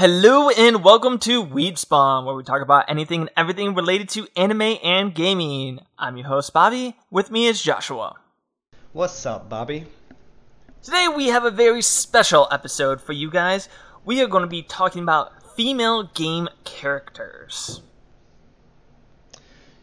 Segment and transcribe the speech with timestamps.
[0.00, 4.26] Hello and welcome to Weeb Spawn, where we talk about anything and everything related to
[4.34, 5.80] anime and gaming.
[5.98, 6.96] I'm your host Bobby.
[7.10, 8.16] With me is Joshua.
[8.94, 9.84] What's up, Bobby?
[10.82, 13.68] Today we have a very special episode for you guys.
[14.06, 17.82] We are going to be talking about female game characters.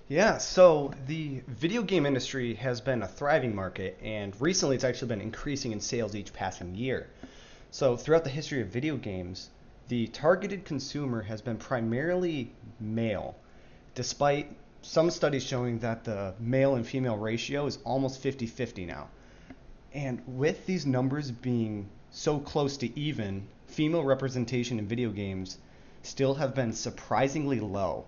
[0.07, 5.09] Yeah, so the video game industry has been a thriving market, and recently it's actually
[5.09, 7.05] been increasing in sales each passing year.
[7.69, 9.49] So, throughout the history of video games,
[9.87, 13.35] the targeted consumer has been primarily male,
[13.95, 19.07] despite some studies showing that the male and female ratio is almost 50 50 now.
[19.93, 25.57] And with these numbers being so close to even, female representation in video games
[26.03, 28.05] still have been surprisingly low.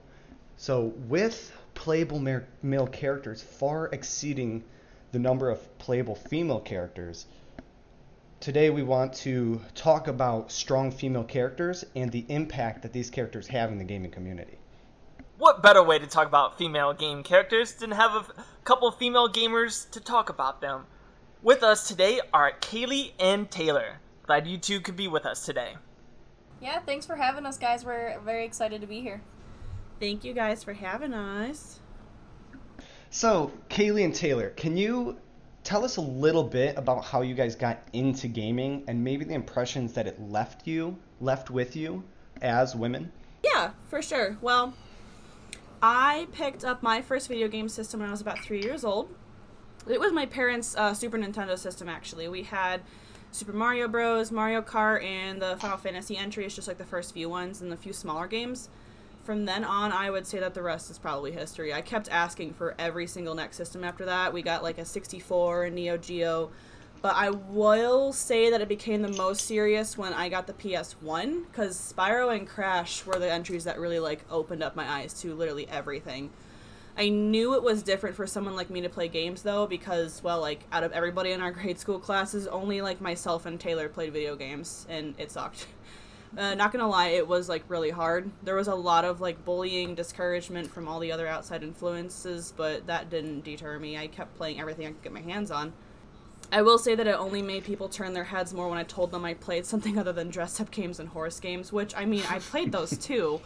[0.57, 2.19] So, with playable
[2.61, 4.63] male characters far exceeding
[5.11, 7.25] the number of playable female characters,
[8.39, 13.47] today we want to talk about strong female characters and the impact that these characters
[13.47, 14.57] have in the gaming community.
[15.37, 18.25] What better way to talk about female game characters than have a
[18.63, 20.85] couple female gamers to talk about them?
[21.41, 23.99] With us today are Kaylee and Taylor.
[24.23, 25.75] Glad you two could be with us today.
[26.61, 27.85] Yeah, thanks for having us, guys.
[27.85, 29.21] We're very excited to be here.
[29.99, 31.79] Thank you guys for having us.
[33.09, 35.17] So, Kaylee and Taylor, can you
[35.63, 39.33] tell us a little bit about how you guys got into gaming and maybe the
[39.33, 42.03] impressions that it left you, left with you
[42.41, 43.11] as women?
[43.43, 44.37] Yeah, for sure.
[44.41, 44.73] Well,
[45.81, 49.13] I picked up my first video game system when I was about three years old.
[49.87, 52.27] It was my parents' uh, Super Nintendo system, actually.
[52.27, 52.81] We had
[53.31, 57.29] Super Mario Bros., Mario Kart, and the Final Fantasy entries, just like the first few
[57.29, 58.69] ones, and the few smaller games.
[59.29, 61.71] From then on, I would say that the rest is probably history.
[61.71, 64.33] I kept asking for every single next system after that.
[64.33, 66.49] We got like a 64 and Neo Geo.
[67.03, 71.45] But I will say that it became the most serious when I got the PS1
[71.45, 75.35] because Spyro and Crash were the entries that really like opened up my eyes to
[75.35, 76.31] literally everything.
[76.97, 80.41] I knew it was different for someone like me to play games though because well
[80.41, 84.11] like out of everybody in our grade school classes only like myself and Taylor played
[84.11, 85.67] video games and it sucked.
[86.37, 88.29] Uh, not gonna lie, it was like really hard.
[88.43, 92.85] There was a lot of like bullying, discouragement from all the other outside influences, but
[92.87, 93.97] that didn't deter me.
[93.97, 95.73] I kept playing everything I could get my hands on.
[96.51, 99.11] I will say that it only made people turn their heads more when I told
[99.11, 102.23] them I played something other than dress up games and horse games, which I mean,
[102.29, 103.41] I played those too.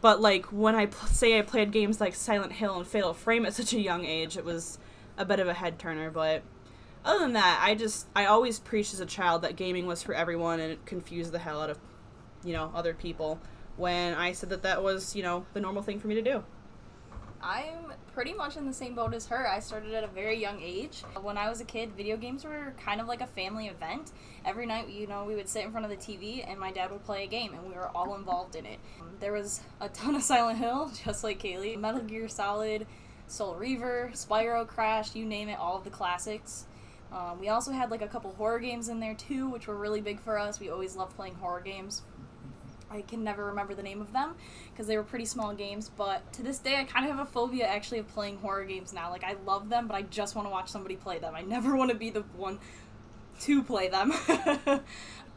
[0.00, 3.46] But like when I pl- say I played games like Silent Hill and Fatal Frame
[3.46, 4.78] at such a young age, it was
[5.16, 6.10] a bit of a head turner.
[6.10, 6.42] But
[7.04, 10.14] other than that, I just I always preached as a child that gaming was for
[10.14, 11.78] everyone, and it confused the hell out of
[12.44, 13.38] you know other people
[13.76, 16.44] when I said that that was you know the normal thing for me to do.
[17.44, 19.48] I'm pretty much in the same boat as her.
[19.48, 21.02] I started at a very young age.
[21.20, 24.12] When I was a kid, video games were kind of like a family event.
[24.44, 26.92] Every night, you know, we would sit in front of the TV and my dad
[26.92, 28.78] would play a game and we were all involved in it.
[29.18, 32.86] There was a ton of Silent Hill, just like Kaylee, Metal Gear Solid,
[33.26, 36.66] Soul Reaver, Spyro, Crash, you name it, all of the classics.
[37.12, 40.00] Um, we also had like a couple horror games in there too, which were really
[40.00, 40.60] big for us.
[40.60, 42.02] We always loved playing horror games.
[42.92, 44.34] I can never remember the name of them
[44.70, 47.30] because they were pretty small games, but to this day I kind of have a
[47.30, 49.10] phobia actually of playing horror games now.
[49.10, 51.34] Like I love them, but I just want to watch somebody play them.
[51.34, 52.58] I never want to be the one
[53.40, 54.12] to play them.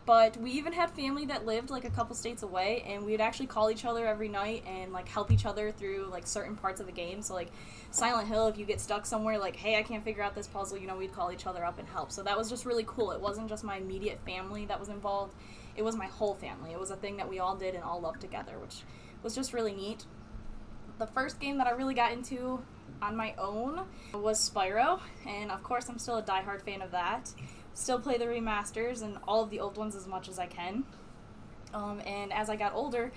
[0.06, 3.48] but we even had family that lived like a couple states away and we'd actually
[3.48, 6.86] call each other every night and like help each other through like certain parts of
[6.86, 7.22] the game.
[7.22, 7.52] So like
[7.90, 10.78] Silent Hill if you get stuck somewhere like hey, I can't figure out this puzzle,
[10.78, 12.12] you know, we'd call each other up and help.
[12.12, 13.12] So that was just really cool.
[13.12, 15.34] It wasn't just my immediate family that was involved
[15.76, 16.72] it was my whole family.
[16.72, 18.84] It was a thing that we all did and all loved together, which
[19.24, 20.06] was just really neat.
[20.98, 22.64] The first game that I really got into
[23.02, 23.82] on my own
[24.14, 27.32] was Spyro, and of course, I'm still a diehard fan of that.
[27.74, 30.86] Still play the remasters and all of the old ones as much as I can.
[31.74, 33.12] Um, and as I got older,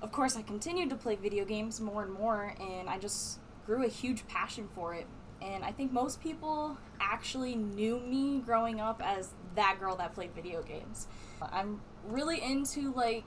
[0.00, 3.84] of course, I continued to play video games more and more, and I just grew
[3.84, 5.06] a huge passion for it.
[5.42, 10.34] And I think most people actually knew me growing up as that girl that played
[10.34, 11.06] video games.
[11.52, 13.26] I'm really into like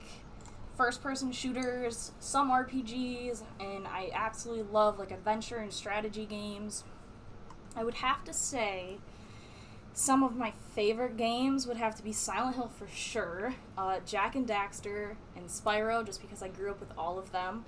[0.76, 6.84] first person shooters, some RPGs, and I absolutely love like adventure and strategy games.
[7.74, 8.98] I would have to say
[9.92, 14.34] some of my favorite games would have to be Silent Hill for sure, uh, Jak
[14.34, 17.64] and Daxter, and Spyro, just because I grew up with all of them.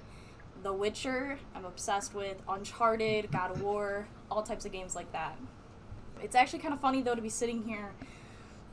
[0.63, 2.43] The Witcher, I'm obsessed with.
[2.49, 5.39] Uncharted, God of War, all types of games like that.
[6.23, 7.93] It's actually kind of funny though to be sitting here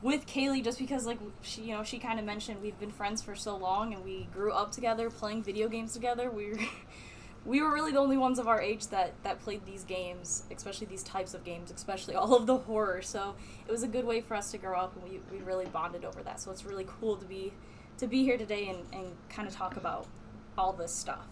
[0.06, 3.20] with Kaylee just because like she you know she kind of mentioned we've been friends
[3.20, 6.30] for so long and we grew up together playing video games together.
[6.30, 6.58] We were
[7.44, 10.86] we were really the only ones of our age that that played these games, especially
[10.86, 13.02] these types of games, especially all of the horror.
[13.02, 13.34] So
[13.66, 16.04] it was a good way for us to grow up and we we really bonded
[16.04, 16.38] over that.
[16.38, 17.52] So it's really cool to be
[17.98, 20.06] to be here today and, and kind of talk about
[20.56, 21.26] all this stuff.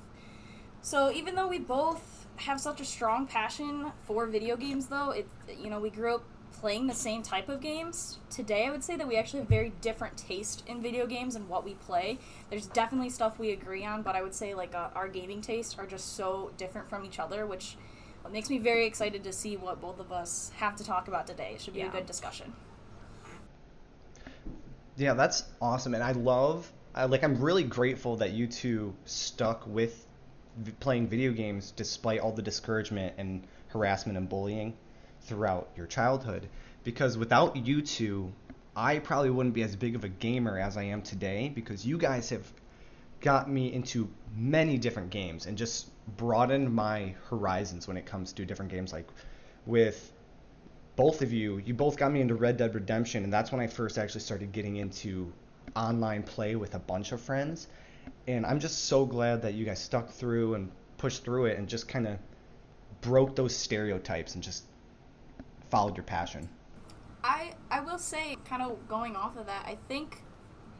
[0.83, 5.29] So even though we both have such a strong passion for video games, though it
[5.63, 6.25] you know we grew up
[6.65, 8.17] playing the same type of games.
[8.31, 11.47] Today, I would say that we actually have very different taste in video games and
[11.47, 12.17] what we play.
[12.49, 15.77] There's definitely stuff we agree on, but I would say like uh, our gaming tastes
[15.79, 17.77] are just so different from each other, which
[18.33, 21.53] makes me very excited to see what both of us have to talk about today.
[21.55, 21.89] It should be Yeah.
[21.89, 22.51] a good discussion.
[24.97, 26.73] Yeah, that's awesome, and I love.
[26.95, 30.07] I, like, I'm really grateful that you two stuck with
[30.57, 34.75] v- playing video games despite all the discouragement and harassment and bullying
[35.25, 36.49] throughout your childhood.
[36.83, 38.33] Because without you two,
[38.77, 41.51] I probably wouldn't be as big of a gamer as I am today.
[41.55, 42.51] Because you guys have
[43.21, 48.45] got me into many different games and just broadened my horizons when it comes to
[48.45, 48.93] different games.
[48.93, 49.09] Like
[49.67, 50.13] with
[50.97, 53.67] both of you, you both got me into Red Dead Redemption, and that's when I
[53.67, 55.33] first actually started getting into
[55.75, 57.67] online play with a bunch of friends.
[58.27, 61.69] And I'm just so glad that you guys stuck through and pushed through it and
[61.69, 62.19] just kind of
[63.01, 64.65] broke those stereotypes and just
[65.75, 66.49] followed your passion.
[67.25, 70.23] I I will say, kind of going off of that, I think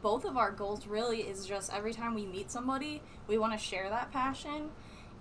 [0.01, 3.59] both of our goals really is just every time we meet somebody, we want to
[3.59, 4.69] share that passion.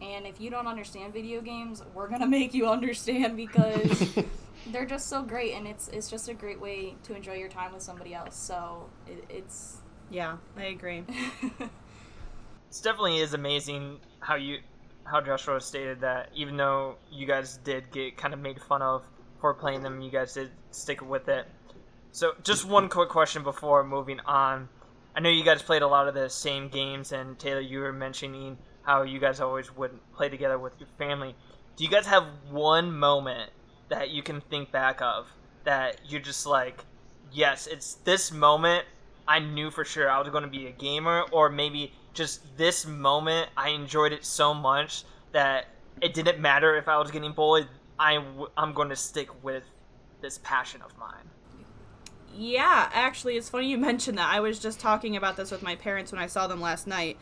[0.01, 4.17] And if you don't understand video games, we're gonna make you understand because
[4.71, 7.73] they're just so great, and it's it's just a great way to enjoy your time
[7.73, 8.37] with somebody else.
[8.37, 9.79] So it, it's
[10.11, 11.05] Yeah, I agree.
[12.69, 14.59] It's definitely is amazing how you
[15.05, 19.05] how Joshua stated that even though you guys did get kind of made fun of
[19.45, 21.47] for playing them, you guys did stick with it.
[22.13, 24.71] So just one quick question before moving on.
[25.15, 27.93] I know you guys played a lot of the same games, and Taylor, you were
[27.93, 31.35] mentioning how you guys always would play together with your family.
[31.77, 33.51] Do you guys have one moment
[33.91, 35.31] that you can think back of
[35.65, 36.83] that you're just like,
[37.31, 38.87] yes, it's this moment
[39.29, 42.87] I knew for sure I was going to be a gamer, or maybe just this
[42.87, 45.67] moment I enjoyed it so much that
[46.01, 47.69] it didn't matter if I was getting bullied.
[47.99, 49.65] I w- I'm going to stick with
[50.21, 51.31] this passion of mine.
[52.37, 54.33] Yeah, actually, it's funny you mentioned that.
[54.33, 57.17] I was just talking about this with my parents when I saw them last night.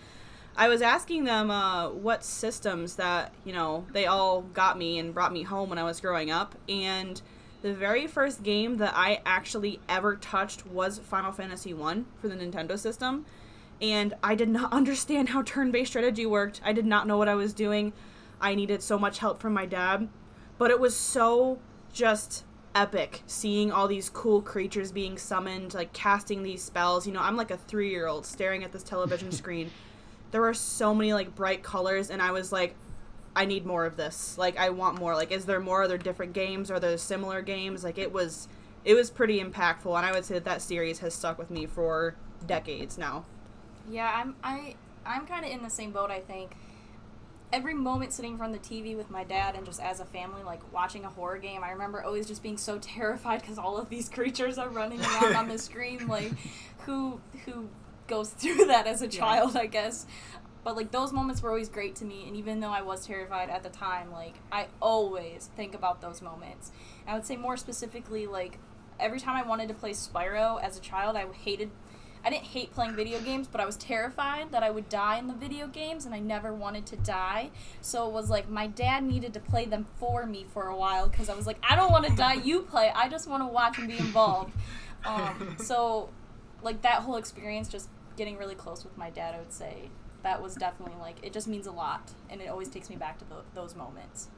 [0.57, 5.15] I was asking them uh, what systems that, you know, they all got me and
[5.15, 6.55] brought me home when I was growing up.
[6.69, 7.21] And
[7.63, 12.35] the very first game that I actually ever touched was Final Fantasy 1 for the
[12.35, 13.25] Nintendo system.
[13.81, 16.61] And I did not understand how turn based strategy worked.
[16.65, 17.93] I did not know what I was doing.
[18.41, 20.09] I needed so much help from my dad.
[20.63, 21.59] But it was so
[21.93, 27.05] just epic seeing all these cool creatures being summoned, like casting these spells.
[27.05, 29.73] You know, I'm like a three year old staring at this television screen.
[30.31, 32.77] There were so many like bright colors, and I was like,
[33.35, 34.39] I need more of this.
[34.39, 35.17] Like, I want more.
[35.17, 35.83] Like, is there more?
[35.83, 36.71] Are there different games?
[36.71, 37.83] Are there similar games?
[37.83, 38.47] Like, it was,
[38.85, 41.67] it was pretty impactful, and I would say that that series has stuck with me
[41.67, 42.15] for
[42.47, 43.25] decades now.
[43.91, 46.13] Yeah, I'm I I'm kind of in the same boat.
[46.13, 46.55] I think
[47.53, 50.05] every moment sitting in front of the TV with my dad and just as a
[50.05, 53.77] family, like watching a horror game, I remember always just being so terrified because all
[53.77, 56.09] of these creatures are running around on the screen.
[56.09, 56.33] Like,
[56.87, 57.69] who who
[58.07, 59.57] goes through that as a child?
[59.57, 60.07] I guess.
[60.65, 63.51] But like those moments were always great to me, and even though I was terrified
[63.51, 66.71] at the time, like I always think about those moments.
[67.07, 68.59] I would say more specifically, like
[69.01, 71.71] every time I wanted to play Spyro as a child, I hated
[72.25, 75.27] I didn't hate playing video games, but I was terrified that I would die in
[75.27, 77.51] the video games, and I never wanted to die.
[77.81, 81.09] So it was like my dad needed to play them for me for a while
[81.09, 82.35] because I was like, I don't want to die.
[82.35, 82.93] You play.
[82.95, 84.53] I just want to watch and be involved.
[85.05, 86.11] Um, so,
[86.63, 89.91] like that whole experience, just getting really close with my dad, I would say
[90.23, 93.19] that was definitely like it just means a lot, and it always takes me back
[93.19, 94.29] to tho- those moments.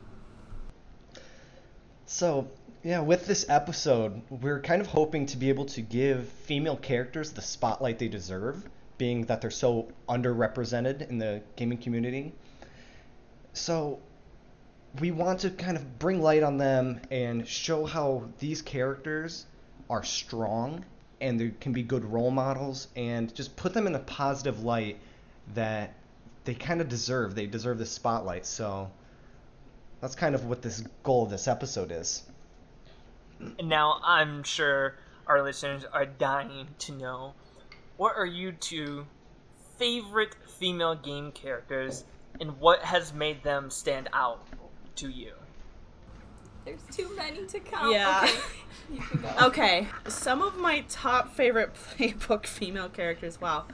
[2.07, 2.49] So,
[2.85, 7.33] yeah, with this episode, we're kind of hoping to be able to give female characters
[7.33, 8.63] the spotlight they deserve,
[8.99, 12.35] being that they're so underrepresented in the gaming community.
[13.55, 14.01] So,
[15.01, 19.47] we want to kind of bring light on them and show how these characters
[19.89, 20.85] are strong
[21.23, 24.99] and they can be good role models and just put them in a positive light
[25.55, 25.95] that
[26.45, 27.35] they kind of deserve.
[27.35, 28.45] They deserve the spotlight.
[28.45, 28.91] So,
[30.03, 32.25] that's kind of what this goal of this episode is.
[33.59, 34.97] And now I'm sure
[35.27, 37.35] our listeners are dying to know
[37.97, 39.07] what are you two
[39.79, 42.05] favorite female game characters
[42.41, 44.47] and what has made them stand out
[44.97, 45.33] to you?
[46.65, 47.93] There's too many to count.
[47.93, 48.21] Yeah.
[48.25, 48.39] Okay,
[48.93, 49.47] you can go.
[49.47, 53.41] Okay, some of my top favorite playbook female characters.
[53.41, 53.67] Wow.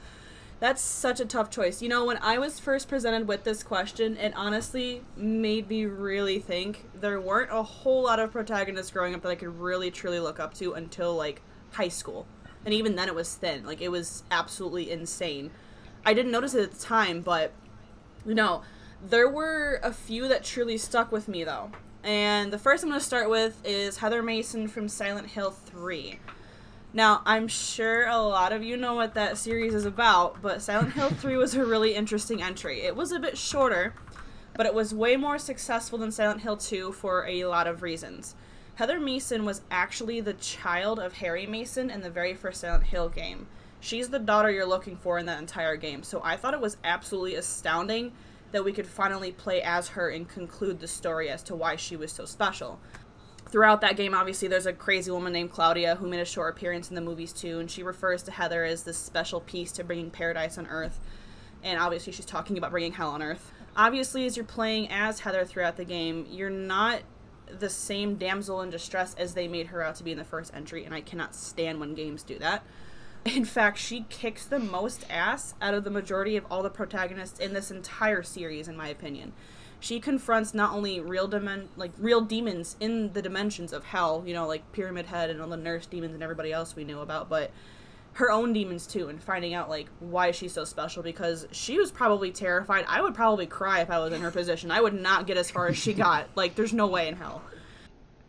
[0.61, 1.81] That's such a tough choice.
[1.81, 6.37] You know, when I was first presented with this question, it honestly made me really
[6.37, 6.85] think.
[6.93, 10.39] There weren't a whole lot of protagonists growing up that I could really truly look
[10.39, 11.41] up to until like
[11.71, 12.27] high school.
[12.63, 13.65] and even then it was thin.
[13.65, 15.49] Like it was absolutely insane.
[16.05, 17.53] I didn't notice it at the time, but
[18.23, 18.61] you know,
[19.03, 21.71] there were a few that truly stuck with me though.
[22.03, 26.19] And the first I'm going to start with is Heather Mason from Silent Hill 3.
[26.93, 30.91] Now, I'm sure a lot of you know what that series is about, but Silent
[30.91, 32.81] Hill 3 was a really interesting entry.
[32.81, 33.93] It was a bit shorter,
[34.55, 38.35] but it was way more successful than Silent Hill 2 for a lot of reasons.
[38.75, 43.07] Heather Mason was actually the child of Harry Mason in the very first Silent Hill
[43.07, 43.47] game.
[43.79, 46.77] She's the daughter you're looking for in that entire game, so I thought it was
[46.83, 48.11] absolutely astounding
[48.51, 51.95] that we could finally play as her and conclude the story as to why she
[51.95, 52.79] was so special.
[53.51, 56.87] Throughout that game, obviously, there's a crazy woman named Claudia who made a short appearance
[56.87, 60.09] in the movies too, and she refers to Heather as this special piece to bringing
[60.09, 61.01] paradise on Earth.
[61.61, 63.51] And obviously, she's talking about bringing hell on Earth.
[63.75, 67.01] Obviously, as you're playing as Heather throughout the game, you're not
[67.45, 70.53] the same damsel in distress as they made her out to be in the first
[70.55, 72.63] entry, and I cannot stand when games do that.
[73.25, 77.39] In fact, she kicks the most ass out of the majority of all the protagonists
[77.39, 79.33] in this entire series, in my opinion.
[79.81, 84.33] She confronts not only real dimen- like real demons in the dimensions of hell, you
[84.33, 87.29] know, like Pyramid Head and all the nurse demons and everybody else we knew about,
[87.29, 87.51] but
[88.13, 91.91] her own demons too, and finding out like why she's so special because she was
[91.91, 92.85] probably terrified.
[92.87, 94.69] I would probably cry if I was in her position.
[94.69, 96.27] I would not get as far as she got.
[96.35, 97.41] Like, there's no way in hell.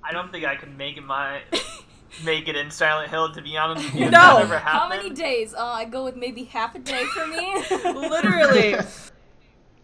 [0.03, 1.43] I don't think I could make it my
[2.25, 3.33] make it in Silent Hill.
[3.35, 4.39] To be honest with you, No.
[4.39, 5.53] never How many days?
[5.53, 7.63] Uh, I go with maybe half a day for me.
[8.09, 8.77] Literally.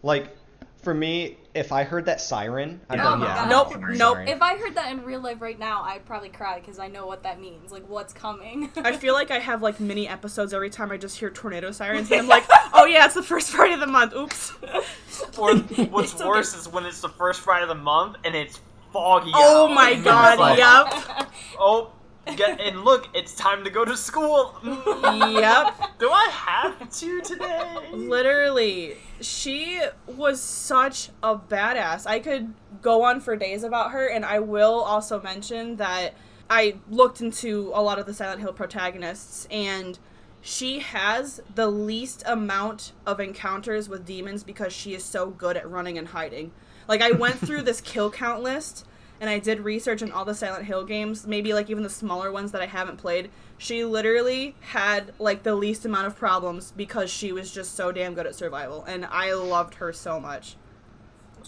[0.01, 0.35] Like,
[0.81, 3.35] for me, if I heard that siren, I'd Oh go, my yeah.
[3.49, 3.49] God.
[3.49, 3.97] Nope, nope.
[4.15, 6.87] sorry." if I heard that in real life right now, I'd probably cry because I
[6.87, 7.71] know what that means.
[7.71, 8.69] Like, what's coming.
[8.77, 12.11] I feel like I have like mini episodes every time I just hear tornado sirens,
[12.11, 14.13] and I'm like, oh yeah, it's the first Friday of the month.
[14.13, 14.53] Oops.
[15.37, 16.29] Or what's It's okay.
[16.29, 18.59] worse is when it's the first Friday of the month and it's
[18.93, 19.31] foggy.
[19.33, 19.73] Oh out.
[19.75, 21.27] my god, like, yep.
[21.59, 21.91] Oh,
[22.35, 24.55] get, and look, it's time to go to school.
[24.63, 25.99] Yep.
[25.99, 27.75] Do I have to today?
[27.91, 32.05] Literally, she was such a badass.
[32.07, 36.13] I could go on for days about her, and I will also mention that
[36.49, 39.99] I looked into a lot of the Silent Hill protagonists, and
[40.41, 45.69] she has the least amount of encounters with demons because she is so good at
[45.69, 46.51] running and hiding.
[46.87, 48.85] Like, I went through this kill count list.
[49.21, 52.31] And I did research on all the Silent Hill games, maybe like even the smaller
[52.31, 53.29] ones that I haven't played.
[53.57, 58.13] She literally had like the least amount of problems because she was just so damn
[58.13, 60.55] good at survival, and I loved her so much.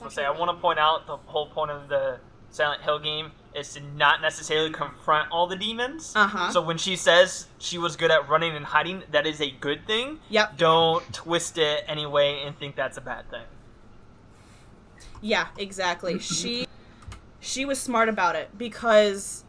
[0.01, 2.99] I was say I want to point out the whole point of the Silent Hill
[2.99, 6.13] game is to not necessarily confront all the demons.
[6.15, 6.51] Uh huh.
[6.51, 9.85] So when she says she was good at running and hiding, that is a good
[9.87, 10.19] thing.
[10.29, 10.57] Yep.
[10.57, 13.43] Don't twist it anyway and think that's a bad thing.
[15.21, 16.19] Yeah, exactly.
[16.19, 16.67] she
[17.41, 19.43] she was smart about it because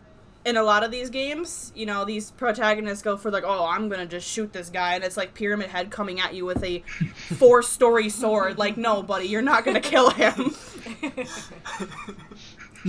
[0.44, 3.88] in a lot of these games, you know, these protagonists go for like, "Oh, I'm
[3.88, 6.64] going to just shoot this guy." And it's like Pyramid Head coming at you with
[6.64, 6.80] a
[7.38, 8.58] four-story sword.
[8.58, 10.54] Like, "No, buddy, you're not going to kill him."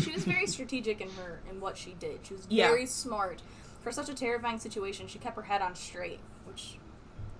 [0.02, 2.20] she was very strategic in her in what she did.
[2.24, 2.70] She was Yeah.
[2.70, 3.44] very smart.
[3.82, 6.78] For such a terrifying situation, she kept her head on straight, which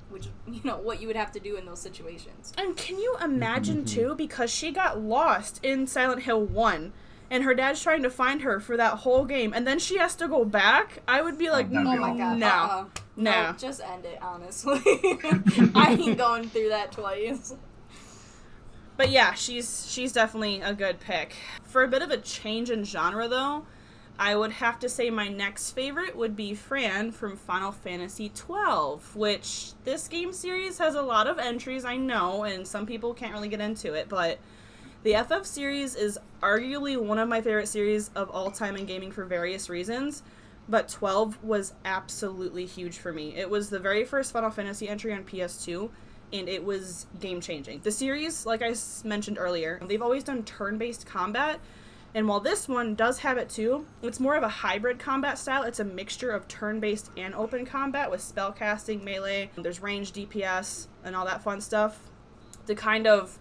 [0.10, 2.54] which you know what you would have to do in those situations.
[2.58, 3.86] And can you imagine mm-hmm.
[4.10, 6.94] too because she got lost in Silent Hill 1
[7.34, 10.16] and her dad's trying to find her for that whole game and then she has
[10.18, 11.02] to go back?
[11.08, 12.38] I would be oh, like, that'd Oh be my god.
[12.38, 12.48] no.
[12.48, 12.86] uh-uh.
[13.16, 13.56] No.
[13.58, 14.80] just end it, honestly.
[15.76, 17.56] I ain't going through that twice.
[18.98, 21.34] But yeah, she's she's definitely a good pick.
[21.64, 23.66] For a bit of a change in genre though,
[24.20, 29.00] I would have to say my next favorite would be Fran from Final Fantasy XII,
[29.16, 33.34] which this game series has a lot of entries, I know, and some people can't
[33.34, 34.38] really get into it, but
[35.04, 39.12] the FF series is arguably one of my favorite series of all time in gaming
[39.12, 40.24] for various reasons,
[40.70, 43.36] but 12 was absolutely huge for me.
[43.36, 45.90] It was the very first Final Fantasy entry on PS2,
[46.32, 47.82] and it was game changing.
[47.82, 51.60] The series, like I mentioned earlier, they've always done turn based combat,
[52.16, 55.64] and while this one does have it too, it's more of a hybrid combat style.
[55.64, 60.88] It's a mixture of turn based and open combat with spellcasting, melee, there's range DPS,
[61.04, 62.00] and all that fun stuff.
[62.68, 63.38] To kind of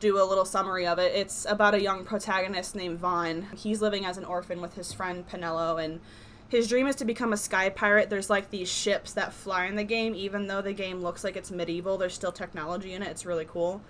[0.00, 3.54] do a little summary of it, it's about a young protagonist named Vaan.
[3.54, 6.00] He's living as an orphan with his friend Penelo, and
[6.48, 8.10] his dream is to become a sky pirate.
[8.10, 11.36] There's like these ships that fly in the game, even though the game looks like
[11.36, 13.08] it's medieval, there's still technology in it.
[13.08, 13.82] It's really cool.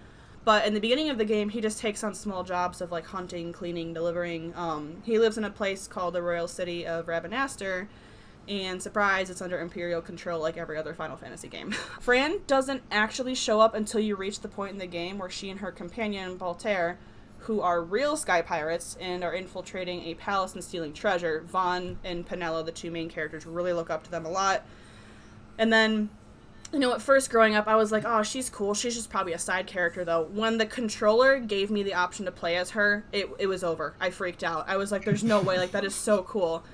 [0.44, 3.06] But in the beginning of the game, he just takes on small jobs of like
[3.06, 4.54] hunting, cleaning, delivering.
[4.54, 7.88] Um, he lives in a place called the Royal City of Rabanastre,
[8.48, 11.72] and surprise, it's under Imperial control like every other Final Fantasy game.
[12.00, 15.50] Fran doesn't actually show up until you reach the point in the game where she
[15.50, 16.96] and her companion, Balthier,
[17.40, 21.44] who are real sky pirates and are infiltrating a palace and stealing treasure.
[21.52, 24.64] Vaan and Penelo, the two main characters, really look up to them a lot.
[25.58, 26.10] And then,
[26.72, 28.74] you know, at first growing up, I was like, oh, she's cool.
[28.74, 30.24] She's just probably a side character, though.
[30.24, 33.94] When the controller gave me the option to play as her, it, it was over.
[34.00, 34.68] I freaked out.
[34.68, 35.58] I was like, there's no way.
[35.58, 36.64] Like, that is so cool.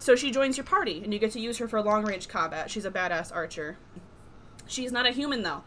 [0.00, 2.70] So she joins your party, and you get to use her for long range combat.
[2.70, 3.76] She's a badass archer.
[4.66, 5.62] She's not a human, though.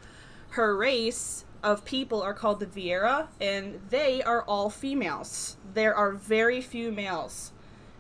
[0.50, 5.58] Her race of people are called the Viera, and they are all females.
[5.76, 7.52] There are very few males.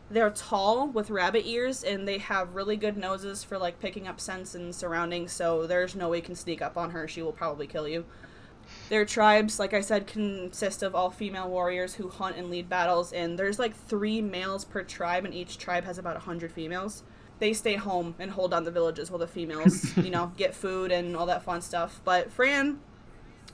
[0.10, 4.20] They're tall with rabbit ears, and they have really good noses for like picking up
[4.20, 5.32] scents and surroundings.
[5.32, 7.08] So there's no way you can sneak up on her.
[7.08, 8.06] She will probably kill you.
[8.90, 13.14] Their tribes, like I said, consist of all female warriors who hunt and lead battles,
[13.14, 17.04] and there's like three males per tribe, and each tribe has about a hundred females.
[17.40, 20.92] They stay home and hold down the villages while the females, you know, get food
[20.92, 22.02] and all that fun stuff.
[22.04, 22.80] But Fran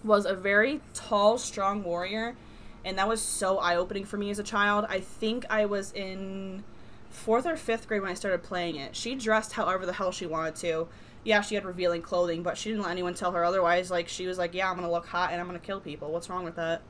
[0.03, 2.35] was a very tall, strong warrior,
[2.83, 4.85] and that was so eye opening for me as a child.
[4.89, 6.63] I think I was in
[7.09, 8.95] fourth or fifth grade when I started playing it.
[8.95, 10.87] She dressed however the hell she wanted to.
[11.23, 13.91] Yeah, she had revealing clothing, but she didn't let anyone tell her otherwise.
[13.91, 16.11] Like, she was like, Yeah, I'm gonna look hot and I'm gonna kill people.
[16.11, 16.81] What's wrong with that?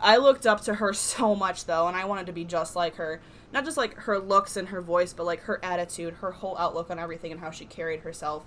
[0.00, 2.96] I looked up to her so much, though, and I wanted to be just like
[2.96, 3.20] her.
[3.52, 6.90] Not just like her looks and her voice, but like her attitude, her whole outlook
[6.90, 8.44] on everything, and how she carried herself.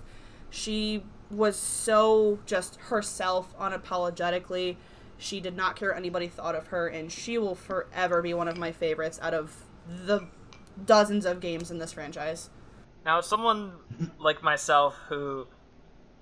[0.50, 4.76] She was so just herself unapologetically.
[5.18, 8.48] She did not care what anybody thought of her, and she will forever be one
[8.48, 10.26] of my favorites out of the
[10.84, 12.50] dozens of games in this franchise.
[13.06, 13.70] Now, someone
[14.18, 15.46] like myself who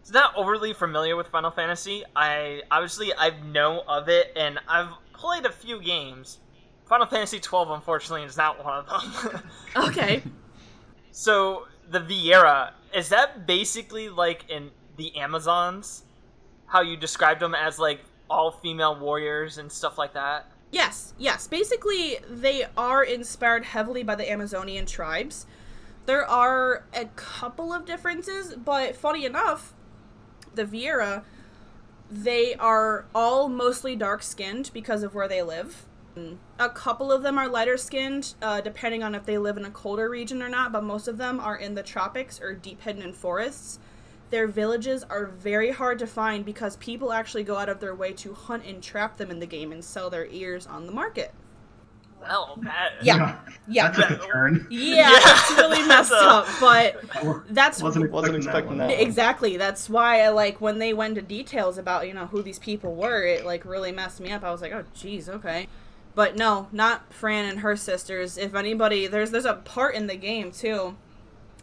[0.05, 4.91] is not overly familiar with Final Fantasy, I obviously I know of it and I've
[5.15, 6.41] played a few games.
[6.87, 9.43] Final Fantasy 12, unfortunately, is not one of them.
[9.89, 10.23] Okay.
[11.11, 16.05] so the Viera is that basically like in the Amazons?
[16.67, 20.51] How you described them as like all female warriors and stuff like that?
[20.71, 21.47] Yes, yes.
[21.47, 25.47] Basically, they are inspired heavily by the Amazonian tribes.
[26.07, 29.73] There are a couple of differences, but funny enough,
[30.55, 31.25] the Viera,
[32.11, 35.87] they are all mostly dark skinned because of where they live.
[36.61, 39.71] A couple of them are lighter skinned, uh, depending on if they live in a
[39.71, 43.03] colder region or not, but most of them are in the tropics or deep hidden
[43.03, 43.81] in forests.
[44.31, 48.13] Their villages are very hard to find because people actually go out of their way
[48.15, 51.35] to hunt and trap them in the game and sell their ears on the market.
[52.29, 53.37] Well, that, Yeah.
[53.69, 53.91] Yeah.
[53.91, 54.67] That took a turn.
[54.71, 55.19] Yeah, Yeah.
[55.23, 58.91] it's really messed That's a- up, but that's Wasn't Wasn't expecting that.
[59.01, 62.59] exactly that's why I like when they went to details about you know who these
[62.59, 63.23] people were.
[63.25, 64.43] It like really messed me up.
[64.45, 65.69] I was like, oh geez, okay.
[66.15, 68.39] But no, not Fran and her sisters.
[68.39, 70.97] If anybody, there's there's a part in the game too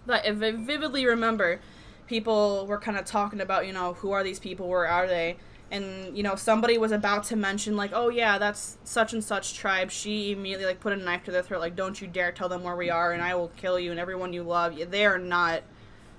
[0.08, 1.62] that if I vividly remember,
[2.08, 5.38] people were kind of talking about you know who are these people, where are they,
[5.72, 9.56] and you know somebody was about to mention like oh yeah that's such and such
[9.56, 9.90] tribe.
[9.90, 12.64] She immediately like put a knife to their throat like don't you dare tell them
[12.64, 14.78] where we are and I will kill you and everyone you love.
[14.92, 15.64] They are not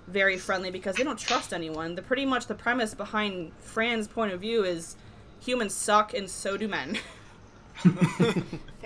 [0.08, 1.94] very friendly because they don't trust anyone.
[1.94, 4.96] The pretty much the premise behind Fran's point of view is
[5.40, 6.98] humans suck and so do men.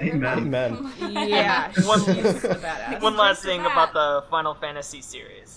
[0.01, 0.25] Amen.
[0.25, 0.93] Amen.
[1.29, 3.01] yeah, One- a badass.
[3.03, 5.56] One last thing about the Final Fantasy series.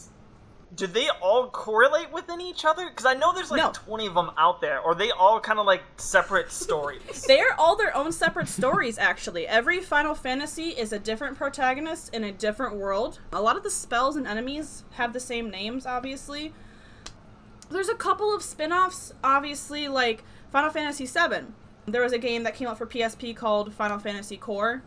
[0.75, 2.87] Do they all correlate within each other?
[2.89, 3.71] Because I know there's like No.
[3.71, 4.79] 20 of them out there.
[4.79, 7.23] Or they all kind of like separate stories?
[7.27, 9.47] They're all their own separate stories, actually.
[9.47, 13.19] Every Final Fantasy is a different protagonist in a different world.
[13.33, 16.53] A lot of the spells and enemies have the same names, obviously.
[17.71, 21.47] There's a couple of spin offs, obviously, like Final Fantasy VII.
[21.87, 24.83] There was a game that came out for PSP called Final Fantasy Core,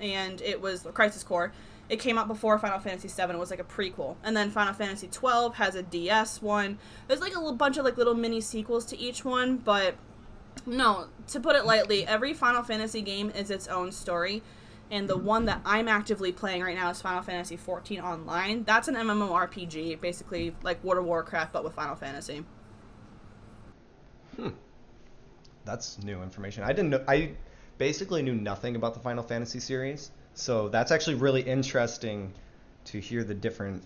[0.00, 1.52] and it was Crisis Core.
[1.88, 3.32] It came out before Final Fantasy VII.
[3.32, 6.78] It was like a prequel, and then Final Fantasy twelve has a DS one.
[7.08, 9.96] There's like a little bunch of like little mini sequels to each one, but
[10.66, 14.42] no, to put it lightly, every Final Fantasy game is its own story.
[14.90, 18.64] And the one that I'm actively playing right now is Final Fantasy XIV Online.
[18.64, 22.44] That's an MMORPG, basically like World of Warcraft, but with Final Fantasy.
[24.36, 24.50] Hmm.
[25.64, 26.64] That's new information.
[26.64, 27.04] I didn't know.
[27.08, 27.32] I
[27.78, 32.32] basically knew nothing about the Final Fantasy series, so that's actually really interesting
[32.86, 33.82] to hear the different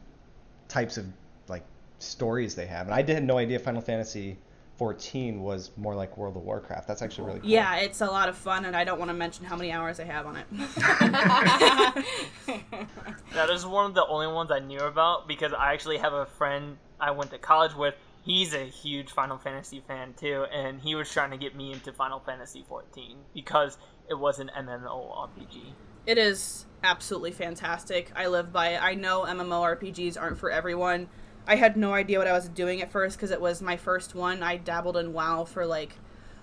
[0.67, 1.07] types of
[1.49, 1.65] like
[1.99, 2.87] stories they have.
[2.87, 4.37] And I had no idea Final Fantasy
[4.77, 6.87] 14 was more like World of Warcraft.
[6.87, 7.51] That's actually really cool.
[7.51, 9.99] Yeah, it's a lot of fun, and I don't want to mention how many hours
[9.99, 10.47] I have on it.
[13.35, 16.27] That is one of the only ones I knew about because I actually have a
[16.27, 17.95] friend I went to college with.
[18.23, 21.93] He's a huge Final Fantasy fan too, and he was trying to get me into
[21.93, 25.73] Final Fantasy 14 because it was an MMORPG.
[26.09, 28.11] It is absolutely fantastic.
[28.17, 28.83] I live by it.
[28.83, 31.07] I know MMORPGs aren't for everyone.
[31.47, 34.15] I had no idea what I was doing at first because it was my first
[34.15, 34.43] one.
[34.43, 35.97] I dabbled in WoW for like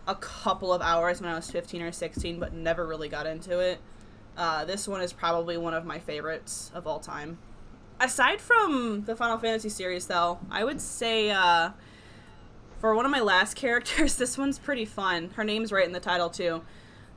[0.08, 3.58] a couple of hours when I was 15 or 16, but never really got into
[3.58, 3.80] it.
[4.38, 7.40] Uh, this one is probably one of my favorites of all time.
[8.00, 11.72] aside from the Final Fantasy series, though, I would say uh,
[12.78, 15.32] for one of my last characters, this one's pretty fun.
[15.32, 16.62] Her name's right in the title too.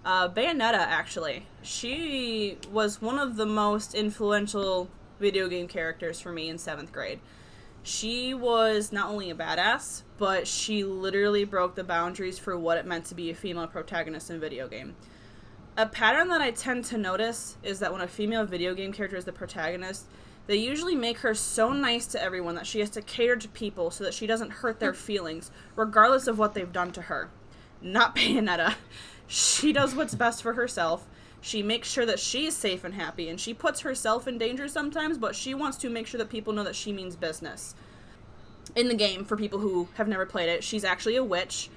[0.04, 6.48] Uh, Bayonetta, actually, she was one of the most influential video game characters for me
[6.48, 7.20] in seventh grade.
[7.82, 12.87] She was not only a badass, but she literally broke the boundaries for what it
[12.87, 14.94] meant to be a female protagonist in video game.
[15.76, 19.16] A pattern that I tend to notice is that when a female video game character
[19.16, 20.06] is the protagonist,
[20.48, 23.90] they usually make her so nice to everyone that she has to cater to people
[23.90, 27.30] so that she doesn't hurt their feelings, regardless of what they've done to her.
[27.80, 28.74] Not Bayonetta.
[29.28, 31.06] She does what's best for herself.
[31.40, 35.18] She makes sure that she's safe and happy, and she puts herself in danger sometimes,
[35.18, 37.74] but she wants to make sure that people know that she means business.
[38.74, 41.70] In the game, for people who have never played it, she's actually a witch.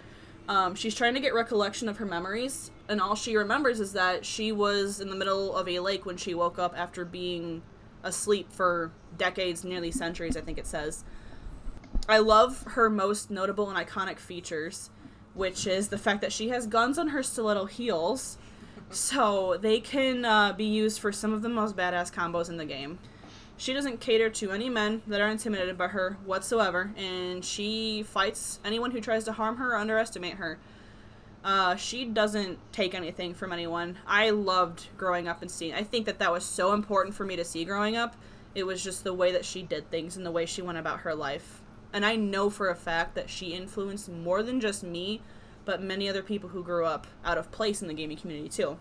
[0.47, 4.25] Um, she's trying to get recollection of her memories, and all she remembers is that
[4.25, 7.61] she was in the middle of a lake when she woke up after being
[8.03, 11.03] asleep for decades, nearly centuries, I think it says.
[12.09, 14.89] I love her most notable and iconic features,
[15.33, 18.37] which is the fact that she has guns on her stiletto heels,
[18.89, 22.65] so they can uh, be used for some of the most badass combos in the
[22.65, 22.99] game.
[23.57, 28.59] She doesn't cater to any men that are intimidated by her whatsoever, and she fights
[28.65, 30.57] anyone who tries to harm her or underestimate her.
[31.43, 33.97] Uh, she doesn't take anything from anyone.
[34.07, 35.73] I loved growing up and seeing.
[35.73, 38.15] I think that that was so important for me to see growing up.
[38.53, 41.01] It was just the way that she did things and the way she went about
[41.01, 41.61] her life.
[41.93, 45.21] And I know for a fact that she influenced more than just me,
[45.65, 48.77] but many other people who grew up out of place in the gaming community too.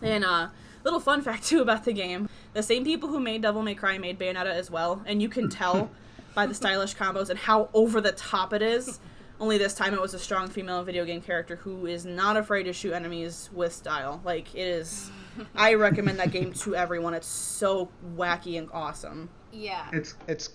[0.00, 0.48] And uh,
[0.84, 3.98] little fun fact too about the game: the same people who made Devil May Cry
[3.98, 5.90] made Bayonetta as well, and you can tell
[6.34, 9.00] by the stylish combos and how over the top it is.
[9.40, 12.62] Only this time it was a strong female video game character who is not afraid
[12.64, 14.20] to shoot enemies with style.
[14.24, 15.10] Like, it is.
[15.56, 17.12] I recommend that game to everyone.
[17.12, 19.30] It's so wacky and awesome.
[19.50, 19.88] Yeah.
[19.92, 20.50] It's it's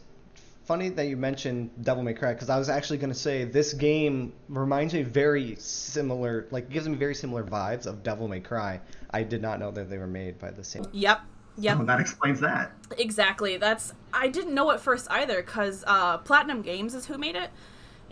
[0.67, 3.73] funny that you mentioned Devil May Cry because I was actually going to say this
[3.73, 8.81] game reminds me very similar, like gives me very similar vibes of Devil May Cry.
[9.11, 10.85] I did not know that they were made by the same.
[10.91, 11.21] Yep.
[11.59, 11.77] Yep.
[11.79, 12.73] Oh, that explains that.
[12.99, 13.57] Exactly.
[13.57, 17.49] That's I didn't know at first either because uh, Platinum Games is who made it,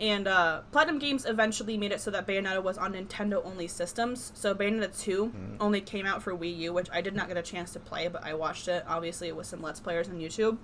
[0.00, 4.32] and uh, Platinum Games eventually made it so that Bayonetta was on Nintendo only systems.
[4.34, 7.42] So Bayonetta 2 only came out for Wii U, which I did not get a
[7.42, 10.58] chance to play, but I watched it obviously with some Let's Players on YouTube,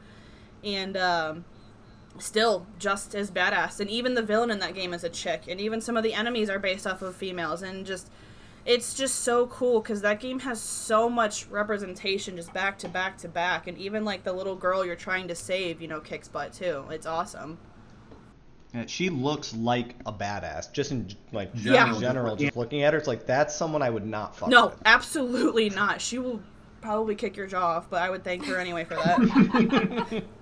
[0.64, 1.44] and um,
[2.18, 3.80] still just as badass.
[3.80, 6.14] And even the villain in that game is a chick, and even some of the
[6.14, 8.10] enemies are based off of females, and just
[8.64, 13.18] it's just so cool because that game has so much representation just back to back
[13.18, 16.28] to back and even like the little girl you're trying to save you know kicks
[16.28, 17.58] butt too it's awesome
[18.72, 22.00] Yeah, she looks like a badass, just in like general, Yeah.
[22.00, 22.36] general.
[22.36, 24.78] Just looking at her, it's like that's someone I would not fuck no with.
[24.84, 26.40] absolutely not she will
[26.80, 30.22] probably kick your jaw off but i would thank her anyway for that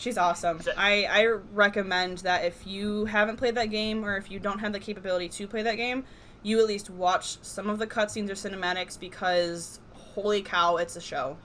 [0.00, 4.38] she's awesome I, I recommend that if you haven't played that game or if you
[4.40, 6.04] don't have the capability to play that game
[6.42, 11.00] you at least watch some of the cutscenes or cinematics because holy cow it's a
[11.00, 11.36] show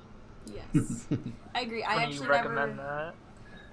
[0.53, 1.07] Yes.
[1.55, 1.81] I agree.
[1.83, 2.87] I actually you recommend never.
[2.87, 3.15] that?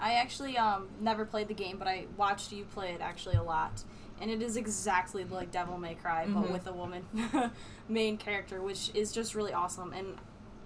[0.01, 3.43] I actually um never played the game, but I watched you play it actually a
[3.43, 3.83] lot,
[4.23, 6.51] and it is exactly like Devil May Cry, but Mhm.
[6.53, 7.05] with a woman
[7.91, 9.93] main character, which is just really awesome.
[9.93, 10.17] And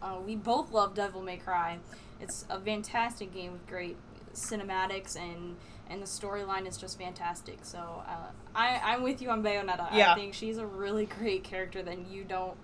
[0.00, 1.79] uh, we both love Devil May Cry.
[2.20, 3.96] It's a fantastic game with great
[4.37, 5.57] cinematics and
[5.88, 7.59] and the storyline is just fantastic.
[7.62, 9.88] So uh, I I'm with you on Bayonetta.
[9.92, 10.12] Yeah.
[10.12, 12.57] I think she's a really great character that you don't.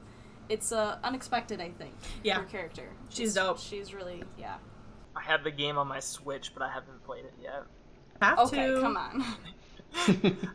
[0.48, 1.94] It's uh, unexpected, I think.
[2.24, 2.38] Yeah.
[2.40, 2.88] Her character.
[3.08, 3.58] She's It's- dope.
[3.58, 4.56] She's really yeah.
[5.14, 7.64] I have the game on my Switch, but I haven't played it yet.
[8.22, 9.24] have Okay, to come on.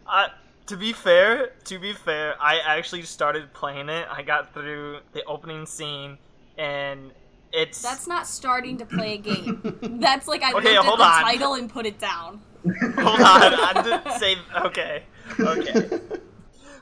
[0.07, 0.27] Uh,
[0.65, 4.07] to be fair, to be fair, I actually started playing it.
[4.11, 6.17] I got through the opening scene,
[6.57, 7.11] and
[7.53, 9.77] it's That's not starting to play a game.
[10.01, 11.23] That's like I Okay, looked hold at the on.
[11.23, 12.41] title and put it down.
[12.65, 15.03] Hold on, I didn't say okay.
[15.39, 15.99] Okay.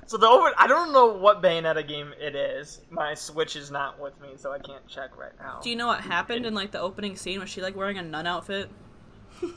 [0.08, 2.82] So the over, I don't know what Bayonetta game it is.
[2.92, 5.60] My Switch is not with me, so I can't check right now.
[5.64, 7.40] Do you know what happened in like the opening scene?
[7.40, 8.70] Was she like wearing a nun outfit?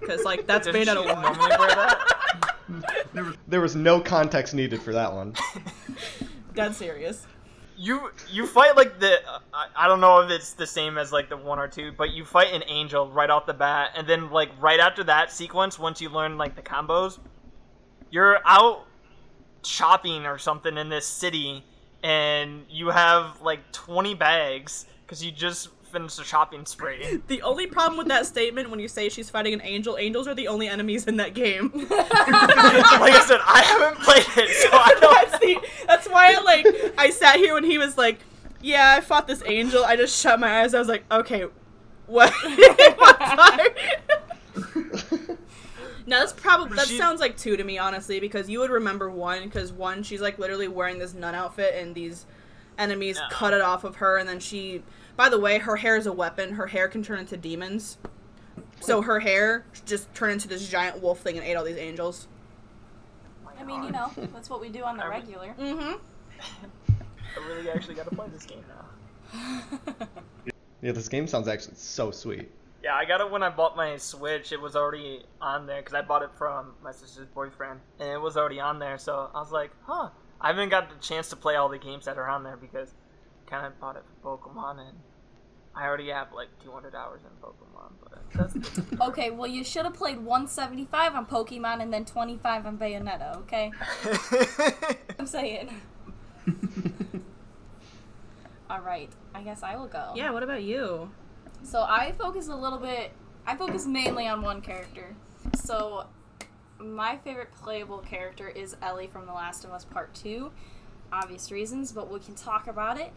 [0.00, 1.22] Because like that's Doesn't she Bayonetta one.
[1.22, 2.56] normally wear that?
[3.48, 5.34] There was no context needed for that one.
[6.54, 7.26] Dead serious.
[7.76, 9.18] You you fight like the
[9.52, 12.12] I, I don't know if it's the same as like the one or two, but
[12.12, 15.78] you fight an angel right off the bat, and then like right after that sequence,
[15.78, 17.18] once you learn like the combos,
[18.10, 18.86] you're out
[19.64, 21.64] shopping or something in this city,
[22.02, 27.20] and you have like 20 bags because you just finished a shopping spree.
[27.28, 30.34] The only problem with that statement when you say she's fighting an angel, angels are
[30.34, 31.70] the only enemies in that game.
[31.74, 35.30] like I said, I haven't played it, so I don't.
[35.30, 36.66] that's the that's why I like
[36.98, 38.18] I sat here when he was like,
[38.60, 41.44] Yeah, I fought this angel, I just shut my eyes, I was like, Okay,
[42.06, 42.32] What?
[46.06, 49.10] no, that's probably that She- sounds like two to me, honestly, because you would remember
[49.10, 52.26] one, because one, she's like literally wearing this nun outfit, and these
[52.78, 53.28] enemies Yeah.
[53.30, 54.82] cut it off of her, and then she.
[55.16, 56.54] By the way, her hair is a weapon.
[56.54, 57.98] Her hair can turn into demons.
[58.80, 62.28] So her hair just turned into this giant wolf thing and ate all these angels.
[63.58, 65.54] I mean, you know, that's what we do on the regular.
[65.58, 65.94] Mm-hmm.
[66.40, 70.06] I really actually got to play this game now.
[70.82, 72.50] Yeah, this game sounds actually so sweet.
[72.82, 74.52] Yeah, I got it when I bought my Switch.
[74.52, 78.20] It was already on there because I bought it from my sister's boyfriend, and it
[78.20, 78.98] was already on there.
[78.98, 80.10] So I was like, huh.
[80.40, 82.92] I haven't got the chance to play all the games that are on there because
[83.54, 84.98] kind of bought it for Pokemon, and
[85.74, 87.92] I already have like 200 hours in Pokemon.
[88.02, 92.78] But that's okay, well, you should have played 175 on Pokemon and then 25 on
[92.78, 93.70] Bayonetta, okay?
[95.18, 95.70] I'm saying.
[98.70, 100.12] Alright, I guess I will go.
[100.16, 100.30] Yeah.
[100.30, 101.10] What about you?
[101.62, 103.12] So I focus a little bit.
[103.46, 105.14] I focus mainly on one character.
[105.54, 106.06] So
[106.78, 110.50] my favorite playable character is Ellie from The Last of Us Part Two.
[111.12, 113.12] Obvious reasons, but we can talk about it.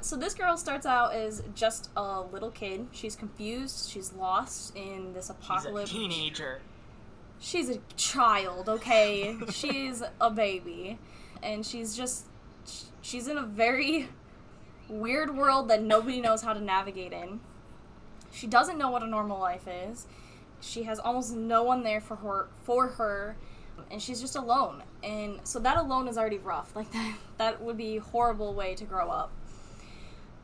[0.00, 2.88] So this girl starts out as just a little kid.
[2.92, 3.90] She's confused.
[3.90, 5.90] She's lost in this He's a apocalypse.
[5.90, 6.60] teenager.
[7.38, 9.36] She's a child, okay?
[9.50, 10.98] she's a baby.
[11.42, 12.26] And she's just.
[13.00, 14.08] She's in a very
[14.88, 17.40] weird world that nobody knows how to navigate in.
[18.32, 20.06] She doesn't know what a normal life is.
[20.60, 23.36] She has almost no one there for her for her
[23.90, 24.82] and she's just alone.
[25.02, 26.74] And so that alone is already rough.
[26.76, 29.30] Like that that would be a horrible way to grow up.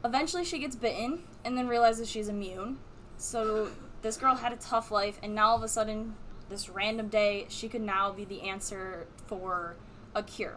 [0.05, 2.79] Eventually she gets bitten and then realizes she's immune.
[3.17, 3.71] So
[4.03, 6.15] this girl had a tough life and now all of a sudden
[6.49, 9.77] this random day she could now be the answer for
[10.15, 10.57] a cure.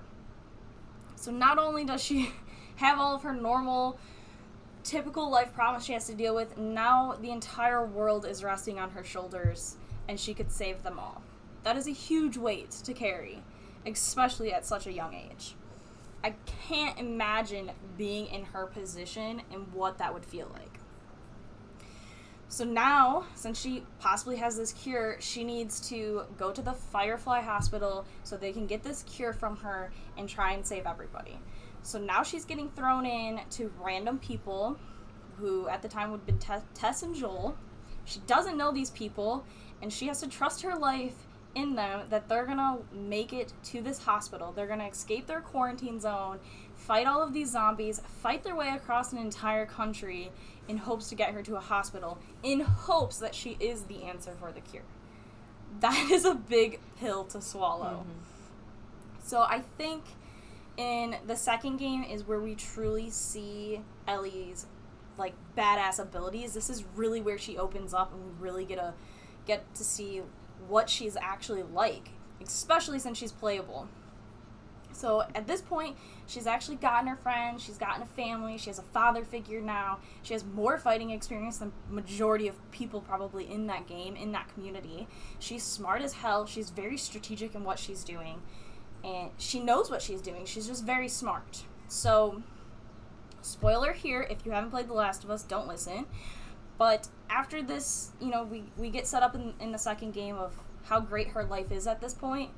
[1.16, 2.32] So not only does she
[2.78, 4.00] have all of her normal
[4.84, 8.92] typical life problems she has to deal with, now the entire world is resting on
[8.92, 9.78] her shoulders
[10.08, 11.22] and she could save them all.
[11.64, 13.44] That is a huge weight to carry,
[13.86, 15.56] especially at such a young age.
[16.24, 16.36] I
[16.68, 20.80] can't imagine being in her position and what that would feel like.
[22.48, 27.42] So now, since she possibly has this cure, she needs to go to the Firefly
[27.42, 31.40] Hospital so they can get this cure from her and try and save everybody.
[31.82, 34.78] So now she's getting thrown in to random people
[35.38, 37.58] who at the time would have been Tess and Joel.
[38.04, 39.46] She doesn't know these people,
[39.82, 41.16] and she has to trust her life
[41.56, 44.52] in them that they're gonna make it to this hospital.
[44.52, 46.40] They're gonna escape their quarantine zone,
[46.76, 50.32] fight all of these zombies, fight their way across an entire country
[50.68, 54.34] in hopes to get her to a hospital, in hopes that she is the answer
[54.40, 54.84] for the cure.
[55.80, 58.06] That is a big pill to swallow.
[58.06, 59.22] Mm-hmm.
[59.24, 60.04] So I think
[60.78, 64.66] in the second game is where we truly see Ellie's
[65.18, 66.54] like badass abilities.
[66.54, 68.94] This is really where she opens up and we really get a
[69.46, 70.22] get to see
[70.72, 72.10] what she's actually like,
[72.42, 73.88] especially since she's playable.
[74.94, 78.80] So at this point, she's actually gotten her friends, she's gotten a family, she has
[78.80, 80.00] a father figure now.
[80.22, 84.54] She has more fighting experience than majority of people probably in that game, in that
[84.54, 85.08] community.
[85.40, 88.42] She's smart as hell, she's very strategic in what she's doing,
[89.04, 90.46] and she knows what she's doing.
[90.46, 91.64] She's just very smart.
[91.88, 92.44] So
[93.42, 96.06] spoiler here, if you haven't played The Last of Us, don't listen.
[96.78, 100.36] But after this, you know, we, we get set up in, in the second game
[100.36, 102.52] of how great her life is at this point,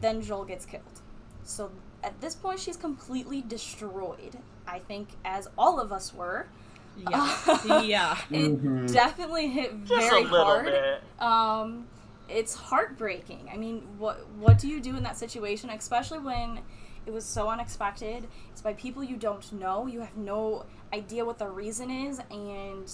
[0.00, 1.00] then Joel gets killed.
[1.44, 1.70] So
[2.02, 4.36] at this point, she's completely destroyed.
[4.66, 6.48] I think, as all of us were.
[6.96, 7.82] Yeah.
[7.82, 8.18] yeah.
[8.30, 10.64] It definitely hit Just very a little hard.
[10.66, 11.02] bit.
[11.20, 11.86] Um,
[12.28, 13.48] it's heartbreaking.
[13.52, 16.60] I mean, what what do you do in that situation, especially when
[17.06, 18.26] it was so unexpected?
[18.50, 19.86] It's by people you don't know.
[19.86, 22.90] You have no idea what the reason is, and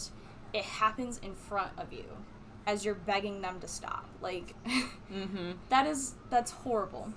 [0.52, 2.04] it happens in front of you
[2.66, 4.06] as you're begging them to stop.
[4.20, 4.54] Like,
[5.12, 5.52] Mm-hmm.
[5.68, 7.12] that is that's horrible.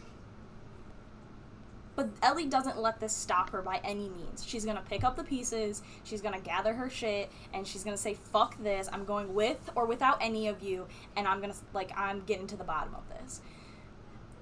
[1.95, 4.43] But Ellie doesn't let this stop her by any means.
[4.45, 8.15] She's gonna pick up the pieces, she's gonna gather her shit, and she's gonna say,
[8.15, 12.21] fuck this, I'm going with or without any of you, and I'm gonna, like, I'm
[12.25, 13.39] getting to the bottom of this.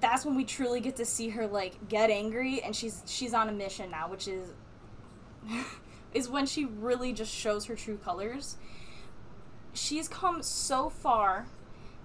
[0.00, 3.48] That's when we truly get to see her, like, get angry, and she's she's on
[3.48, 4.48] a mission now, which is
[6.12, 8.56] is when she really just shows her true colors.
[9.74, 11.46] She's come so far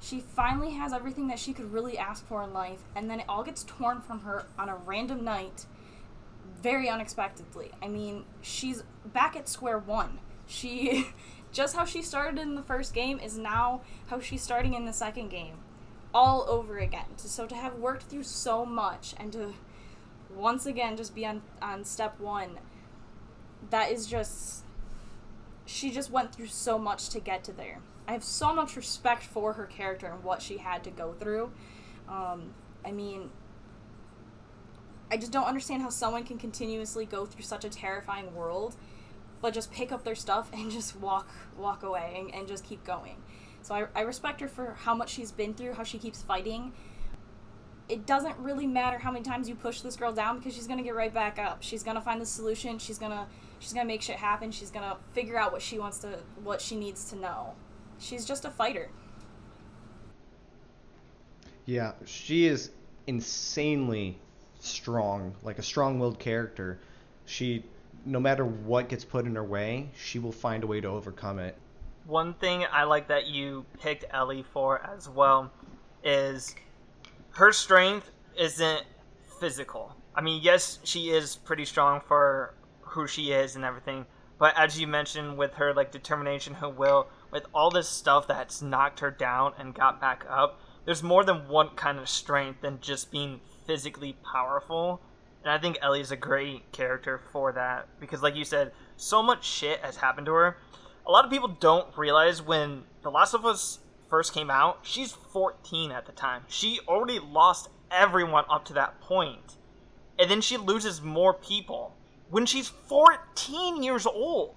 [0.02, 3.26] she finally has everything that she could really ask for in life, and then it
[3.28, 5.66] all gets torn from her on a random night,
[6.62, 7.72] very unexpectedly.
[7.82, 10.20] I mean, she's back at square one.
[10.48, 11.08] She,
[11.52, 14.94] just how she started in the first game, is now how she's starting in the
[14.94, 15.56] second game,
[16.14, 17.18] all over again.
[17.18, 19.54] So to have worked through so much and to
[20.34, 22.60] once again just be on, on step one,
[23.70, 24.64] that is just.
[25.70, 27.78] She just went through so much to get to there.
[28.08, 31.52] I have so much respect for her character and what she had to go through.
[32.08, 33.30] Um, I mean,
[35.12, 38.78] I just don't understand how someone can continuously go through such a terrifying world,
[39.42, 42.84] but just pick up their stuff and just walk walk away and, and just keep
[42.84, 43.18] going.
[43.62, 46.74] So I, I respect her for how much she's been through, how she keeps fighting.
[47.88, 50.82] It doesn't really matter how many times you push this girl down because she's gonna
[50.82, 51.62] get right back up.
[51.62, 52.80] She's gonna find the solution.
[52.80, 53.28] She's gonna
[53.60, 54.52] she's gonna make shit happen.
[54.52, 57.54] She's gonna figure out what she wants to what she needs to know.
[58.00, 58.90] She's just a fighter.
[61.66, 62.72] Yeah, she is
[63.06, 64.18] insanely
[64.60, 66.80] strong, like a strong-willed character.
[67.26, 67.64] She,
[68.06, 71.38] no matter what gets put in her way, she will find a way to overcome
[71.38, 71.56] it.
[72.06, 75.52] One thing I like that you picked Ellie for as well
[76.04, 76.56] is
[77.32, 78.84] her strength isn't
[79.40, 79.96] physical.
[80.16, 82.56] I mean, yes, she is pretty strong for
[82.90, 84.06] who she is and everything,
[84.40, 88.62] but as you mentioned with her like determination, her will, with all this stuff that's
[88.62, 92.80] knocked her down and got back up, there's more than one kind of strength than
[92.80, 95.02] just being physically powerful.
[95.44, 99.46] And I think Ellie's a great character for that because, like you said, so much
[99.46, 100.58] shit has happened to her.
[101.06, 105.12] A lot of people don't realize when The Last of Us first came out, she's
[105.12, 106.44] 14 at the time.
[106.48, 109.58] She already lost everyone up to that point.
[110.18, 111.96] And then she loses more people
[112.30, 114.56] when she's 14 years old.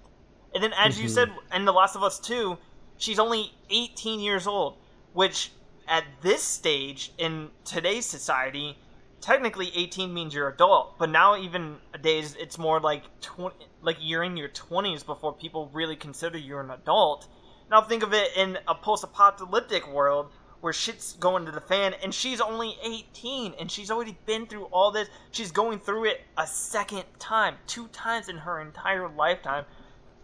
[0.54, 1.10] And then, as you Mhm.
[1.10, 2.58] said in The Last of Us 2,
[2.98, 4.76] she's only 18 years old,
[5.12, 5.50] which
[5.88, 8.78] at this stage in today's society,
[9.20, 10.98] technically 18 means you're adult.
[10.98, 15.70] But now, even days it's more like 20, like you're in your 20s before people
[15.72, 17.28] really consider you an adult.
[17.70, 20.30] Now, think of it in a post apocalyptic world
[20.62, 24.64] where shit's going to the fan and she's only 18 and she's already been through
[24.72, 25.08] all this.
[25.30, 29.66] She's going through it a second time, two times in her entire lifetime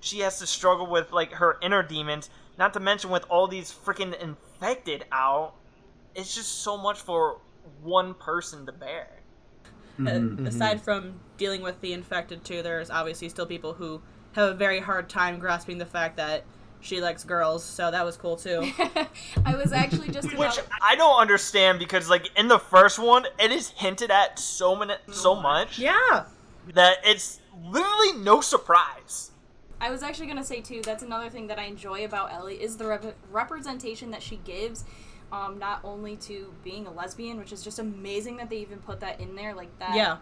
[0.01, 3.72] she has to struggle with like her inner demons not to mention with all these
[3.72, 5.55] freaking infected out
[6.14, 7.40] it's just so much for
[7.83, 9.09] one person to bear
[9.98, 10.46] Uh, Mm-hmm.
[10.46, 14.01] aside from dealing with the infected too, there's obviously still people who
[14.33, 16.44] have a very hard time grasping the fact that
[16.81, 17.64] she likes girls.
[17.64, 18.71] So that was cool too.
[19.45, 23.27] I was actually just about which i don't understand because like in the first one
[23.38, 26.25] it is hinted at so many so much yeah.
[26.75, 29.33] that it's literally no surprise
[29.81, 30.83] I was actually gonna say too.
[30.83, 34.85] That's another thing that I enjoy about Ellie is the rep- representation that she gives,
[35.31, 38.99] um, not only to being a lesbian, which is just amazing that they even put
[39.01, 39.95] that in there like that.
[39.95, 40.17] Yeah.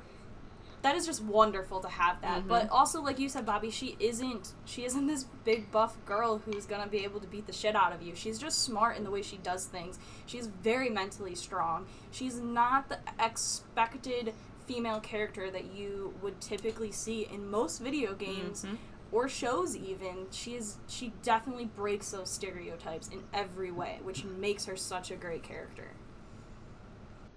[0.86, 2.46] That is just wonderful to have that.
[2.46, 2.72] But mm-hmm.
[2.72, 6.86] also, like you said, Bobby, she isn't she isn't this big buff girl who's gonna
[6.86, 8.14] be able to beat the shit out of you.
[8.14, 9.98] She's just smart in the way she does things.
[10.26, 11.86] She's very mentally strong.
[12.12, 14.32] She's not the expected
[14.68, 18.76] female character that you would typically see in most video games mm-hmm.
[19.10, 24.64] or shows even she is she definitely breaks those stereotypes in every way which makes
[24.64, 25.92] her such a great character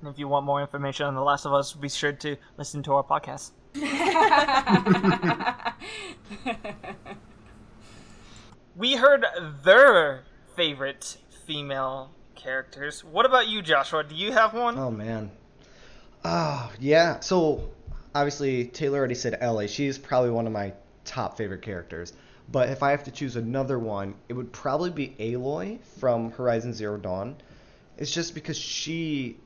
[0.02, 2.82] and if you want more information on the last of us be sure to listen
[2.84, 3.52] to our podcast
[8.76, 9.26] we heard
[9.64, 10.24] their
[10.56, 15.32] favorite female characters what about you joshua do you have one Oh man.
[16.24, 17.20] Ah, yeah.
[17.22, 17.70] So
[18.14, 19.68] obviously Taylor already said Ellie.
[19.68, 20.74] She's probably one of my
[21.06, 22.14] top favorite characters.
[22.52, 26.74] But if I have to choose another one, it would probably be Aloy from Horizon
[26.74, 27.38] Zero Dawn.
[27.98, 29.38] It's just because she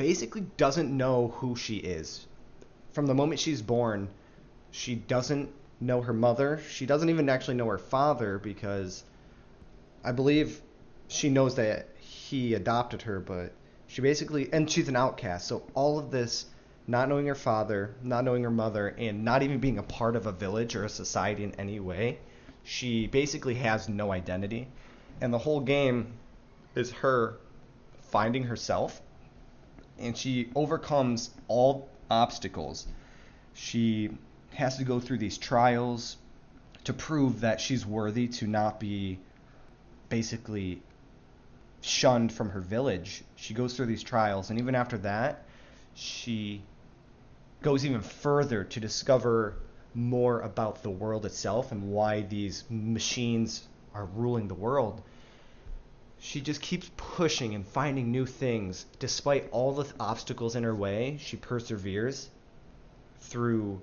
[0.00, 2.26] basically doesn't know who she is.
[2.92, 4.08] From the moment she's born,
[4.70, 6.58] she doesn't know her mother.
[6.70, 9.04] She doesn't even actually know her father because
[10.02, 10.62] I believe
[11.08, 13.52] she knows that he adopted her, but
[13.88, 15.46] she basically and she's an outcast.
[15.46, 16.46] So all of this
[16.86, 20.24] not knowing her father, not knowing her mother, and not even being a part of
[20.24, 22.18] a village or a society in any way,
[22.64, 24.66] she basically has no identity.
[25.20, 26.14] And the whole game
[26.74, 27.36] is her
[28.00, 29.02] finding herself
[30.00, 32.86] and she overcomes all obstacles.
[33.54, 34.10] She
[34.54, 36.16] has to go through these trials
[36.84, 39.18] to prove that she's worthy to not be
[40.08, 40.82] basically
[41.82, 43.22] shunned from her village.
[43.36, 45.44] She goes through these trials, and even after that,
[45.94, 46.62] she
[47.62, 49.54] goes even further to discover
[49.94, 55.02] more about the world itself and why these machines are ruling the world.
[56.22, 58.84] She just keeps pushing and finding new things.
[58.98, 62.28] Despite all the obstacles in her way, she perseveres
[63.20, 63.80] through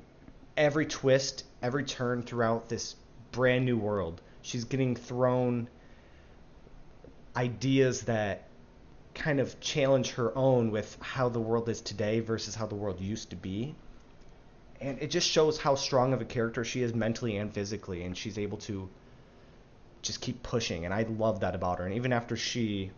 [0.56, 2.96] every twist, every turn throughout this
[3.32, 4.22] brand new world.
[4.44, 5.68] She's getting thrown
[7.36, 8.48] ideas that
[9.16, 13.02] kind of challenge her own with how the world is today versus how the world
[13.02, 13.76] used to be.
[14.80, 18.16] And it just shows how strong of a character she is mentally and physically, and
[18.16, 18.90] she's able to
[20.08, 21.86] just keep pushing, and I love that about her.
[21.86, 22.92] And even after she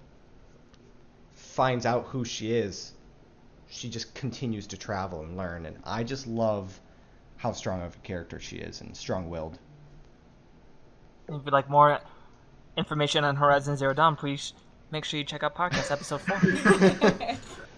[1.33, 2.93] finds out who she is,
[3.69, 5.65] she just continues to travel and learn.
[5.65, 6.79] And I just love
[7.37, 9.57] how strong of a character she is and strong-willed.
[11.27, 11.99] If you'd like more
[12.77, 14.53] information on Horizon Zero Dawn, please
[14.91, 16.39] make sure you check out podcast episode four.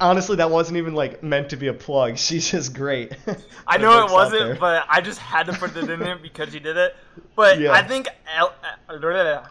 [0.00, 2.16] Honestly, that wasn't even like meant to be a plug.
[2.26, 3.12] She's just great.
[3.66, 4.40] I know it works out there.
[4.40, 6.96] wasn't, but I just had to put it in there because she did it.
[7.36, 7.72] But Yeah.
[7.72, 8.54] I think El-
[8.88, 9.48] uh,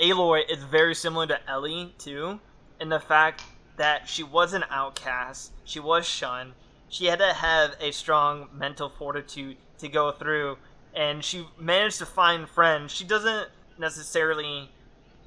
[0.00, 2.40] Aloy is very similar to Ellie too,
[2.80, 3.42] in the fact
[3.76, 6.52] that she was an outcast, she was shunned,
[6.88, 10.56] she had to have a strong mental fortitude to go through,
[10.94, 12.92] and she managed to find friends.
[12.92, 14.70] She doesn't necessarily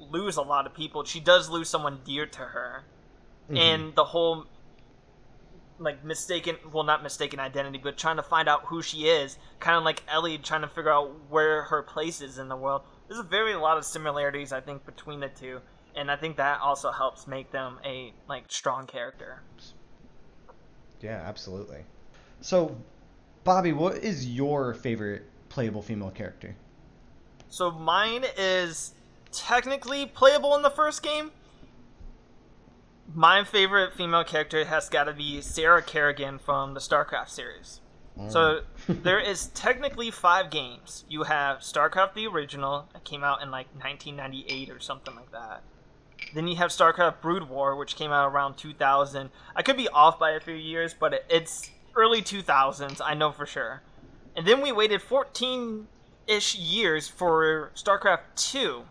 [0.00, 1.04] lose a lot of people.
[1.04, 2.84] She does lose someone dear to her,
[3.50, 3.56] Mhm.
[3.58, 4.44] and the whole
[5.80, 9.76] like mistaken well not mistaken identity but trying to find out who she is kind
[9.76, 13.20] of like ellie trying to figure out where her place is in the world there's
[13.20, 15.60] a very lot of similarities i think between the two
[15.94, 19.40] and i think that also helps make them a like strong character
[21.00, 21.84] Yeah, absolutely.
[22.40, 22.76] So,
[23.44, 26.56] Bobby, what is your favorite playable female character?
[27.50, 28.94] so mine is
[29.32, 31.30] technically playable in the first game
[33.14, 37.80] my favorite female character has got to be sarah kerrigan from the starcraft series
[38.18, 38.30] mm.
[38.30, 41.04] So there is technically five games.
[41.08, 45.62] You have StarCraft the original that came out in like 1998 or something like that.
[46.34, 49.30] Then you have StarCraft Brood War, which came out around 2000.
[49.54, 53.00] I could be off by a few years, but it's early 2000s.
[53.04, 53.82] I know for sure.
[54.36, 58.82] And then we waited 14-ish years for StarCraft 2.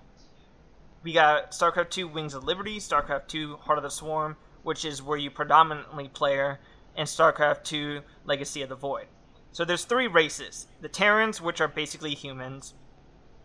[1.07, 5.01] We got StarCraft 2 Wings of Liberty, StarCraft 2 Heart of the Swarm, which is
[5.01, 6.59] where you predominantly player,
[6.97, 9.05] and StarCraft 2 Legacy of the Void.
[9.53, 12.73] So there's three races: the Terrans, which are basically humans,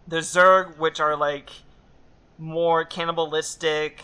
[0.09, 1.51] the Zerg, which are like
[2.37, 4.03] more cannibalistic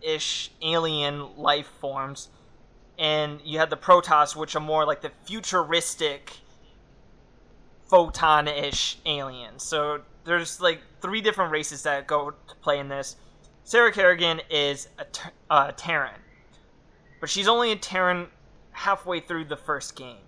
[0.00, 2.28] ish alien life forms,
[2.96, 6.34] and you have the Protoss, which are more like the futuristic
[7.88, 9.64] photon ish aliens.
[9.64, 13.16] So there's like three different races that go to play in this.
[13.64, 16.20] Sarah Kerrigan is a ter- uh, Terran,
[17.20, 18.26] but she's only a Terran
[18.72, 20.18] halfway through the first game.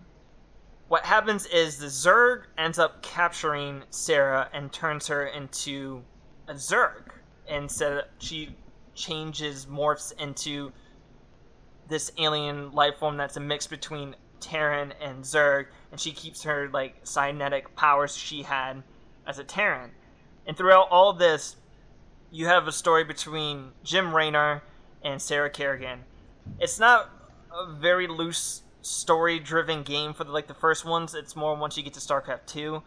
[0.89, 6.03] What happens is the Zerg ends up capturing Sarah and turns her into
[6.47, 7.11] a Zerg.
[7.49, 8.55] Instead, she
[8.95, 10.73] changes, morphs into
[11.89, 16.69] this alien life form that's a mix between Terran and Zerg, and she keeps her
[16.73, 18.83] like cybernetic powers she had
[19.27, 19.91] as a Terran.
[20.47, 21.57] And throughout all this,
[22.31, 24.63] you have a story between Jim Raynor
[25.03, 26.01] and Sarah Kerrigan.
[26.61, 27.11] It's not
[27.53, 31.15] a very loose story-driven game for the, like the first ones.
[31.15, 32.83] It's more once you get to StarCraft 2.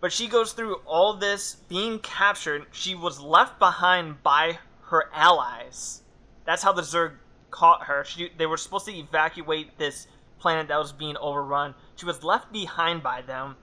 [0.00, 2.66] But she goes through all this being captured.
[2.72, 6.02] She was left behind by her allies.
[6.44, 7.14] That's how the Zerg
[7.50, 8.04] caught her.
[8.04, 10.06] She, they were supposed to evacuate this
[10.38, 11.74] planet that was being overrun.
[11.96, 13.56] She was left behind by them,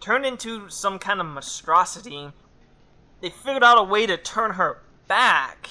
[0.00, 2.30] turned into some kind of monstrosity.
[3.20, 5.68] They figured out a way to turn her back,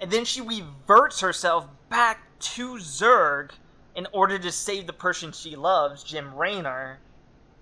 [0.00, 3.50] and then she reverts herself back to Zerg
[3.94, 6.98] in order to save the person she loves, Jim Raynor.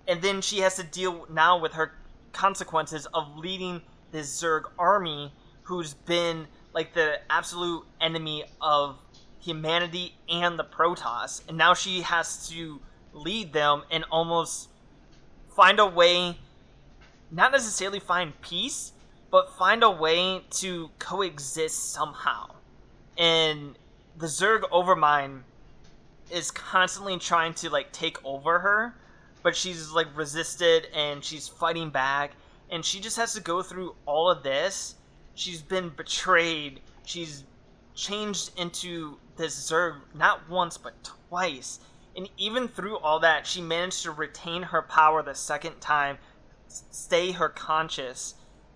[0.07, 1.93] And then she has to deal now with her
[2.33, 3.81] consequences of leading
[4.11, 5.33] this Zerg army
[5.63, 8.97] who's been like the absolute enemy of
[9.39, 11.41] humanity and the Protoss.
[11.47, 12.79] And now she has to
[13.13, 14.69] lead them and almost
[15.55, 16.37] find a way,
[17.31, 18.93] not necessarily find peace,
[19.29, 22.51] but find a way to coexist somehow.
[23.17, 23.77] And
[24.17, 25.41] the Zerg Overmind
[26.29, 28.95] is constantly trying to like take over her,
[29.43, 32.31] but she's like resisted and she's fighting back,
[32.69, 34.95] and she just has to go through all of this.
[35.35, 36.81] She's been betrayed.
[37.05, 37.43] She's
[37.95, 41.79] changed into this Zerg not once but twice.
[42.15, 46.17] And even through all that, she managed to retain her power the second time,
[46.67, 48.35] stay her conscious,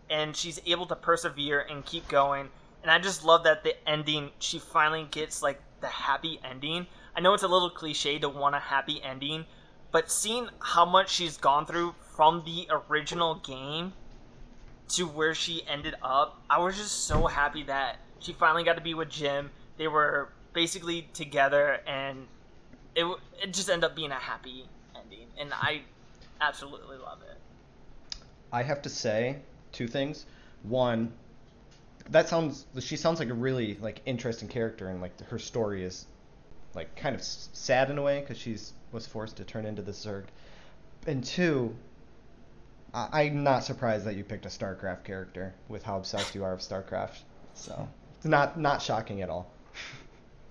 [0.09, 2.49] and she's able to persevere and keep going.
[2.81, 6.87] And I just love that the ending, she finally gets like the happy ending.
[7.15, 9.45] I know it's a little cliche to want a happy ending,
[9.91, 13.93] but seeing how much she's gone through from the original game
[14.89, 18.81] to where she ended up, I was just so happy that she finally got to
[18.81, 19.51] be with Jim.
[19.77, 22.27] They were basically together, and
[22.95, 23.05] it
[23.41, 24.65] it just ended up being a happy
[24.95, 25.81] ending, and I
[26.41, 27.37] absolutely love it.
[28.51, 29.37] I have to say
[29.71, 30.25] two things.
[30.63, 31.11] One,
[32.09, 36.05] that sounds she sounds like a really like interesting character, and like her story is
[36.73, 39.91] like kind of sad in a way because she's was forced to turn into the
[39.91, 40.25] Zerg.
[41.07, 41.75] And two,
[42.93, 46.53] I- I'm not surprised that you picked a StarCraft character with how obsessed you are
[46.53, 47.19] of StarCraft.
[47.53, 47.87] So
[48.17, 49.51] it's not not shocking at all.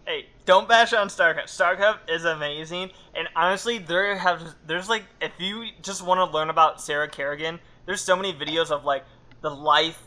[0.06, 1.44] Hey, don't bash on StarCraft.
[1.44, 6.50] StarCraft is amazing, and honestly, there have there's like if you just want to learn
[6.50, 9.04] about Sarah Kerrigan, there's so many videos of like
[9.40, 10.02] the life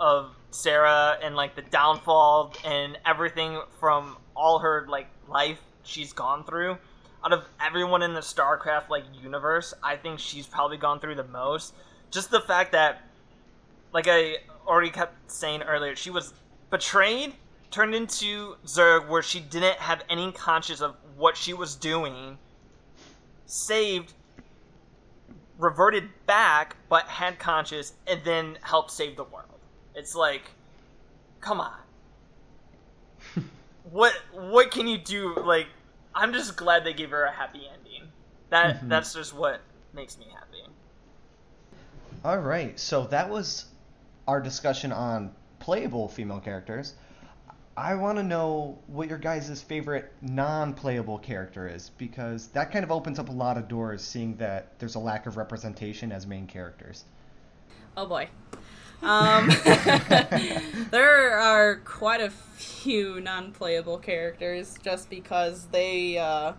[0.00, 6.42] of Sarah and like the downfall and everything from all her like life she's gone
[6.42, 6.76] through.
[7.24, 11.24] Out of everyone in the StarCraft like universe, I think she's probably gone through the
[11.24, 11.72] most.
[12.10, 13.02] Just the fact that,
[13.92, 16.34] like I already kept saying earlier, she was
[16.68, 17.34] betrayed
[17.70, 22.38] turned into Zerg where she didn't have any conscience of what she was doing,
[23.46, 24.12] saved,
[25.58, 29.58] reverted back, but had conscience, and then helped save the world.
[29.94, 30.42] It's like,
[31.40, 31.78] come on.
[33.90, 35.34] what what can you do?
[35.34, 35.66] Like,
[36.14, 38.08] I'm just glad they gave her a happy ending.
[38.50, 38.88] That Mhm.
[38.88, 39.60] that's just what
[39.92, 40.64] makes me happy.
[42.24, 43.66] All right, so that was
[44.26, 46.94] our discussion on playable female characters.
[47.76, 52.90] I want to know what your guys' favorite non-playable character is because that kind of
[52.90, 56.46] opens up a lot of doors, seeing that there's a lack of representation as main
[56.46, 57.04] characters.
[57.94, 58.28] Oh boy.
[59.02, 59.48] Um,
[60.90, 66.54] there are quite a few non-playable characters just because they uh,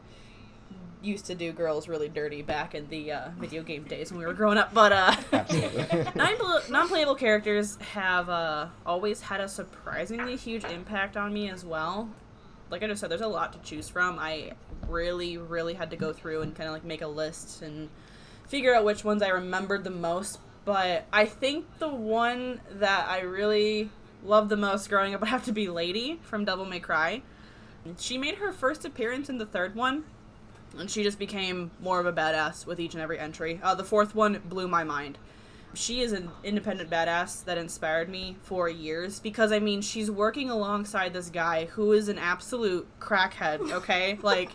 [1.08, 4.26] used to do girls really dirty back in the uh, video game days when we
[4.26, 4.74] were growing up.
[4.74, 5.16] But uh,
[6.16, 12.10] non- non-playable characters have uh, always had a surprisingly huge impact on me as well.
[12.70, 14.20] Like I just said, there's a lot to choose from.
[14.20, 14.52] I
[14.88, 17.90] really, really had to go through and kind of like make a list and
[18.48, 20.40] figure out which ones I remembered the most.
[20.66, 23.90] But I think the one that I really
[24.24, 27.22] loved the most growing up would have to be Lady from Devil May Cry.
[27.98, 30.04] She made her first appearance in the third one,
[30.80, 33.60] and she just became more of a badass with each and every entry.
[33.64, 35.18] Uh, the fourth one blew my mind.
[35.74, 40.50] She is an independent badass that inspired me for years because I mean she's working
[40.50, 43.60] alongside this guy who is an absolute crackhead.
[43.78, 44.50] Okay, like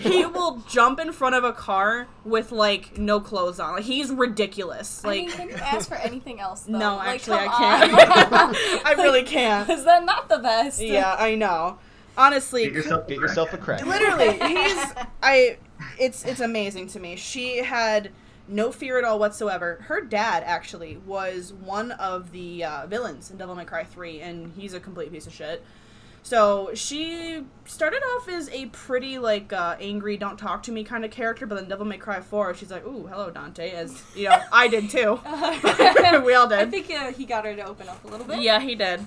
[0.00, 3.74] he will jump in front of a car with like no clothes on.
[3.74, 5.04] Like he's ridiculous.
[5.04, 6.62] I Like mean, can you ask for anything else?
[6.62, 6.78] Though?
[6.78, 8.56] no, Like, actually I can't.
[8.86, 9.68] I really can't.
[9.70, 10.80] Is that not the best?
[10.80, 11.78] Yeah, I know.
[12.18, 13.86] Honestly, Get yourself, get yourself a crack.
[13.86, 14.92] literally he's
[15.22, 15.56] i
[15.98, 17.14] it's it's amazing to me.
[17.16, 18.10] She had
[18.48, 19.78] no fear at all whatsoever.
[19.88, 24.52] Her dad actually was one of the uh, villains in devil may cry 3 and
[24.56, 25.64] he's a complete piece of shit
[26.28, 31.04] so she started off as a pretty like uh, angry don't talk to me kind
[31.04, 34.28] of character but then devil may cry 4 she's like ooh hello dante as you
[34.28, 35.18] know i did too
[36.24, 38.40] we all did I think uh, he got her to open up a little bit.
[38.40, 39.00] yeah he did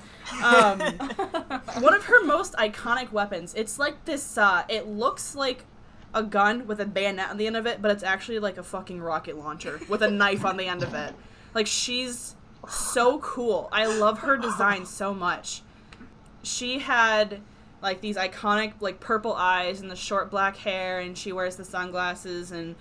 [0.44, 0.80] um,
[1.80, 3.54] one of her most iconic weapons.
[3.56, 4.38] It's like this.
[4.38, 5.66] Uh, it looks like
[6.14, 8.64] a gun with a bayonet on the end of it, but it's actually like a
[8.64, 11.14] fucking rocket launcher with a knife on the end of it.
[11.54, 12.36] Like she's
[12.70, 13.70] so cool.
[13.72, 15.64] I love her design so much.
[16.44, 17.42] She had
[17.82, 21.66] like these iconic like purple eyes and the short black hair, and she wears the
[21.66, 22.76] sunglasses and.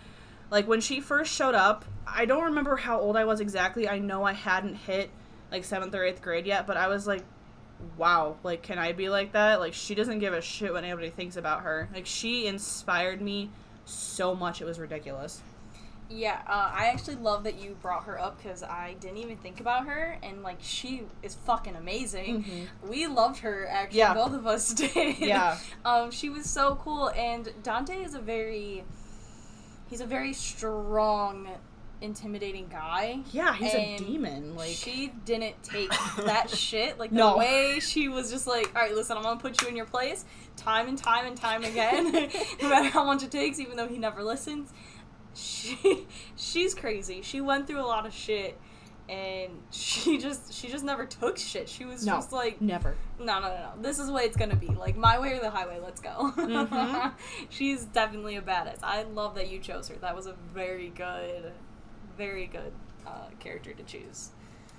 [0.52, 3.88] Like when she first showed up, I don't remember how old I was exactly.
[3.88, 5.11] I know I hadn't hit
[5.52, 7.22] like seventh or eighth grade yet, but I was like,
[7.96, 9.61] wow, like, can I be like that?
[9.61, 11.88] Like, she doesn't give a shit what anybody thinks about her.
[11.94, 13.50] Like, she inspired me
[13.84, 15.40] so much, it was ridiculous.
[16.12, 19.61] Yeah, uh, I actually love that you brought her up because I didn't even think
[19.61, 22.44] about her, and like she is fucking amazing.
[22.82, 24.14] We loved her actually, Yeah.
[24.14, 25.18] both of us did.
[25.20, 25.56] Yeah.
[25.84, 28.84] um, she was so cool, and Dante is a very,
[29.88, 31.48] he's a very strong,
[32.00, 33.20] intimidating guy.
[33.30, 34.56] Yeah, he's a demon.
[34.56, 35.90] Like, she didn't take
[36.24, 36.98] that shit.
[36.98, 37.32] Like No.
[37.32, 39.86] the way she was just like, all right, listen, I'm gonna put you in your
[39.86, 40.24] place,
[40.56, 42.11] time and time and time again,
[42.62, 44.72] no matter how much it takes, even though he never listens.
[45.34, 46.06] She,
[46.36, 47.22] she's crazy.
[47.22, 48.58] She went through a lot of shit,
[49.08, 51.68] and she just, she just never took shit.
[51.68, 52.14] She was No.
[52.14, 52.96] just like, never.
[53.18, 53.82] no, no, no, no.
[53.82, 54.68] This is the way it's gonna be.
[54.68, 55.78] Like my way or the highway.
[55.82, 56.32] Let's go.
[56.36, 57.12] Mhm.
[57.48, 58.78] She's definitely a badass.
[58.82, 59.96] I love that you chose her.
[59.96, 61.52] That was a very good,
[62.16, 62.72] very good
[63.06, 64.30] uh, character to choose.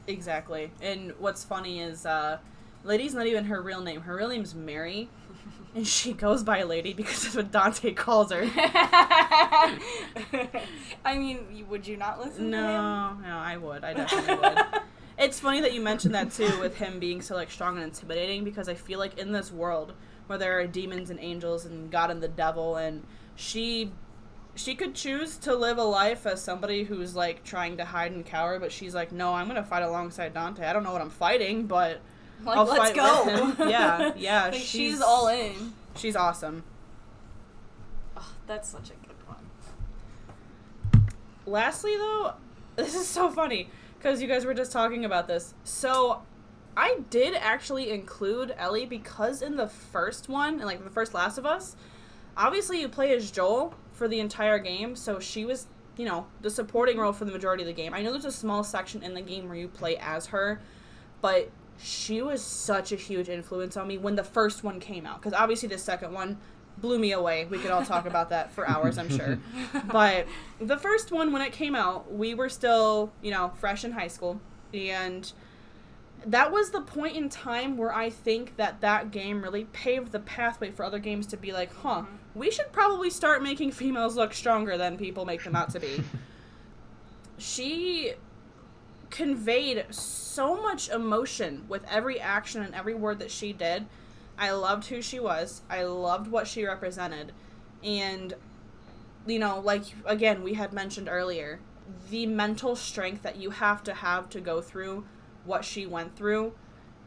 [0.08, 0.72] Exactly.
[0.82, 2.40] And what's funny is, uh,
[2.84, 4.02] Lady's not even her real name.
[4.02, 5.10] Her real name's Mary.
[5.74, 8.44] And she goes by Lady because that's what Dante calls her.
[11.06, 12.62] I mean, would you not listen to him?
[12.64, 13.84] No, no, I would.
[13.84, 14.58] I definitely would.
[15.18, 18.44] It's funny that you mentioned that too, with him being so like strong and intimidating,
[18.44, 19.94] because I feel like in this world
[20.28, 23.06] where there are demons and angels and God and the devil, and
[23.36, 23.92] she,
[24.56, 28.26] she could choose to live a life as somebody who's like trying to hide and
[28.26, 30.66] cower, but she's like, no, I'm gonna fight alongside Dante.
[30.66, 32.02] I don't know what I'm fighting, but
[32.46, 33.54] Like, I'll let's go.
[33.70, 35.74] Yeah, yeah, Like, she's, she's- all in.
[35.96, 36.64] she's awesome.
[38.18, 41.08] Oh, that's such a good one.
[41.46, 42.34] Lastly, though,
[42.76, 45.54] this is so funny because you guys were just talking about this.
[45.64, 46.22] So
[46.76, 51.38] I did actually include Ellie because in the first one, and like the first Last
[51.38, 51.76] of Us,
[52.38, 55.68] obviously you play as Joel for the entire game, so she was,
[55.98, 57.94] you know, the supporting role for the majority of the game.
[57.94, 60.62] I know there's a small section in the game where you play as her,
[61.22, 61.52] but
[61.84, 65.22] she was such a huge influence on me when the first one came out.
[65.22, 66.38] Because obviously the second one
[66.78, 67.46] blew me away.
[67.46, 69.40] We could all talk about that for hours, I'm sure.
[69.92, 70.28] But
[70.60, 74.08] the first one, when it came out, we were still, you know, fresh in high
[74.08, 74.40] school.
[74.74, 75.32] And
[76.26, 80.20] that was the point in time where I think that that game really paved the
[80.20, 82.40] pathway for other games to be like, huh, mm-hmm.
[82.40, 86.04] we should probably start making females look stronger than people make them out to be.
[87.38, 88.14] she
[89.12, 93.86] conveyed so much emotion with every action and every word that she did.
[94.38, 95.62] I loved who she was.
[95.70, 97.34] I loved what she represented.
[97.84, 98.34] And
[99.28, 101.60] you know, like again, we had mentioned earlier,
[102.10, 105.06] the mental strength that you have to have to go through
[105.46, 106.54] what she went through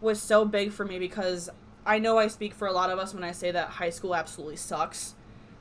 [0.00, 1.48] was so big for me because
[1.86, 4.14] I know I speak for a lot of us when I say that high school
[4.14, 5.14] absolutely sucks.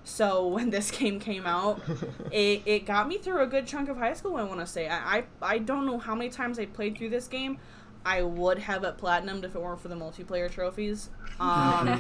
[0.04, 1.82] So when this game came out,
[2.32, 4.36] it, it got me through a good chunk of high school.
[4.36, 7.10] I want to say I, I I don't know how many times I played through
[7.10, 7.58] this game.
[8.06, 11.10] I would have it platinumed if it weren't for the multiplayer trophies.
[11.40, 11.88] Um,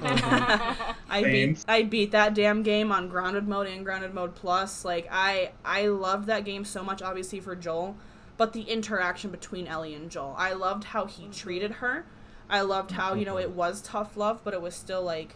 [1.09, 4.83] I beat I beat that damn game on grounded mode and grounded mode plus.
[4.83, 7.95] Like I I loved that game so much, obviously for Joel,
[8.37, 10.35] but the interaction between Ellie and Joel.
[10.37, 12.05] I loved how he treated her.
[12.49, 15.35] I loved how you know it was tough love, but it was still like,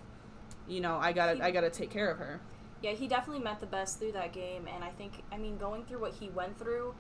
[0.68, 2.42] you know, I gotta I gotta take care of her.
[2.88, 5.84] Yeah, he definitely met the best through that game, and I think, I mean, going
[5.84, 6.96] through what he went through,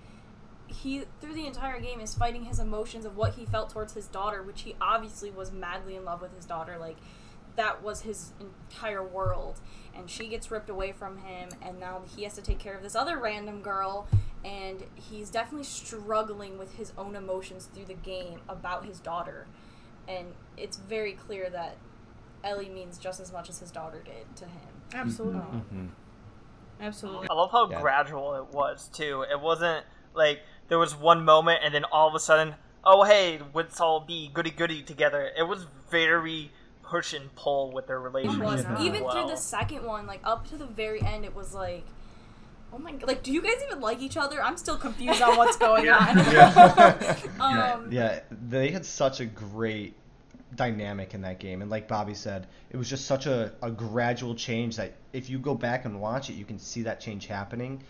[0.67, 4.05] he through the entire game is fighting his emotions of what he felt towards his
[4.07, 6.77] daughter, which he obviously was madly in love with his daughter.
[6.77, 6.97] Like,
[7.55, 9.61] that was his entire world,
[9.95, 12.83] and she gets ripped away from him, and now he has to take care of
[12.83, 14.07] this other random girl,
[14.43, 19.47] and he's definitely struggling with his own emotions through the game about his daughter,
[20.05, 21.77] and it's very clear that
[22.43, 24.76] Ellie means just as much as his daughter did to him.
[24.93, 25.89] Absolutely, Mhm.
[26.81, 27.29] absolutely.
[27.29, 27.81] I love how Yeah.
[27.81, 29.23] gradual it was too.
[29.29, 33.41] It wasn't like there was one moment and then all of a sudden, oh hey,
[33.53, 35.31] let's all be goody goody together.
[35.37, 36.51] It was very
[36.83, 38.43] push and pull with their It relationship.
[38.43, 38.63] was.
[38.63, 38.81] Yeah.
[38.81, 41.85] Even as through the second one, like up to the very end, it was like,
[42.71, 44.41] oh my god, like, do you guys even like each other?
[44.41, 46.17] I'm still confused on what's going on.
[47.41, 49.95] um, Yeah, they had such a great
[50.55, 54.35] dynamic in that game, and like Bobby said, it was just such a, a gradual
[54.35, 57.81] change that if you go back and watch it, you can see that change happening,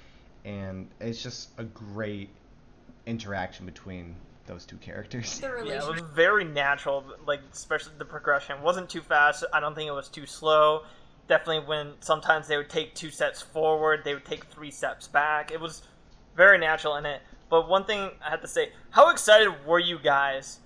[0.45, 2.29] and it's just a great
[3.05, 4.15] interaction between
[4.47, 5.39] those two characters.
[5.41, 8.57] Yeah, it was very natural, like especially the progression.
[8.57, 9.43] It wasn't too fast.
[9.53, 10.83] I don't think it was too slow.
[11.27, 15.51] Definitely when sometimes they would take two steps forward, they would take three steps back.
[15.51, 15.81] It was
[16.35, 17.21] very natural in it.
[17.49, 20.59] But one thing I had to say, how excited were you guys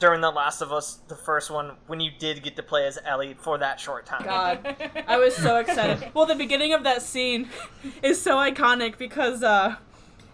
[0.00, 2.98] during The Last of Us, the first one, when you did get to play as
[3.04, 4.24] Ellie for that short time?
[4.24, 4.76] God,
[5.06, 6.10] I was so excited.
[6.14, 7.48] Well, the beginning of that scene
[8.02, 9.76] is so iconic because uh,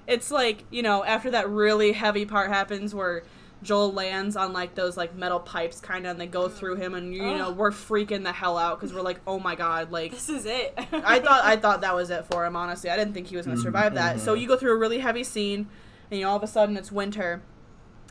[0.07, 3.25] it's like you know after that really heavy part happens where
[3.63, 6.95] Joel lands on like those like metal pipes kind of, and they go through him,
[6.95, 10.13] and you know we're freaking the hell out because we're like, oh my god, like
[10.13, 10.75] This is it.
[10.93, 12.55] I thought I thought that was it for him.
[12.55, 14.21] Honestly, I didn't think he was going to survive that.
[14.21, 15.67] So you go through a really heavy scene,
[16.11, 17.43] and you know, all of a sudden it's winter,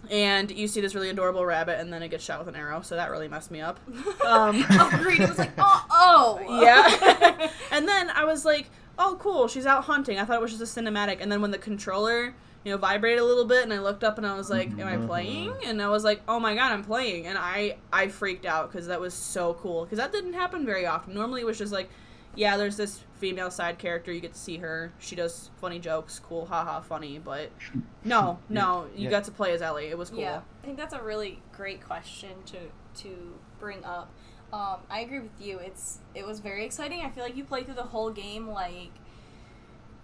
[0.09, 2.81] and you see this really adorable rabbit, and then it gets shot with an arrow.
[2.81, 3.79] So that really messed me up.
[4.25, 5.21] Um, Agreed.
[5.21, 6.61] It was like, oh, oh.
[6.61, 7.51] yeah.
[7.71, 10.17] and then I was like, oh, cool, she's out hunting.
[10.17, 11.17] I thought it was just a cinematic.
[11.21, 12.33] And then when the controller,
[12.63, 14.87] you know, vibrated a little bit, and I looked up and I was like, am
[14.87, 15.53] I playing?
[15.63, 17.27] And I was like, oh my god, I'm playing.
[17.27, 20.87] And I I freaked out because that was so cool because that didn't happen very
[20.87, 21.13] often.
[21.13, 21.89] Normally it was just like,
[22.35, 24.11] yeah, there's this female side character.
[24.11, 24.91] You get to see her.
[24.99, 26.19] She does funny jokes.
[26.19, 27.19] Cool, haha, funny.
[27.19, 27.51] But
[28.03, 29.09] no, no, you Yeah.
[29.09, 29.87] got to play as Ellie.
[29.87, 30.19] It was cool.
[30.19, 32.57] Yeah, I think that's a really great question to
[33.03, 34.09] to bring up.
[34.53, 35.59] Um, I agree with you.
[35.59, 37.01] It's it was very exciting.
[37.01, 38.91] I feel like you played through the whole game like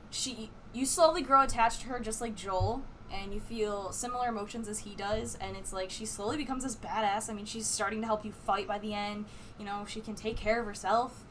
[0.10, 4.68] she you slowly grow attached to her just like Joel and you feel similar emotions
[4.70, 7.30] as he does and it's like she slowly becomes this badass.
[7.30, 9.26] I mean, she's starting to help you fight by the end.
[9.60, 11.24] You know, she can take care of herself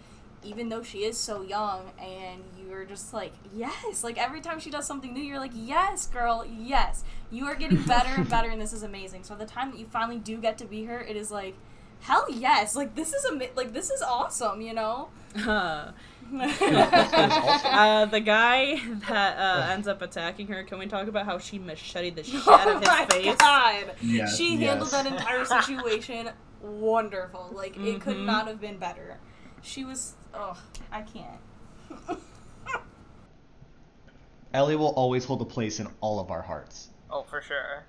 [0.43, 4.03] even though she is so young and you're just like yes.
[4.03, 7.05] Like every time she does something new you're like yes girl yes.
[7.31, 9.25] You are getting better and better and this is amazing.
[9.25, 11.55] So the time that you finally do get to be her it is like
[12.01, 12.75] hell yes.
[12.75, 15.09] Like this is ama- like this is awesome you know?
[16.33, 20.63] Uh, the guy that uh, ends up attacking her.
[20.65, 23.37] Can we talk about how she macheted the shit out oh of his my face?
[23.37, 23.95] god.
[24.01, 26.31] Yes, she handled that entire situation
[26.63, 27.51] wonderful.
[27.53, 28.27] Like it could Mhm.
[28.27, 29.19] not have been better.
[29.63, 30.57] She was oh
[30.93, 31.41] i can't
[34.53, 36.89] Ellie will always hold a place in all of our hearts.
[37.09, 37.85] Oh, for sure.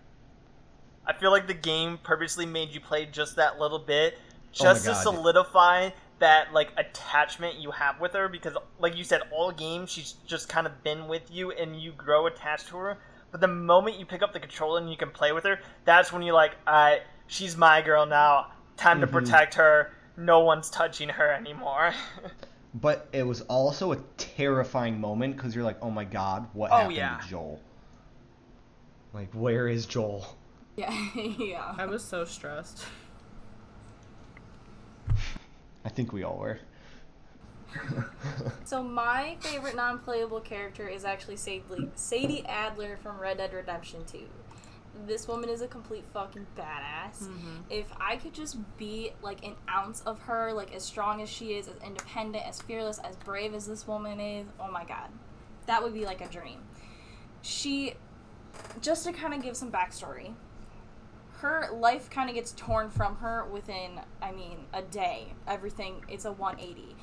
[1.07, 4.17] I feel like the game purposely made you play just that little bit,
[4.59, 5.89] Oh just to solidify
[6.19, 8.29] that like attachment you have with her.
[8.29, 11.93] Because, like you said, all game she's just kind of been with you, and you
[11.93, 12.97] grow attached to her.
[13.31, 16.13] But the moment you pick up the controller and you can play with her, that's
[16.13, 18.51] when you're like, alright, she's my girl now.
[18.77, 19.11] Time to Mhm.
[19.11, 19.93] protect her.
[20.17, 21.93] No one's touching her anymore.
[22.73, 26.77] But it was also a terrifying moment because you're like, oh my god, what Oh,
[26.77, 27.17] happened yeah.
[27.21, 27.59] to Joel?
[29.13, 30.37] Like, where is Joel?
[30.77, 31.75] Yeah, yeah.
[31.77, 32.85] I was so stressed.
[35.83, 36.59] I think we all were.
[38.63, 44.19] So my favorite non-playable character is actually Sadie, Sadie Adler from Red Dead Redemption 2.
[45.07, 47.23] This woman is a complete fucking badass.
[47.23, 47.57] Mm-hmm.
[47.69, 51.53] If I could just be like an ounce of her, like as strong as she
[51.53, 55.09] is, as independent, as fearless, as brave as this woman is, oh my god.
[55.67, 56.59] That would be like a dream.
[57.41, 57.93] She
[58.81, 60.33] just to kind of give some backstory,
[61.41, 65.33] her life kind of gets torn from her within, I mean, a day.
[65.47, 66.95] Everything, it's a 180.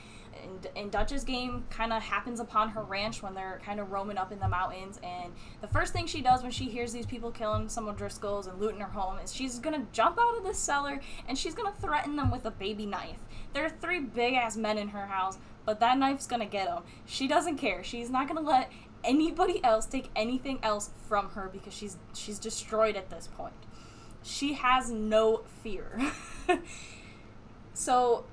[0.44, 4.16] And, and Dutch's game kind of happens upon her ranch when they're kind of roaming
[4.16, 5.00] up in the mountains.
[5.02, 8.60] And the first thing she does when she hears these people killing some O'Driscolls and
[8.60, 12.14] looting her home is she's gonna jump out of the cellar and she's gonna threaten
[12.14, 13.18] them with a baby knife.
[13.52, 16.84] There are three big ass men in her house, but that knife's gonna get them.
[17.06, 17.82] She doesn't care.
[17.82, 18.70] She's not gonna let
[19.02, 23.54] anybody else take anything else from her because she's she's destroyed at this point.
[24.22, 26.00] She has no fear.
[27.74, 28.24] so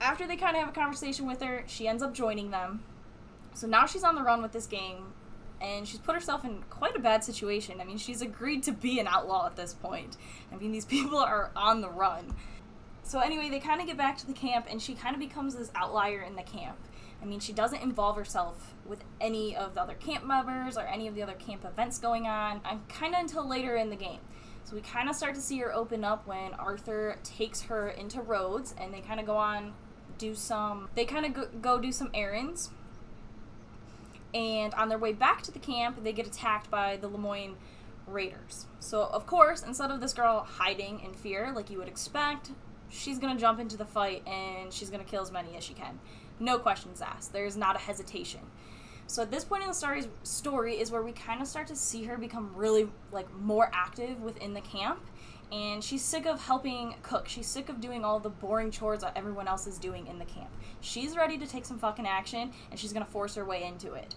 [0.00, 2.82] after they kind of have a conversation with her, she ends up joining them.
[3.54, 5.12] So now she's on the run with this gang,
[5.60, 7.80] and she's put herself in quite a bad situation.
[7.80, 10.16] I mean, she's agreed to be an outlaw at this point.
[10.52, 12.34] I mean, these people are on the run.
[13.04, 15.54] So anyway, they kind of get back to the camp, and she kind of becomes
[15.54, 16.78] this outlier in the camp.
[17.20, 21.06] I mean, she doesn't involve herself with any of the other camp members or any
[21.06, 22.60] of the other camp events going on.
[22.88, 24.18] Kind of until later in the game.
[24.64, 28.20] So we kind of start to see her open up when Arthur takes her into
[28.20, 29.74] Rhodes, and they kind of go on
[30.18, 30.88] do some.
[30.94, 32.70] They kind of go, go do some errands.
[34.32, 37.56] And on their way back to the camp, they get attacked by the Lemoyne
[38.06, 38.66] Raiders.
[38.80, 42.52] So, of course, instead of this girl hiding in fear like you would expect,
[42.88, 45.98] she's gonna jump into the fight and she's gonna kill as many as she can.
[46.38, 47.32] No questions asked.
[47.32, 48.40] There's not a hesitation.
[49.12, 51.76] So at this point in the story's story is where we kind of start to
[51.76, 55.04] see her become really like more active within the camp,
[55.52, 57.28] and she's sick of helping cook.
[57.28, 60.24] She's sick of doing all the boring chores that everyone else is doing in the
[60.24, 60.48] camp.
[60.80, 64.14] She's ready to take some fucking action, and she's gonna force her way into it.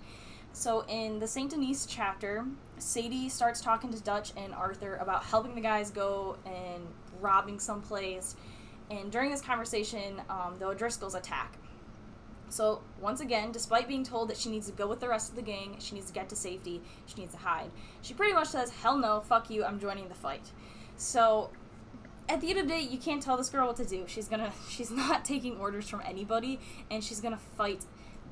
[0.53, 2.45] So in the Saint Denis chapter,
[2.77, 6.87] Sadie starts talking to Dutch and Arthur about helping the guys go and
[7.19, 8.37] robbing someplace.
[8.89, 11.57] And during this conversation, um, the O'Driscolls attack.
[12.55, 15.35] So once again, despite being told that she needs to go with the rest of
[15.35, 17.69] the gang, she needs to get to safety, she needs to hide.
[18.01, 20.53] She pretty much says, "Hell no, fuck you, I'm joining the fight."
[20.95, 21.49] So
[22.29, 24.05] at the end of the day, you can't tell this girl what to do.
[24.07, 27.83] She's gonna, she's not taking orders from anybody, and she's gonna fight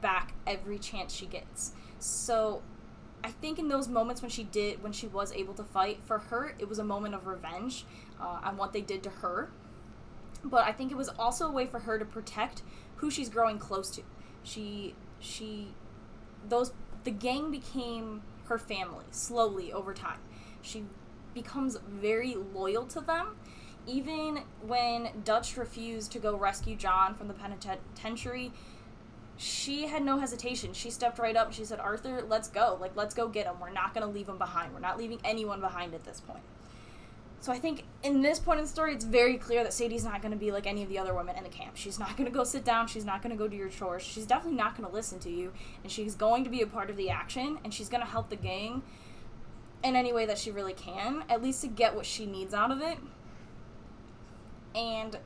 [0.01, 1.73] back every chance she gets.
[1.99, 2.61] So
[3.25, 6.19] I think in those moments when she did, when she was able to fight, for
[6.19, 7.85] her, it was a moment of revenge
[8.21, 9.51] uh, on what they did to her.
[10.45, 12.63] But I think it was also a way for her to protect
[12.97, 14.03] who she's growing close to.
[14.43, 15.69] She, she,
[16.47, 16.73] those,
[17.03, 20.19] the gang became her family slowly over time.
[20.61, 20.85] She
[21.33, 23.35] becomes very loyal to them.
[23.85, 28.53] Even when Dutch refused to go rescue John from the penitentiary,
[29.35, 30.73] she had no hesitation.
[30.73, 32.77] She stepped right up she said, Arthur, let's go.
[32.79, 33.59] Like, let's go get him.
[33.59, 34.73] We're not going to leave him behind.
[34.73, 36.43] We're not leaving anyone behind at this point.
[37.43, 40.21] So I think in this point in the story, it's very clear that Sadie's not
[40.21, 41.75] going to be like any of the other women in the camp.
[41.75, 42.87] She's not going to go sit down.
[42.87, 44.01] She's not going to go do your chores.
[44.01, 45.51] She's definitely not going to listen to you.
[45.83, 47.59] And she's going to be a part of the action.
[47.65, 48.81] And she's going to help the gang
[49.83, 52.71] in any way that she really can, at least to get what she needs out
[52.71, 52.97] of it.
[54.73, 55.19] And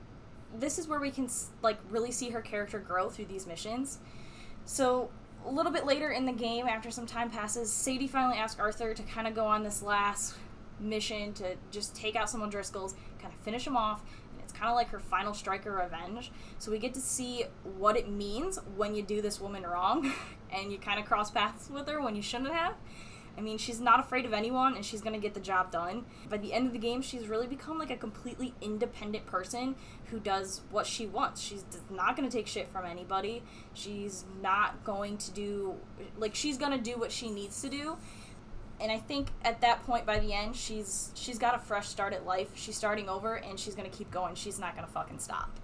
[0.58, 1.30] this is where we can
[1.62, 4.00] like really see her character grow through these missions.
[4.66, 5.12] So
[5.46, 8.96] a little bit later in the game, after some time passes, Sadie finally asks Arthur
[8.96, 10.34] to kind of go on this last
[10.80, 14.02] mission to just take out some O'Driscolls, kind of finish them off.
[14.32, 16.32] And it's kind of like her final strike or revenge.
[16.60, 17.46] So we get to see
[17.78, 20.12] what it means when you do this woman wrong,
[20.52, 22.76] and you kind of cross paths with her when you shouldn't have.
[23.38, 26.06] I mean, she's not afraid of anyone and she's gonna get the job done.
[26.28, 29.76] By the end of the game, she's really become like a completely independent person
[30.06, 31.42] who does what she wants.
[31.42, 33.44] She's not gonna take shit from anybody.
[33.76, 35.76] She's not going to do,
[36.18, 37.98] like, she's gonna do what she needs to do.
[38.80, 42.14] And I think at that point, by the end, she's she's got a fresh start
[42.14, 42.50] at life.
[42.56, 44.36] She's starting over, and she's gonna keep going.
[44.36, 45.60] She's not gonna fucking stop.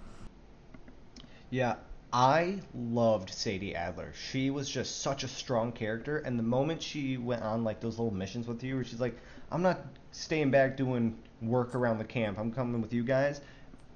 [1.50, 1.76] Yeah,
[2.12, 4.12] I loved Sadie Adler.
[4.14, 7.98] She was just such a strong character, and the moment she went on like those
[7.98, 9.16] little missions with you, where she's like,
[9.50, 12.38] "I'm not staying back doing work around the camp.
[12.38, 13.40] I'm coming with you guys,"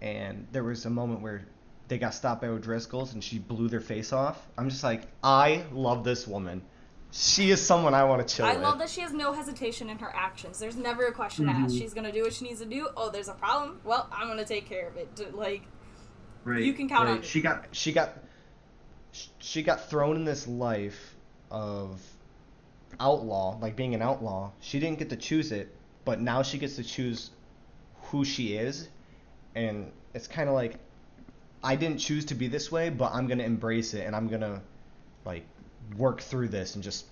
[0.01, 1.45] and there was a moment where
[1.89, 4.47] they got stopped by O'Driscoll's and she blew their face off.
[4.57, 6.63] I'm just like, I love this woman.
[7.11, 8.63] She is someone I want to chill I with.
[8.63, 10.59] love that she has no hesitation in her actions.
[10.59, 11.75] There's never a question asked.
[11.75, 11.79] Mm-hmm.
[11.79, 12.89] She's gonna do what she needs to do.
[12.97, 13.81] Oh, there's a problem.
[13.85, 15.35] Well, I'm gonna take care of it.
[15.35, 15.63] Like,
[16.45, 16.63] Right.
[16.63, 17.13] You can count right.
[17.13, 17.27] on me.
[17.27, 18.17] She got she got
[19.39, 21.15] she got thrown in this life
[21.51, 22.01] of
[23.01, 24.51] outlaw, like being an outlaw.
[24.61, 27.31] She didn't get to choose it, but now she gets to choose
[28.05, 28.89] who she is,
[29.55, 30.77] and it's kind of like
[31.63, 34.63] I didn't choose to be this way, but I'm gonna embrace it, and I'm gonna
[35.25, 35.45] like
[35.97, 37.07] work through this and just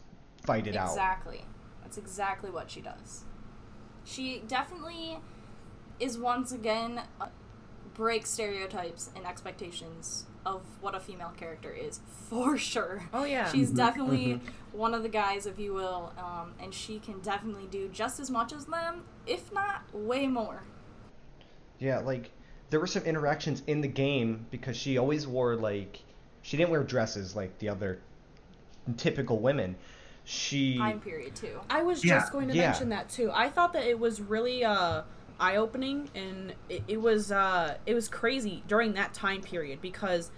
[0.44, 0.90] fight it out.
[0.90, 1.44] exactly.
[1.82, 3.24] That's exactly what she does.
[4.04, 5.18] She definitely
[5.98, 7.28] is once again uh,
[7.94, 13.08] breaks stereotypes and expectations of what a female character is for sure.
[13.12, 13.50] Oh yeah.
[13.50, 14.40] She's definitely
[14.72, 18.30] one of the guys, if you will, um, and she can definitely do just as
[18.30, 20.62] much as them, if not way more.
[21.78, 22.30] Yeah, like
[22.70, 26.00] there were some interactions in the game because she always wore like
[26.42, 28.00] she didn't wear dresses like the other
[28.96, 29.76] typical women.
[30.24, 31.60] She Time period too.
[31.70, 32.18] I was Yeah.
[32.18, 32.70] just going to Yeah.
[32.70, 33.30] mention that too.
[33.32, 35.02] I thought that it was really uh,
[35.38, 40.30] eye opening and it, it was uh, it was crazy during that time period because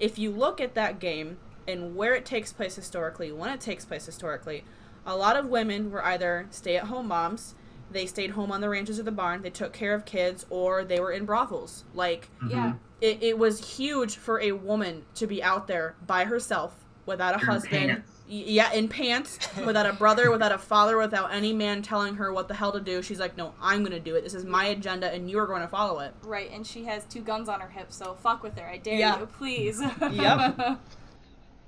[0.00, 1.36] if you look at that game
[1.68, 4.64] and where it takes place historically, when it takes place historically,
[5.06, 7.54] a lot of women were either stay at home moms,
[7.90, 10.84] they stayed home on the ranches or the barn, they took care of kids, or
[10.84, 11.84] they were in brothels.
[11.94, 12.74] Like Yeah.
[13.00, 17.40] it, it was huge for a woman to be out there by herself without a
[17.40, 17.88] In husband.
[17.88, 18.10] pants.
[18.26, 22.48] Yeah, in pants, without a brother, without a father, without any man telling her what
[22.48, 23.02] the hell to do.
[23.02, 24.22] She's like, no, I'm going to do it.
[24.22, 26.14] This is my agenda, and you are going to follow it.
[26.22, 28.66] Right, and she has two guns on her hips, so fuck with her.
[28.66, 29.20] I dare Yeah.
[29.20, 29.80] you, please.
[30.00, 30.78] Yep.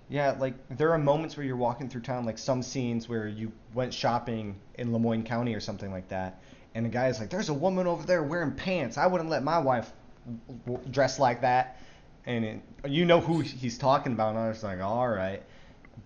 [0.09, 3.51] Yeah, like there are moments where you're walking through town, like some scenes where you
[3.74, 6.41] went shopping in Lemoyne County or something like that,
[6.76, 8.99] and the guy is like, "There's a woman over there wearing pants.
[8.99, 9.91] I wouldn't let my wife
[10.49, 11.80] w- w- dress like that."
[12.26, 15.42] And it, you know who he's talking about, and I was like, "All right,"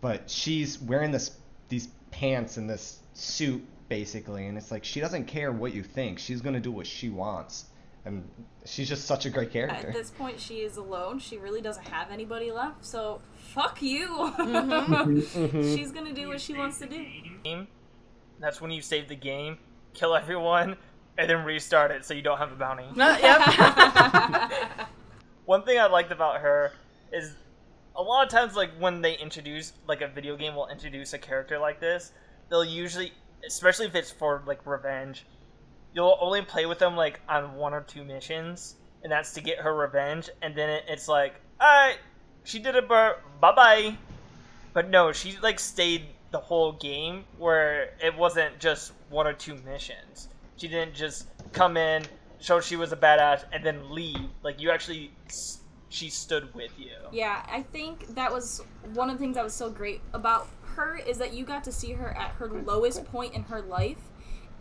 [0.00, 1.30] but she's wearing this
[1.68, 6.18] these pants and this suit basically, and it's like she doesn't care what you think.
[6.18, 7.66] She's gonna do what she wants,
[8.04, 8.28] and
[8.66, 9.88] she's just such a great character.
[9.88, 11.18] At this point, she is alone.
[11.20, 14.08] She really doesn't have anybody left, so fuck you.
[14.38, 15.74] Mhm.
[15.76, 17.04] She's gonna do what she wants to do.
[17.44, 17.66] Game.
[18.38, 19.58] That's when you save the game,
[19.94, 20.76] kill everyone,
[21.18, 22.84] and then restart it so you don't have a bounty.
[22.96, 24.88] yep.
[25.50, 26.70] One thing I liked about her
[27.12, 27.34] is
[27.96, 31.18] a lot of times, like when they introduce, like a video game will introduce a
[31.18, 32.12] character like this,
[32.48, 33.12] they'll usually,
[33.44, 35.26] especially if it's for like revenge,
[35.92, 39.58] you'll only play with them like on one or two missions, and that's to get
[39.58, 40.30] her revenge.
[40.40, 41.98] And then it, it's like, alright,
[42.44, 43.96] she did it, but bye bye.
[44.72, 49.56] But no, she like stayed the whole game where it wasn't just one or two
[49.66, 50.28] missions.
[50.58, 52.04] She didn't just come in,
[52.40, 54.30] show she was a badass, and then leave.
[54.42, 55.12] Like you actually,
[55.88, 56.90] she stood with you.
[57.12, 58.62] Yeah, I think that was
[58.94, 61.72] one of the things that was so great about her is that you got to
[61.72, 63.98] see her at her lowest point in her life.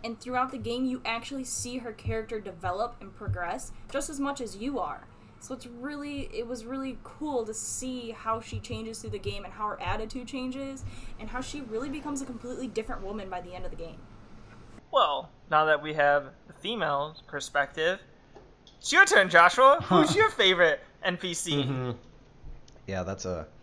[0.02, 4.40] And throughout the game, you actually see her character develop and progress just as much
[4.40, 5.06] as you are.
[5.40, 9.44] So it's really, it was really cool to see how she changes through the game
[9.44, 10.84] and how her attitude changes
[11.18, 13.98] and how she really becomes a completely different woman by the end of the game.
[14.92, 18.00] Well, now that we have female perspective,
[18.78, 19.78] it's your turn, Joshua.
[19.82, 21.64] Who's your favorite NPC?
[21.64, 21.96] Mhm.
[22.86, 23.46] Yeah, that's a.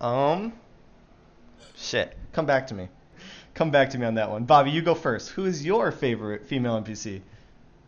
[0.00, 0.54] Um.
[1.76, 2.16] Shit.
[2.32, 2.88] Come back to me.
[3.52, 4.44] Come back to me on that one.
[4.44, 5.30] Bobby, you go first.
[5.30, 7.20] Who is your favorite female NPC?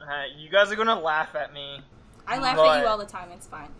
[0.00, 1.80] Uh, you guys are gonna laugh at me.
[2.26, 3.70] I laugh at you all the time, it's fine.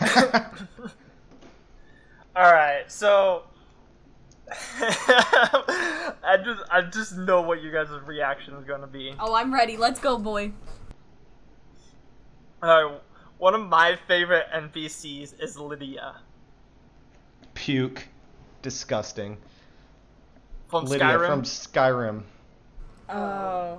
[2.36, 3.44] All right, so
[4.50, 9.14] I just I just know what you guys' reaction is gonna be.
[9.18, 9.76] Oh, I'm ready.
[9.76, 10.52] Let's go, boy.
[12.62, 12.98] Uh,
[13.38, 16.16] one of my favorite NPCs is Lydia
[17.54, 18.06] Puke.
[18.62, 19.36] Disgusting.
[20.68, 21.26] from Lydia Skyrim.
[21.26, 22.22] from Skyrim.
[23.10, 23.78] Oh.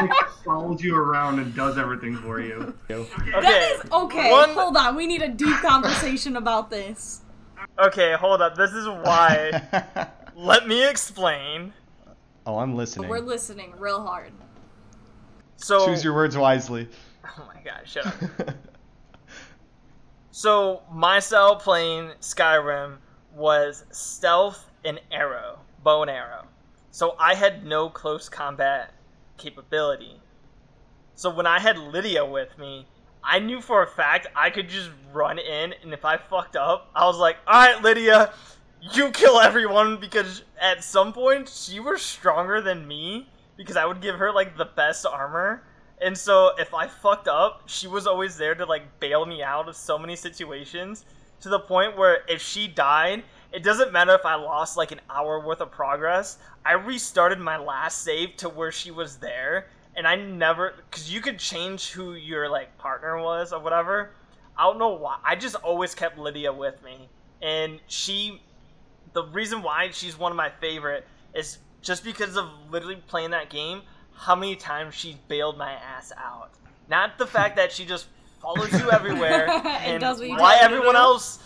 [0.00, 0.08] She
[0.44, 2.74] follows you around and does everything for you.
[2.90, 4.30] Okay, That is okay.
[4.30, 7.20] One- Hold on, we need a deep conversation about this.
[7.78, 8.56] Okay, hold up.
[8.56, 10.08] This is why.
[10.36, 11.72] Let me explain.
[12.46, 13.08] oh, I'm listening.
[13.08, 14.32] We're listening real hard.
[15.56, 16.88] So Choose your words wisely.
[17.24, 18.54] Oh my god, shut up.
[20.36, 22.96] So my style playing Skyrim
[23.36, 26.46] was stealth and arrow, bow and arrow.
[26.90, 28.92] So I had no close combat
[29.36, 30.20] capability.
[31.14, 32.88] So when I had Lydia with me,
[33.24, 36.90] I knew for a fact I could just run in, and if I fucked up,
[36.94, 38.32] I was like, all right, Lydia,
[38.92, 44.02] you kill everyone because at some point she was stronger than me because I would
[44.02, 45.62] give her like the best armor.
[46.02, 49.68] And so if I fucked up, she was always there to like bail me out
[49.68, 51.06] of so many situations
[51.40, 53.22] to the point where if she died,
[53.52, 56.38] it doesn't matter if I lost like an hour worth of progress.
[56.66, 61.20] I restarted my last save to where she was there, and I never because you
[61.20, 64.10] could change who your like partner was or whatever.
[64.56, 65.18] I don't know why.
[65.24, 67.08] I just always kept Lydia with me,
[67.42, 68.40] and she.
[69.12, 73.48] The reason why she's one of my favorite is just because of literally playing that
[73.48, 73.82] game.
[74.12, 76.50] How many times she bailed my ass out?
[76.88, 78.06] Not the fact that she just
[78.40, 81.38] follows you everywhere And and does what you why tell her to everyone else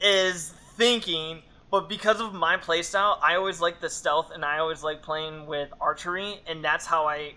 [0.00, 4.82] is thinking, but because of my playstyle, I always like the stealth and I always
[4.82, 7.34] like playing with archery, and that's how I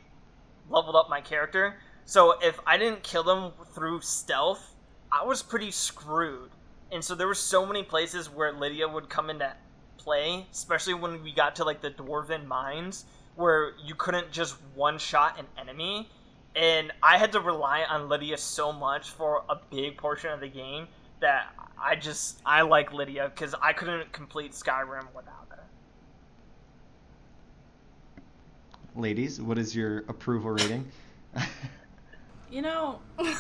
[0.72, 1.78] leveled up my character.
[2.06, 4.76] So if I didn't kill them through stealth,
[5.12, 6.52] I was pretty screwed.
[6.92, 9.54] And so there were so many places where Lydia would come into
[9.98, 13.06] play, especially when we got to like the dwarven mines,
[13.36, 16.10] where you couldn't just one shot an enemy.
[16.56, 20.50] And I had to rely on Lydia so much for a big portion of the
[20.50, 20.88] game
[21.22, 25.61] that I just I like Lydia because I couldn't complete Skyrim without her.
[28.96, 30.86] Ladies, what is your approval rating?
[32.52, 33.32] You know, here's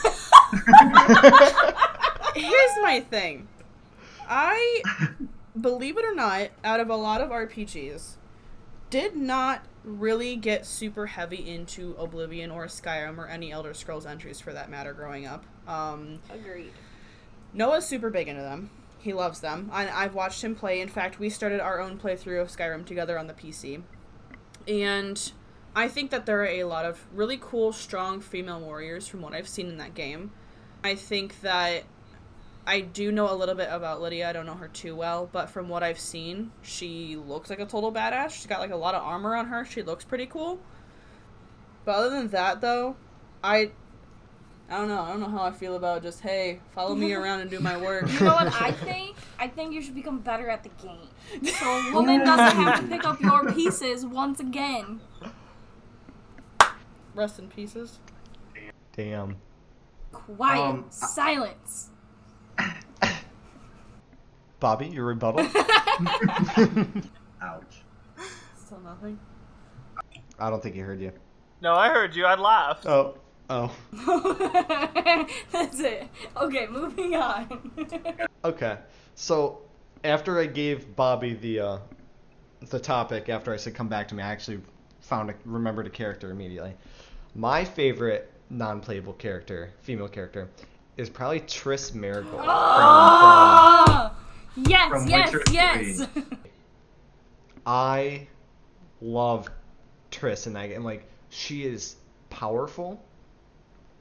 [2.81, 3.49] my thing.
[4.29, 4.81] I
[5.59, 8.13] believe it or not, out of a lot of RPGs,
[8.89, 14.39] did not really get super heavy into Oblivion or Skyrim or any Elder Scrolls entries
[14.39, 15.43] for that matter growing up.
[15.67, 16.71] Um, Agreed.
[17.53, 18.69] Noah's super big into them.
[18.99, 19.69] He loves them.
[19.73, 20.79] I, I've watched him play.
[20.79, 23.81] In fact, we started our own playthrough of Skyrim together on the PC.
[24.67, 25.31] And
[25.75, 29.33] I think that there are a lot of really cool, strong female warriors from what
[29.33, 30.31] I've seen in that game.
[30.83, 31.83] I think that
[32.65, 34.29] I do know a little bit about Lydia.
[34.29, 37.65] I don't know her too well, but from what I've seen, she looks like a
[37.65, 38.31] total badass.
[38.31, 39.63] She's got like a lot of armor on her.
[39.65, 40.59] She looks pretty cool.
[41.85, 42.97] But other than that, though,
[43.43, 43.71] I
[44.69, 45.01] I don't know.
[45.01, 47.77] I don't know how I feel about just hey, follow me around and do my
[47.77, 48.11] work.
[48.11, 49.17] You know what I think?
[49.39, 51.45] I think you should become better at the game.
[51.53, 54.99] So a woman doesn't have to pick up your pieces once again.
[57.13, 57.99] Rest in pieces.
[58.95, 59.37] Damn.
[60.11, 60.61] Quiet.
[60.61, 61.89] Um, I- silence.
[64.59, 65.41] Bobby, your rebuttal?
[67.41, 67.83] Ouch.
[68.57, 69.19] Still nothing.
[70.39, 71.11] I don't think he heard you.
[71.61, 72.25] No, I heard you.
[72.25, 72.85] I laughed.
[72.85, 73.15] Oh.
[73.49, 73.75] Oh.
[75.51, 76.07] That's it.
[76.37, 77.71] Okay, moving on.
[78.45, 78.77] Okay.
[79.15, 79.61] So
[80.03, 81.77] after I gave Bobby the uh,
[82.69, 84.61] the topic, after I said come back to me, I actually
[85.01, 86.73] found a, remembered a character immediately.
[87.35, 90.49] My favorite non-playable character, female character,
[90.97, 92.29] is probably Triss Merigold.
[92.31, 94.15] from- Ah!
[94.57, 96.07] yes, From yes, Witcher yes.
[97.65, 98.27] I
[99.01, 99.49] love
[100.11, 100.83] Triss in that game.
[100.83, 101.95] Like she is
[102.29, 103.01] powerful,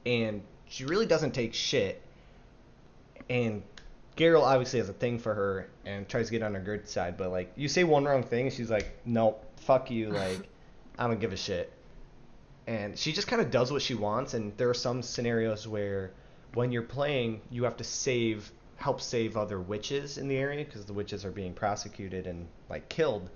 [0.05, 2.01] and she really doesn't take shit.
[3.29, 3.63] And
[4.17, 7.15] Geralt obviously has a thing for her and tries to get on her good side,
[7.17, 10.49] but like you say one wrong thing, she's like, "Nope, fuck you." Like
[10.99, 11.71] I don't give a shit.
[12.67, 14.33] And she just kind of does what she wants.
[14.33, 16.11] And there are some scenarios where
[16.53, 20.85] when you're playing, you have to save, help save other witches in the area because
[20.85, 23.29] the witches are being prosecuted and like killed.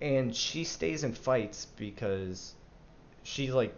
[0.00, 2.54] And she stays and fights because
[3.22, 3.74] she like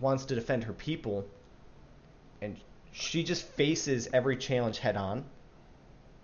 [0.00, 1.26] wants to defend her people,
[2.40, 2.56] and
[2.92, 5.24] she just faces every challenge head on.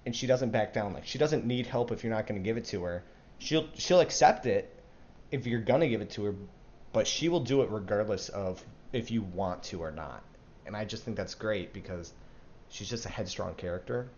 [0.06, 0.92] And she doesn't back down.
[0.92, 3.02] Like she doesn't need help if you're not going to give it to her.
[3.38, 4.70] She'll she'll accept it
[5.30, 6.34] if you're gonna give it to her,
[6.94, 8.64] but she will do it regardless of
[8.94, 10.22] if you want to or not.
[10.64, 12.14] And I just think that's great because
[12.70, 14.08] she's just a headstrong character.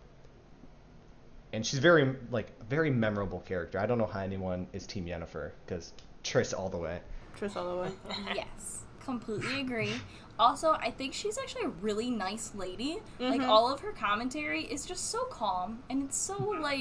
[1.52, 3.78] And she's very like very memorable character.
[3.80, 7.00] I don't know how anyone is Team Yennefer because Triss all the way.
[7.38, 7.90] Triss all the way.
[8.34, 9.92] yes, completely agree.
[10.38, 12.98] Also, I think she's actually a really nice lady.
[13.18, 13.48] Like Mhm.
[13.48, 16.80] all of her commentary is just so calm and it's so like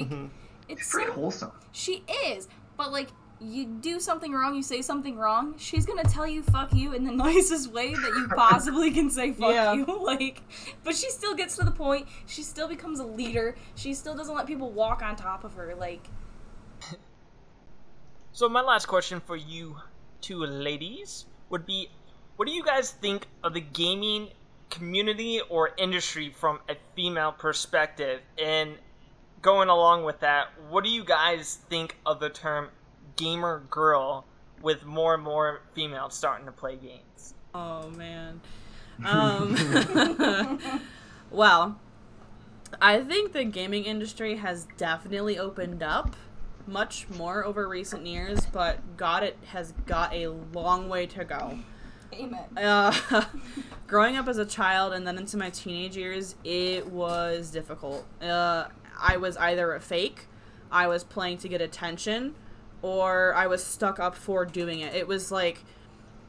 [0.68, 1.52] it's It's pretty so wholesome.
[1.72, 2.48] she is.
[2.76, 3.08] But like
[3.40, 7.04] you do something wrong, you say something wrong, she's gonna tell you fuck you in
[7.04, 9.72] the nicest way that you possibly can say fuck Yeah.
[9.74, 9.84] you.
[10.06, 10.42] Like
[10.84, 14.34] but she still gets to the point, she still becomes a leader, she still doesn't
[14.34, 16.08] let people walk on top of her, like
[18.32, 19.76] So my last question for you
[20.20, 21.88] two ladies would be
[22.36, 24.28] what do you guys think of the gaming
[24.68, 28.20] community or industry from a female perspective?
[28.42, 28.74] And
[29.40, 32.68] going along with that, what do you guys think of the term
[33.16, 34.24] gamer girl
[34.62, 37.34] with more and more females starting to play games?
[37.54, 38.40] Oh man.
[39.04, 40.58] Um,
[41.30, 41.78] well,
[42.80, 46.16] I think the gaming industry has definitely opened up
[46.66, 51.58] much more over recent years, but God, it has got a long way to go.
[52.12, 52.44] Amen.
[52.56, 52.92] Uh,
[53.86, 58.04] growing up as a child and then into my teenage years, it was difficult.
[58.22, 58.66] Uh,
[58.98, 60.26] I was either a fake,
[60.70, 62.34] I was playing to get attention,
[62.82, 64.94] or I was stuck up for doing it.
[64.94, 65.64] It was like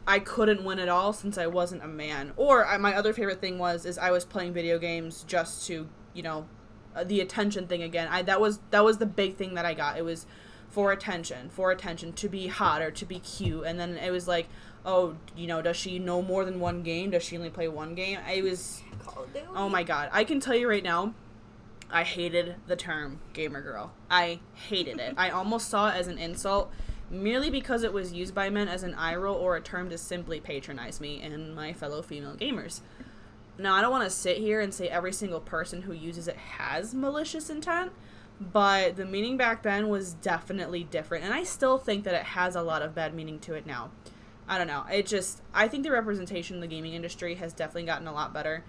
[0.08, 2.32] I couldn't win at all since I wasn't a man.
[2.38, 5.88] Or I, my other favorite thing was is I was playing video games just to
[6.14, 6.48] you know
[6.96, 8.08] uh, the attention thing again.
[8.10, 9.98] I that was that was the big thing that I got.
[9.98, 10.26] It was
[10.70, 14.28] for attention, for attention, to be hot or to be cute, and then it was
[14.28, 14.48] like,
[14.86, 17.12] oh, you know, does she know more than one game?
[17.12, 18.20] Does she only play one game?
[18.28, 19.46] I was, Call of Duty.
[19.56, 21.14] oh my god, I can tell you right now,
[21.90, 23.94] I hated the term gamer girl.
[24.10, 25.14] I hated it.
[25.18, 26.72] I almost saw it as an insult,
[27.10, 29.98] merely because it was used by men as an eye roll or a term to
[29.98, 32.82] simply patronize me and my fellow female gamers.
[33.58, 36.38] Now, I don't want to sit here and say every single person who uses it
[36.38, 37.92] has malicious intent,
[38.40, 42.56] but the meaning back then was definitely different, and I still think that it has
[42.56, 43.92] a lot of bad meaning to it now.
[44.48, 44.86] I don't know.
[44.92, 48.34] It just, I think the representation in the gaming industry has definitely gotten a lot
[48.34, 48.64] better,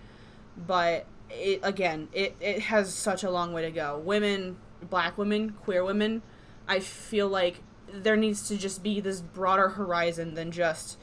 [0.56, 3.98] but it again, it, it has such a long way to go.
[3.98, 6.22] Women, black women, queer women,
[6.66, 7.60] I feel like
[7.90, 10.98] there needs to just be this broader horizon than just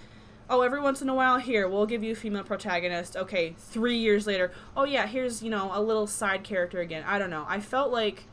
[0.47, 3.17] oh every once in a while here we'll give you a female protagonist.
[3.17, 7.03] Okay three years later oh yeah here's you know a little side character again.
[7.07, 7.45] I don't know.
[7.47, 8.25] I felt like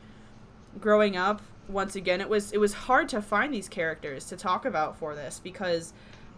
[0.79, 4.65] growing up once again it was it was hard to find these characters to talk
[4.65, 5.93] about for this because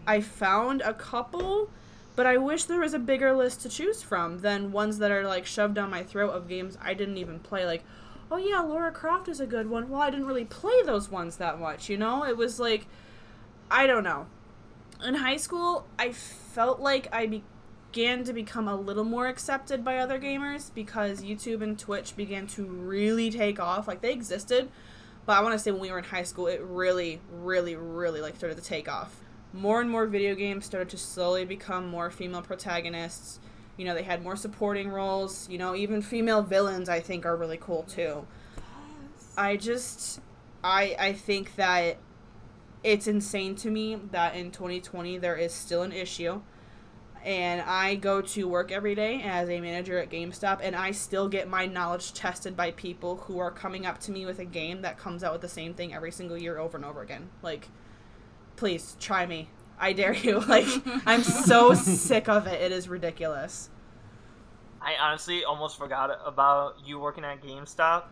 [0.06, 1.70] i found a couple
[2.16, 5.26] but i wish there was a bigger list to choose from than ones that are
[5.26, 7.84] like shoved down my throat of games i didn't even play like
[8.32, 11.38] oh yeah Lara Croft is a good one well i didn't really play those ones
[11.38, 12.88] that much you know it was like
[13.70, 14.28] i don't know
[15.04, 19.98] in high school, I felt like I began to become a little more accepted by
[19.98, 23.88] other gamers because YouTube and Twitch began to really take off.
[23.88, 24.70] Like they existed,
[25.26, 28.22] but I want to say when we were in high school, it really, really, really
[28.22, 29.22] like started to take off.
[29.56, 33.40] More and more video games started to slowly become more female protagonists.
[33.78, 35.50] You know, they had more supporting roles.
[35.50, 38.28] You know, even female villains I think are really cool too.
[39.38, 40.20] I just
[40.64, 41.98] I I think that
[42.84, 46.42] it's insane to me that in 2020 there is still an issue
[47.26, 51.28] and I go to work every day as a manager at GameStop, and I still
[51.28, 54.84] get my knowledge tested by people who are coming up to me with a game
[54.84, 57.30] that comes out with the same thing every single year over and over again.
[57.42, 57.70] Like,
[58.56, 59.50] please try me.
[59.80, 60.40] I dare you.
[60.48, 60.68] Like,
[61.06, 62.62] I'm so sick of it.
[62.62, 63.70] It is ridiculous.
[64.82, 68.04] I honestly almost forgot about you working at GameStop.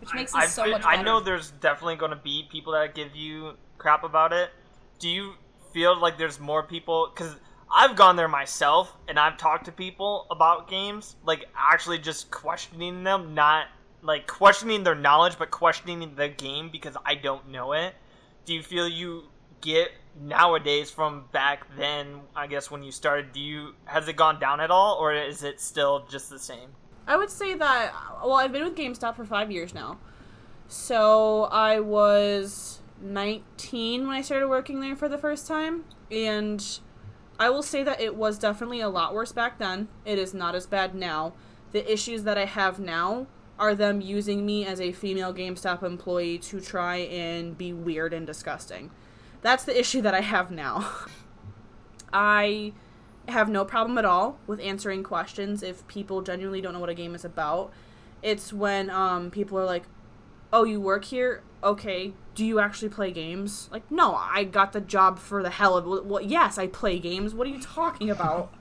[0.00, 0.94] Which makes I, it so fe- much better.
[0.94, 4.50] I know there's definitely going to be people that give you crap about it.
[4.98, 5.34] Do you
[5.72, 7.10] feel like there's more people?
[7.12, 7.34] Because
[7.70, 13.04] I've gone there myself and I've talked to people about games, like actually just questioning
[13.04, 13.66] them, not
[14.02, 17.94] like questioning their knowledge, but questioning the game because I don't know it.
[18.44, 19.24] Do you feel you
[19.60, 19.90] get
[20.20, 22.20] nowadays from back then?
[22.34, 25.42] I guess when you started, do you has it gone down at all, or is
[25.42, 26.70] it still just the same?
[27.06, 29.98] I would say that, well, I've been with GameStop for five years now.
[30.68, 35.84] So I was 19 when I started working there for the first time.
[36.10, 36.62] And
[37.38, 39.88] I will say that it was definitely a lot worse back then.
[40.04, 41.32] It is not as bad now.
[41.72, 43.26] The issues that I have now
[43.58, 48.26] are them using me as a female GameStop employee to try and be weird and
[48.26, 48.90] disgusting.
[49.42, 50.90] That's the issue that I have now.
[52.12, 52.72] I
[53.28, 56.94] have no problem at all with answering questions if people genuinely don't know what a
[56.94, 57.72] game is about.
[58.22, 59.84] It's when um, people are like,
[60.52, 61.42] "Oh, you work here?
[61.62, 62.14] Okay.
[62.34, 65.86] Do you actually play games?" Like, no, I got the job for the hell of
[65.86, 66.06] it.
[66.06, 67.34] Well, yes, I play games.
[67.34, 68.52] What are you talking about?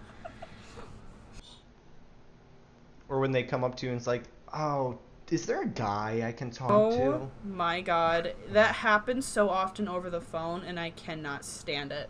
[3.09, 4.23] Or when they come up to you and it's like,
[4.53, 4.99] oh,
[5.31, 7.31] is there a guy I can talk oh to?
[7.43, 12.09] my god, that happens so often over the phone, and I cannot stand it.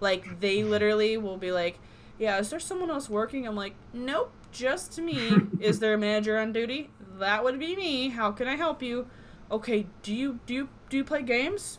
[0.00, 1.78] Like they literally will be like,
[2.18, 6.38] "Yeah, is there someone else working?" I'm like, "Nope, just me." is there a manager
[6.38, 6.90] on duty?
[7.18, 8.08] That would be me.
[8.10, 9.08] How can I help you?
[9.50, 11.78] Okay, do you do you do you play games?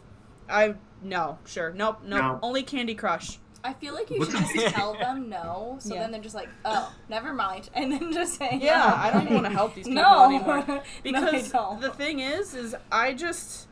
[0.49, 2.19] I no, sure, nope, nope.
[2.21, 2.39] No.
[2.41, 3.39] Only Candy Crush.
[3.63, 6.01] I feel like you should just tell them no, so Yeah.
[6.01, 9.45] then they're just like, oh, never mind, and then just say Yeah, I don't want
[9.45, 10.83] to help these people no anymore.
[11.03, 11.81] because don't.
[11.81, 13.67] the thing is is i just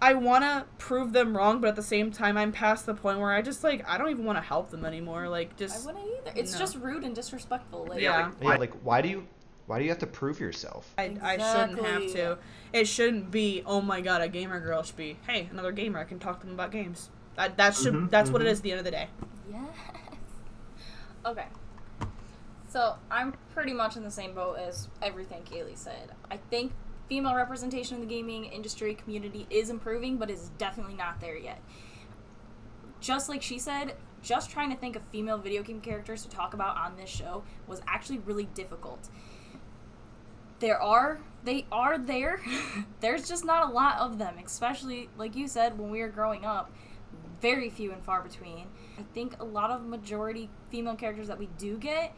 [0.00, 3.18] i want to prove them wrong but at the same time i'm past the point
[3.18, 5.76] where i just like i don't even want to help them anymore like just I
[5.78, 6.32] just wouldn't either.
[6.38, 6.58] It's No.
[6.58, 7.86] just rude and disrespectful.
[7.88, 8.30] Like, Yeah.
[8.40, 9.26] Yeah, like why do you
[9.66, 10.92] why do you have to prove yourself?
[10.96, 12.38] I, I shouldn't have to
[12.72, 16.04] it shouldn't be oh my god a gamer girl should be hey another gamer i
[16.04, 18.50] can talk to them about games that, that should Mhm, that's what it mhm.
[18.52, 19.08] is at the end of the day
[19.50, 19.68] Yes.
[21.24, 21.46] Okay.
[22.68, 26.12] So I'm pretty much in the same boat as everything Kaylee said.
[26.30, 26.72] I think
[27.08, 31.60] female representation in the gaming industry community is improving, but is definitely not there yet.
[33.00, 36.54] Just like she said, just trying to think of female video game characters to talk
[36.54, 39.08] about on this show was actually really difficult.
[40.58, 42.40] There are they are there.
[43.00, 46.44] There's just not a lot of them, especially like you said when we were growing
[46.44, 46.70] up.
[47.54, 48.66] Very few and far between.
[48.98, 52.14] I think a lot of majority female characters that we do get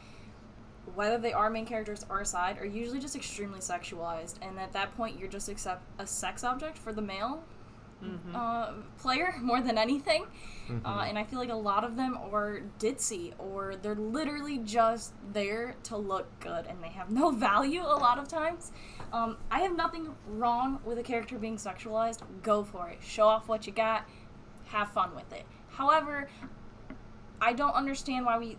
[0.95, 4.97] whether they are main characters or side, are usually just extremely sexualized, and at that
[4.97, 7.45] point, you're just accept a sex object for the male
[8.35, 10.27] uh, player more than anything.
[10.85, 15.15] Uh, and I feel like a lot of them are ditzy, or they're literally just
[15.33, 18.73] there to look good, and they have no value a lot of times.
[19.13, 22.21] Um, I have nothing wrong with a character being sexualized.
[22.43, 22.99] Go for it.
[23.03, 24.07] Show off what you got.
[24.69, 25.45] Have fun with it.
[25.71, 26.29] However,
[27.41, 28.57] I don't understand why we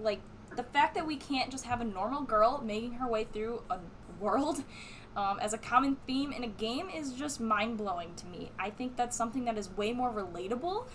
[0.00, 0.20] like
[0.56, 3.78] the fact that we can't just have a normal girl making her way through a
[4.18, 4.64] world
[5.16, 8.52] um, as a common theme in a game is just mind blowing to me.
[8.58, 10.86] I think that's something that is way more relatable,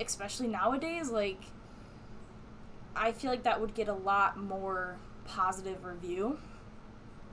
[0.00, 1.10] especially nowadays.
[1.10, 1.42] Like,
[2.94, 6.38] I feel like that would get a lot more positive review.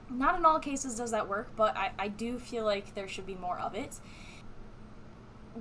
[0.09, 3.25] Not in all cases does that work, but I, I do feel like there should
[3.25, 3.99] be more of it.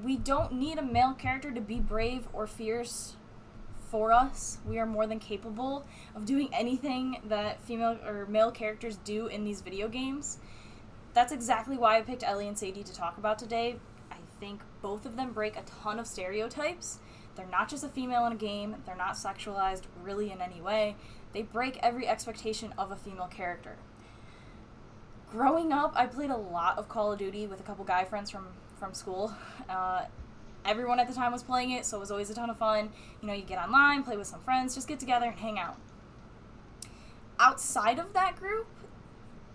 [0.05, 3.15] We don't need a male character to be brave or fierce
[3.91, 4.59] for us.
[4.67, 9.45] We are more than capable of doing anything that female or male characters do in
[9.45, 10.39] these video games.
[11.15, 13.77] That's exactly why I picked Ellie and Sadie to talk about today.
[14.11, 16.99] I think both of them break a ton of stereotypes.
[17.37, 20.97] They're not just a female in a game, they're not sexualized really in any way.
[21.33, 23.77] They break every expectation of a female character.
[25.31, 28.31] Growing up, I played a lot of Call of Duty with a couple guy friends
[28.31, 29.35] from, from school.
[29.69, 30.03] Uh,
[30.65, 32.91] everyone at the time was playing it, so it was always a ton of fun.
[33.21, 35.77] You know, you get online, play with some friends, just get together and hang out.
[37.39, 38.67] Outside of that group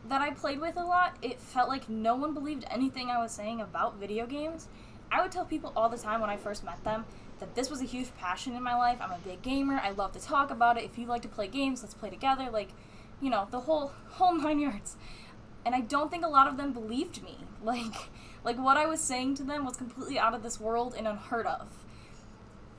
[0.07, 3.31] that I played with a lot, it felt like no one believed anything I was
[3.31, 4.67] saying about video games.
[5.11, 7.05] I would tell people all the time when I first met them
[7.39, 8.99] that this was a huge passion in my life.
[9.01, 9.79] I'm a big gamer.
[9.83, 10.85] I love to talk about it.
[10.85, 12.49] If you like to play games, let's play together.
[12.49, 12.69] Like,
[13.19, 14.95] you know, the whole whole nine yards.
[15.65, 17.37] And I don't think a lot of them believed me.
[17.63, 17.93] Like,
[18.43, 21.45] like what I was saying to them was completely out of this world and unheard
[21.45, 21.67] of.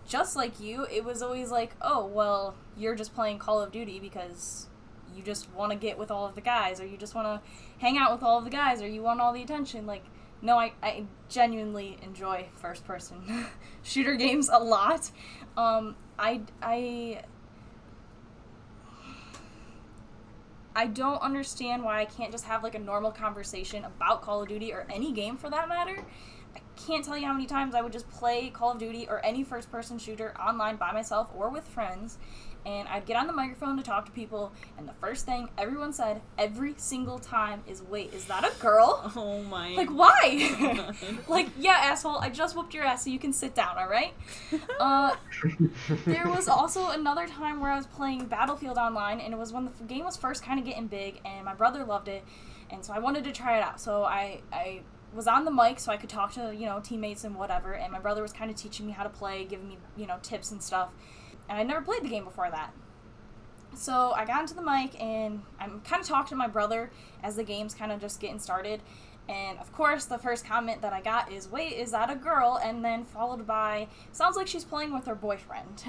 [0.06, 4.00] Just like you, it was always like, oh, well, you're just playing Call of Duty
[4.00, 4.66] because
[5.14, 7.48] you just want to get with all of the guys, or you just want to
[7.78, 9.86] hang out with all of the guys, or you want all the attention.
[9.86, 10.04] Like,
[10.40, 13.46] no, I, I genuinely enjoy first person
[13.82, 15.10] shooter games a lot.
[15.56, 17.22] Um, I, I
[20.74, 24.48] I don't understand why I can't just have like a normal conversation about Call of
[24.48, 26.02] Duty or any game for that matter.
[26.56, 29.24] I can't tell you how many times I would just play Call of Duty or
[29.24, 32.18] any first person shooter online by myself or with friends.
[32.64, 35.92] And I'd get on the microphone to talk to people, and the first thing everyone
[35.92, 39.10] said every single time is, Wait, is that a girl?
[39.22, 39.70] Oh my.
[39.74, 40.92] Like, why?
[41.28, 44.14] like, yeah, asshole, I just whooped your ass so you can sit down, alright?
[44.80, 45.14] Uh,
[46.06, 49.66] there was also another time where I was playing Battlefield Online, and it was when
[49.66, 52.24] the game was first kind of getting big, and my brother loved it,
[52.70, 53.80] and so I wanted to try it out.
[53.80, 54.80] So I, I
[55.14, 57.92] was on the mic so I could talk to, you know, teammates and whatever, and
[57.92, 60.50] my brother was kind of teaching me how to play, giving me, you know, tips
[60.50, 60.90] and stuff.
[61.52, 62.72] And I'd never played the game before that.
[63.74, 66.90] So I got into the mic and I'm kind of talking to my brother
[67.22, 68.80] as the game's kind of just getting started.
[69.28, 72.58] And of course, the first comment that I got is, Wait, is that a girl?
[72.64, 75.84] And then followed by, Sounds like she's playing with her boyfriend.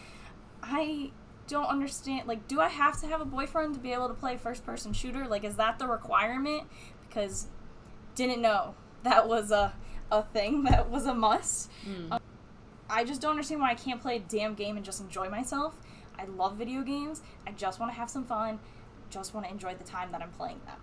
[0.62, 1.10] I
[1.46, 2.28] don't understand.
[2.28, 4.92] Like, do I have to have a boyfriend to be able to play first person
[4.92, 5.26] shooter?
[5.26, 6.64] Like, is that the requirement?
[7.08, 7.46] Because
[8.14, 8.74] didn't know
[9.04, 9.72] that was a,
[10.12, 11.70] a thing that was a must.
[12.12, 12.20] Um,
[12.90, 15.74] I just don't understand why I can't play a damn game and just enjoy myself.
[16.18, 17.22] I love video games.
[17.46, 18.58] I just want to have some fun.
[19.10, 20.78] Just want to enjoy the time that I'm playing them.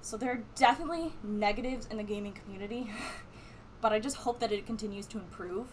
[0.00, 2.90] So there are definitely negatives in the gaming community,
[3.80, 5.68] but I just hope that it continues to improve.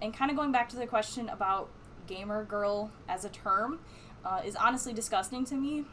[0.00, 1.70] And kind of going back to the question about
[2.06, 3.80] gamer girl as a term
[4.24, 5.84] uh, is honestly disgusting to me.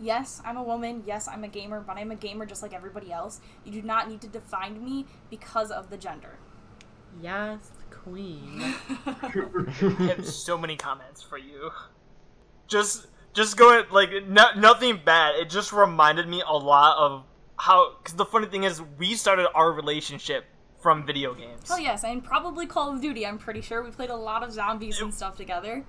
[0.00, 1.04] Yes, I'm a woman.
[1.06, 3.40] Yes, I'm a gamer, but I'm a gamer just like everybody else.
[3.64, 6.38] You do not need to define me because of the gender.
[7.22, 8.60] Yes, queen.
[9.06, 11.70] I have so many comments for you.
[12.66, 15.36] Just, just going like no, nothing bad.
[15.36, 17.24] It just reminded me a lot of
[17.58, 17.96] how.
[17.98, 20.44] Because the funny thing is, we started our relationship
[20.80, 21.70] from video games.
[21.70, 23.26] Oh yes, and probably Call of Duty.
[23.26, 25.84] I'm pretty sure we played a lot of zombies and stuff together.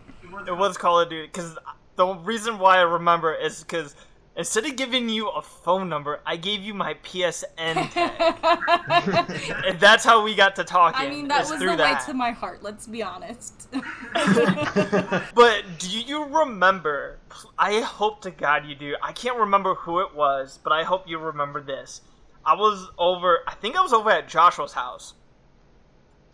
[0.48, 1.28] It was Call of Duty.
[1.28, 1.58] Because
[1.96, 3.96] the reason why I remember is because
[4.36, 9.66] instead of giving you a phone number, I gave you my PSN tag.
[9.66, 11.08] and that's how we got to talking.
[11.08, 12.06] I mean, that was the way that.
[12.08, 12.64] to my heart.
[12.64, 13.70] Let's be honest.
[15.36, 17.20] But do you remember?
[17.58, 18.96] I hope to God you do.
[19.02, 22.02] I can't remember who it was, but I hope you remember this.
[22.46, 25.16] I was over, I think I was over at Joshua's house,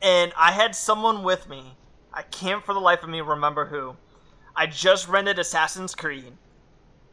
[0.02, 1.76] and I had someone with me.
[2.14, 3.96] I can't for the life of me remember who.
[4.56, 6.34] I just rented Assassin's Creed,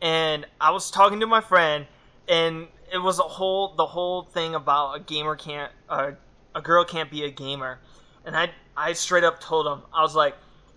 [0.00, 1.86] and I was talking to my friend,
[2.28, 6.12] and it was a whole the whole thing about a gamer can't, uh,
[6.54, 7.80] a girl can't be a gamer,
[8.24, 10.34] and I I straight up told him I was like,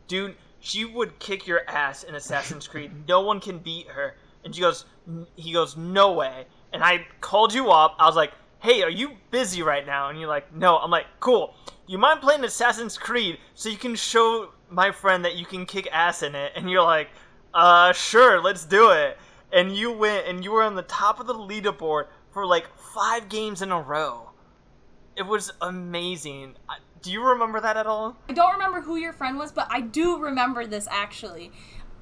[0.08, 2.92] dude, she would kick your ass in Assassin's Creed.
[3.08, 4.16] No one can beat her.
[4.44, 4.86] And she goes,
[5.36, 6.46] he goes, no way.
[6.74, 7.96] And I called you up.
[8.00, 10.10] I was like, hey, are you busy right now?
[10.10, 10.78] And you're like, no.
[10.78, 11.54] I'm like, cool.
[11.88, 15.88] You mind playing Assassin's Creed so you can show my friend that you can kick
[15.92, 16.54] ass in it?
[16.56, 17.10] And you're like,
[17.54, 19.18] uh, sure, let's do it.
[19.52, 23.30] And you went and you were on the top of the leaderboard for like five
[23.30, 24.32] games in a row.
[25.16, 26.56] It was amazing.
[27.02, 28.16] Do you remember that at all?
[28.30, 31.52] I don't remember who your friend was, but I do remember this actually.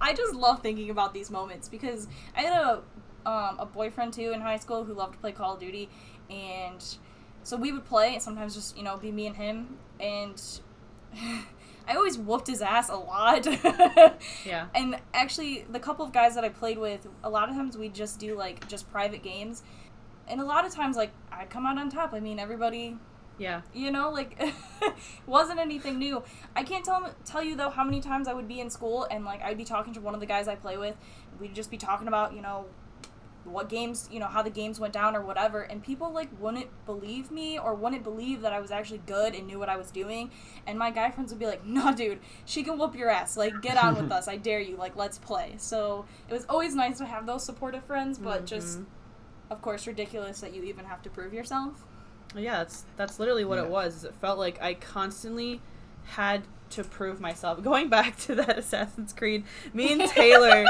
[0.00, 2.82] I just love thinking about these moments because I had a
[3.26, 5.88] um, a boyfriend too in high school who loved to play Call of Duty,
[6.30, 6.82] and
[7.42, 10.40] so we would play and sometimes just you know be me and him, and
[11.88, 13.46] I always whooped his ass a lot.
[14.44, 14.66] Yeah.
[14.74, 17.88] And actually, the couple of guys that I played with, a lot of times we
[17.88, 19.62] just do like just private games,
[20.28, 22.12] and a lot of times like I'd come out on top.
[22.12, 22.96] I mean, everybody
[23.38, 23.60] Yeah.
[23.74, 24.40] you know like
[25.26, 26.22] wasn't anything new
[26.54, 29.26] i can't tell tell you though how many times i would be in school and
[29.26, 30.96] like i'd be talking to one of the guys i play with
[31.38, 32.64] we'd just be talking about you know
[33.46, 36.68] what games you know how the games went down or whatever and people like wouldn't
[36.84, 39.90] believe me or wouldn't believe that i was actually good and knew what i was
[39.90, 40.30] doing
[40.66, 43.36] and my guy friends would be like nah dude she can whoop your ass.
[43.36, 44.28] Like get on with us.
[44.28, 44.76] I dare you.
[44.76, 45.54] Like let's play.
[45.58, 48.46] So it was always nice to have those supportive friends but mm-hmm.
[48.46, 48.80] just
[49.50, 51.84] of course ridiculous that you even have to prove yourself.
[52.34, 54.04] Yeah, that's that's literally what it was.
[54.04, 55.60] It felt like I constantly
[56.04, 57.62] had to prove myself.
[57.62, 60.64] Going back to that Assassin's Creed, me and Taylor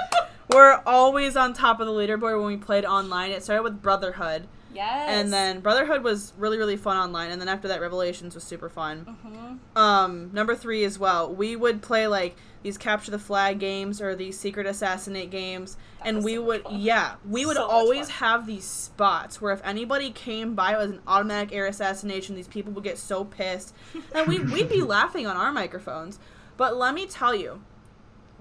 [0.52, 3.30] were always on top of the leaderboard when we played online.
[3.30, 7.48] It started with Brotherhood, yes and then Brotherhood was really really fun online, and then
[7.48, 9.16] after that Revelations was super fun.
[9.26, 9.80] Mhm.
[9.80, 11.32] Um, number three as well.
[11.32, 16.08] We would play like these capture the flag games or these secret assassinate games, That
[16.08, 20.10] and we so would yeah we would So always have these spots where if anybody
[20.10, 22.34] came by it was an automatic air assassination.
[22.34, 23.74] These people would get so pissed,
[24.14, 26.18] and we we'd be laughing on our microphones.
[26.56, 27.62] But let me tell you,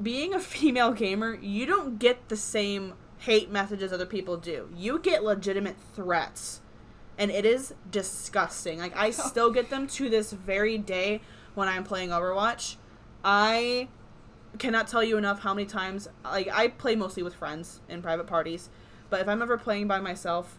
[0.01, 4.69] being a female gamer, you don't get the same hate messages other people do.
[4.75, 6.61] You get legitimate threats.
[7.17, 8.79] And it is disgusting.
[8.79, 9.11] Like I oh.
[9.11, 11.21] still get them to this very day
[11.53, 12.75] when I'm playing Overwatch.
[13.23, 13.87] I
[14.59, 18.27] cannot tell you enough how many times like I play mostly with friends in private
[18.27, 18.69] parties,
[19.09, 20.57] but if I'm ever playing by myself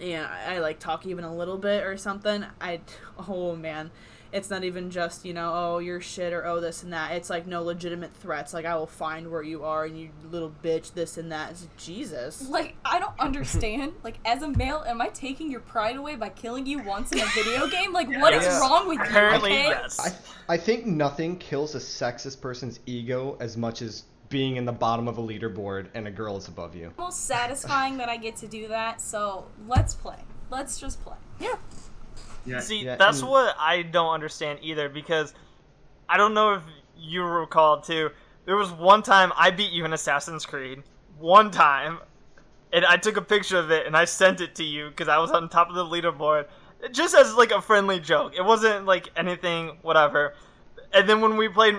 [0.00, 2.80] and I, I like talk even a little bit or something, I
[3.28, 3.90] oh man,
[4.32, 7.12] it's not even just you know oh you're shit or oh this and that.
[7.12, 8.54] It's like no legitimate threats.
[8.54, 11.50] Like I will find where you are and you little bitch this and that.
[11.52, 12.48] It's Jesus.
[12.48, 13.92] Like, I don't understand.
[14.02, 17.20] like, as a male, am I taking your pride away by killing you once in
[17.20, 17.92] a video game?
[17.92, 18.60] Like, what is Yeah.
[18.60, 19.04] wrong with you?
[19.04, 19.68] Apparently, okay?
[19.68, 20.24] yes.
[20.48, 24.72] I, I think nothing kills a sexist person's ego as much as being in the
[24.72, 26.90] bottom of a leaderboard and a girl is above you.
[26.96, 29.00] Most satisfying that I get to do that.
[29.00, 30.16] So let's play.
[30.50, 31.16] Let's just play.
[31.38, 31.56] Yeah.
[32.44, 32.60] Yeah.
[32.60, 35.34] See, Yeah, that's and- what I don't understand either because
[36.08, 36.62] I don't know if
[36.96, 38.10] you recall too.
[38.44, 40.82] There was one time I beat you in Assassin's Creed.
[41.18, 42.00] One time.
[42.72, 45.18] And I took a picture of it and I sent it to you because I
[45.18, 46.46] was on top of the leaderboard.
[46.90, 48.32] Just as like a friendly joke.
[48.36, 50.34] It wasn't like anything, whatever.
[50.92, 51.76] And then when we played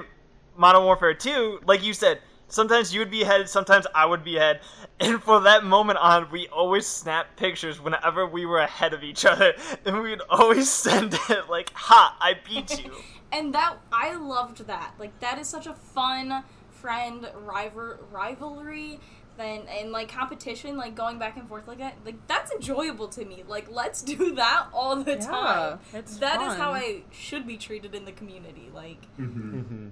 [0.55, 4.37] Modern Warfare 2, like you said, sometimes you would be ahead, sometimes I would be
[4.37, 4.61] ahead.
[4.99, 9.25] And for that moment on, we always snap pictures whenever we were ahead of each
[9.25, 9.53] other.
[9.85, 13.03] And we'd always send it like, ha, I beat you.
[13.31, 14.93] And that I loved that.
[14.99, 18.99] Like that is such a fun friend rival rivalry.
[19.35, 23.25] Then and like competition, like going back and forth like that, like that's enjoyable to
[23.25, 23.43] me.
[23.47, 25.79] Like let's do that all the Yeah, time.
[25.91, 26.59] it's That is fun.
[26.59, 28.69] how I should be treated in the community.
[28.71, 29.87] Like hmm hmm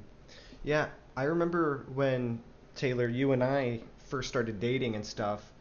[0.63, 0.87] Yeah,
[1.21, 2.41] I remember when
[2.75, 5.51] Taylor, you and I first started dating and stuff,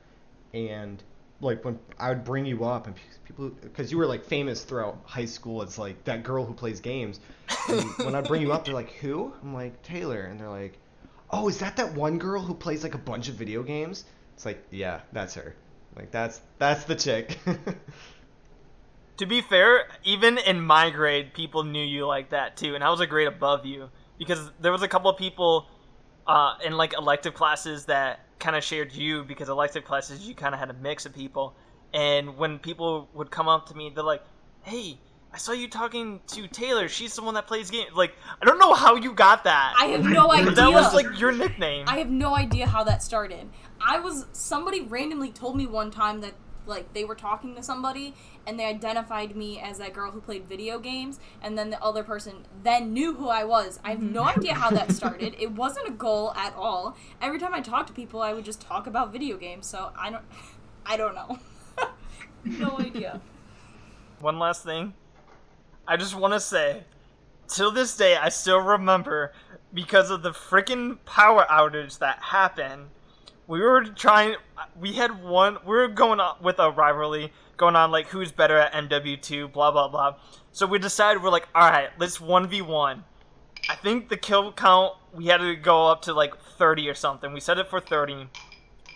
[0.55, 1.03] and
[1.43, 2.97] like when I would bring you up and
[3.27, 6.81] people, because you were like famous throughout high school as like that girl who plays
[6.81, 7.21] games.
[7.69, 10.79] And when I'd bring you up, they're like, "Who?" I'm like, "Taylor," and they're like,
[11.31, 14.07] "Oh, is that that one girl who plays like a bunch of video games?"
[14.37, 15.55] It's like, yeah, that's her.
[15.95, 17.39] Like that's that's the chick.
[19.19, 22.89] To be fair, even in my grade, people knew you like that too, and I
[22.89, 23.91] was a grade above you
[24.21, 25.67] because there was a couple of people
[26.27, 30.55] uh, in like elective classes that kind of shared you because elective classes you kind
[30.55, 31.57] of had a mix of people,
[31.95, 34.23] and when people would come up to me, they're like,
[34.63, 34.99] "Hey,
[35.33, 36.87] I saw you talking to Taylor.
[36.87, 39.75] She's the one that plays games." Like, I don't know how you got that.
[39.81, 40.51] I have no idea.
[40.51, 41.87] That was like your nickname.
[41.89, 43.49] I have no idea how that started.
[43.81, 46.35] I was somebody randomly told me one time that
[46.71, 48.15] like they were talking to somebody
[48.47, 52.03] and they identified me as that girl who played video games and then the other
[52.03, 53.79] person then knew who I was.
[53.85, 54.39] I have no mm-hmm.
[54.39, 55.35] idea how that started.
[55.39, 56.97] It wasn't a goal at all.
[57.21, 60.11] Every time I talked to people I would just talk about video games, so I
[60.11, 60.25] don't
[60.87, 61.39] I don't know.
[62.45, 63.21] no idea.
[64.21, 64.95] One last thing.
[65.87, 66.85] I just want to say,
[67.49, 69.33] till this day, I still remember
[69.73, 72.89] because of the freaking power outage that happened.
[73.51, 74.37] We were trying.
[74.79, 75.59] We had one.
[75.67, 79.73] We were going on with a rivalry going on, like who's better at MW2, blah
[79.73, 80.15] blah blah.
[80.53, 83.03] So we decided we're like, all right, let's one v one.
[83.69, 87.33] I think the kill count we had to go up to like 30 or something.
[87.33, 88.29] We set it for 30.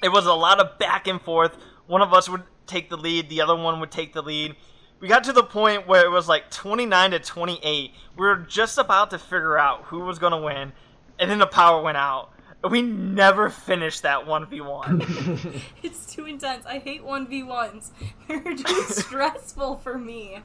[0.04, 1.56] It was a lot of back and forth.
[1.88, 4.54] One of us would take the lead, the other one would take the lead.
[5.00, 7.90] We got to the point where it was like 29 to 28.
[8.16, 10.72] We were just about to figure out who was going to win,
[11.18, 12.30] and then the power went out.
[12.64, 15.60] And we never finished that 1v1.
[15.82, 16.64] It's too intense.
[16.64, 17.90] I hate 1v1s.
[18.28, 20.38] They're too stressful for me.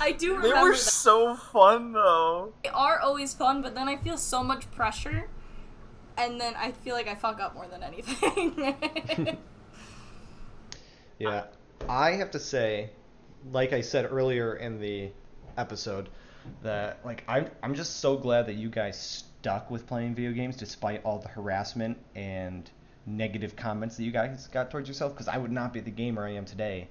[0.00, 0.78] I do remember they were that.
[0.78, 2.52] so fun though.
[2.62, 5.28] They are always fun, but then I feel so much pressure,
[6.16, 9.36] and then I feel like I fuck up more than anything.
[11.18, 11.44] Yeah,
[11.88, 12.90] I have to say,
[13.52, 15.10] like I said earlier in the
[15.56, 16.08] episode,
[16.62, 20.56] that like I'm I'm just so glad that you guys stuck with playing video games
[20.56, 22.70] despite all the harassment and
[23.04, 25.12] negative comments that you guys got towards yourself.
[25.12, 26.88] Because I would not be the gamer I am today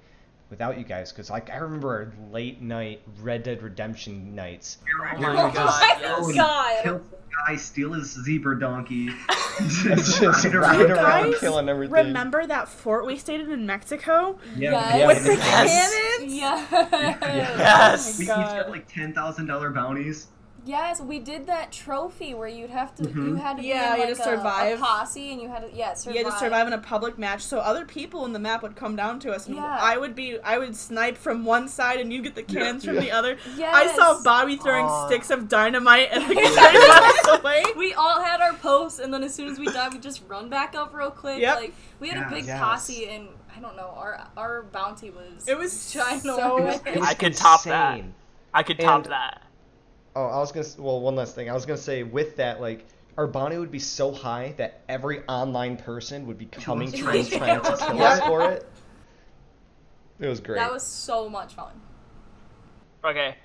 [0.50, 1.10] without you guys.
[1.10, 4.78] Because like I remember late night Red Dead Redemption nights.
[5.16, 6.34] Oh my like, God, oh my.
[6.36, 6.82] God.
[6.84, 7.18] Kill some
[7.48, 9.08] guy, steal his zebra donkey.
[9.68, 10.80] Just ride around.
[10.92, 12.06] around Guys, killing everything.
[12.06, 15.08] Remember that fort we stayed in in Mexico Yeah, Yes.
[15.08, 15.92] With with the the Yes.
[16.20, 16.34] cannons?
[16.34, 16.70] Yes.
[17.58, 18.14] Yes.
[18.14, 18.56] Oh we each God.
[18.58, 20.28] got like ten thousand dollar bounties.
[20.66, 23.40] Yes, we did that trophy where you'd have to you Mhm.
[23.40, 24.78] had to be Yeah, in you like had to survive.
[24.78, 26.16] a, posse and you had to yeah survive.
[26.16, 28.74] You had to survive in a public match, so other people in the map would
[28.74, 29.78] come down to us, and Yeah.
[29.80, 32.96] I would be, I would snipe from one side, and you get the cannons from
[32.96, 33.36] the other.
[33.56, 33.74] Yes.
[33.74, 35.06] I saw Bobby throwing Aw.
[35.06, 37.64] sticks of dynamite and the guy runs away.
[37.76, 40.48] We all had our posts, and then as soon as we died, we just run
[40.48, 41.40] back up real quick.
[41.40, 41.56] Yep.
[41.56, 42.26] Like we had Yeah.
[42.28, 42.58] a big Yes.
[42.58, 46.22] posse, and I don't know, our our bounty was It was ginormous.
[46.22, 48.00] so- It was- it was I could top that.
[48.54, 49.42] I could top And- that.
[50.16, 50.64] Oh, I was gonna.
[50.66, 51.50] s- Well, one last thing.
[51.50, 52.84] I was gonna say with that, like,
[53.16, 57.22] our bounty would be so high that every online person would be coming That's trying,
[57.24, 57.32] right.
[57.32, 58.68] trying to kill us for it.
[60.20, 60.56] It was great.
[60.58, 61.72] That was so much fun.
[63.04, 63.36] Okay.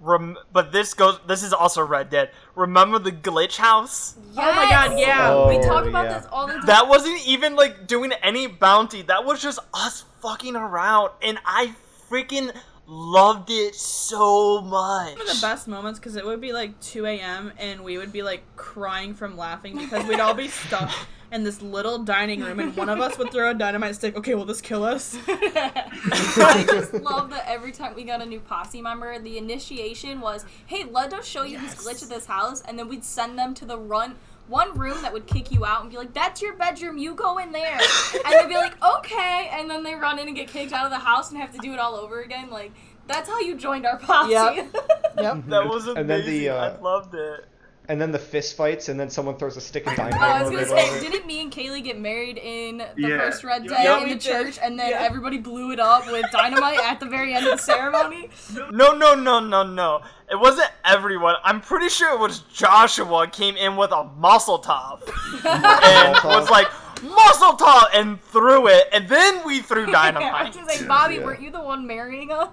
[0.00, 1.18] Rem- but this goes.
[1.26, 2.30] This is also Red Dead.
[2.54, 4.16] Remember the glitch house?
[4.32, 4.36] Yes!
[4.38, 5.32] Oh my God, yeah.
[5.32, 6.18] Oh, we talk about yeah.
[6.20, 6.66] this all the time.
[6.66, 9.02] That wasn't even like doing any bounty.
[9.02, 11.74] That was just us fucking around, and I
[12.08, 12.54] freaking
[12.88, 15.12] loved it so much.
[15.16, 17.52] One of the best moments because it would be like 2 a.m.
[17.58, 20.90] and we would be like crying from laughing because we'd all be stuck
[21.30, 24.16] in this little dining room and one of us would throw a dynamite stick.
[24.16, 25.18] Okay, will this kill us?
[25.28, 30.46] I just love that every time we got a new posse member, the initiation was,
[30.66, 33.52] "Hey, let us show you this glitch at this house," and then we'd send them
[33.54, 34.16] to the run
[34.48, 36.98] one room that would kick you out and be like, "That's your bedroom.
[36.98, 37.78] You go in there,"
[38.24, 40.90] and they'd be like, "Okay," and then they run in and get kicked out of
[40.90, 42.50] the house and have to do it all over again.
[42.50, 42.72] Like
[43.06, 44.32] that's how you joined our posse.
[44.32, 44.76] Yep.
[45.18, 45.46] Yep.
[45.48, 45.96] That was amazing.
[45.98, 47.44] And then the, uh, I loved it.
[47.90, 50.20] And then the fist fights, and then someone throws a stick of Oh, dynamite.
[50.20, 53.18] I was over gonna say, over didn't me and Kaylee get married in the Yeah.
[53.18, 54.20] first Red Dead Yeah, in the did.
[54.20, 54.98] church, and then Yeah.
[55.00, 58.28] everybody blew it up with dynamite at the very end of the ceremony?
[58.70, 60.02] No, no, no, no, no.
[60.30, 61.36] It wasn't everyone.
[61.42, 65.00] I'm pretty sure it was Joshua came in with a Molotov
[65.46, 66.68] and was like
[67.00, 70.24] Molotov and threw it, and then we threw dynamite.
[70.34, 70.56] I dynamite.
[70.66, 71.24] was like, Bobby, Yeah.
[71.24, 72.50] weren't you the one marrying us?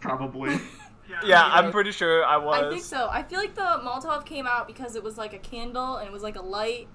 [0.00, 0.58] Probably.
[1.24, 2.62] Yeah, I'm pretty sure I was.
[2.64, 3.08] I think so.
[3.10, 6.12] I feel like the Molotov came out because it was like a candle and it
[6.12, 6.88] was like a light,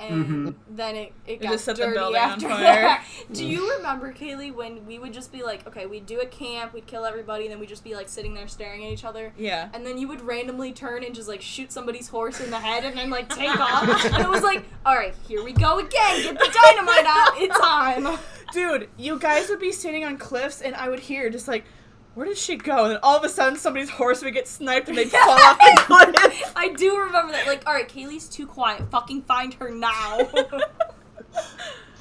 [0.00, 0.54] and Mhm.
[0.70, 2.58] then it, it It got just set the dirty building on after fire.
[2.82, 3.04] that.
[3.32, 6.72] Do you remember, Kaylee, when we would just be like, okay, we'd do a camp,
[6.74, 9.32] we'd kill everybody, and then we'd just be like sitting there staring at each other?
[9.36, 9.68] Yeah.
[9.72, 12.84] And then you would randomly turn and just like shoot somebody's horse in the head
[12.84, 14.04] and then like take off.
[14.06, 16.22] And it was like, all right, here we go again.
[16.22, 17.32] Get the dynamite out.
[17.36, 18.18] It's on.
[18.52, 21.64] Dude, you guys would be standing on cliffs and I would hear just like,
[22.14, 22.84] where did she go?
[22.84, 25.58] And then all of a sudden somebody's horse would get sniped and they'd fall off
[25.58, 25.82] the
[26.12, 26.52] cliff.
[26.54, 27.46] I do remember that.
[27.46, 28.90] Like, all right, Kaylee's too quiet.
[28.90, 30.18] Fucking find her now.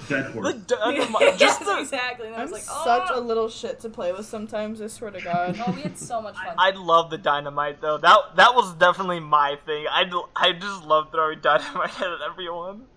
[0.10, 0.54] Dead The horse.
[0.68, 2.28] dynamite, just the, exactly.
[2.28, 3.20] And I I'm was like, such oh.
[3.20, 5.62] a little shit to play with sometimes, I swear to God.
[5.66, 6.56] Oh, we had so much fun.
[6.58, 7.98] I love the dynamite though.
[7.98, 9.86] That that was definitely my thing.
[9.90, 10.04] I
[10.36, 12.88] I just love throwing dynamite at everyone.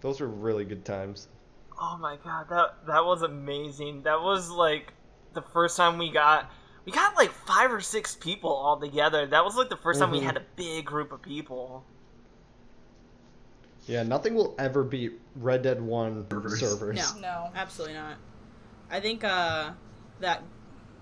[0.00, 1.28] Those were really good times.
[1.78, 4.02] Oh my god, that that was amazing.
[4.02, 4.94] That was like
[5.34, 6.50] the first time we got
[6.84, 9.26] we got like five or six people all together.
[9.26, 10.24] That was like the 1st time we Mhm.
[10.24, 11.84] had a big group of people.
[13.86, 16.60] Yeah, nothing will ever beat Red Dead 1 Servers.
[16.60, 17.14] servers.
[17.16, 17.20] No.
[17.20, 17.50] No.
[17.54, 18.16] Absolutely not.
[18.90, 19.70] I think uh,
[20.20, 20.42] that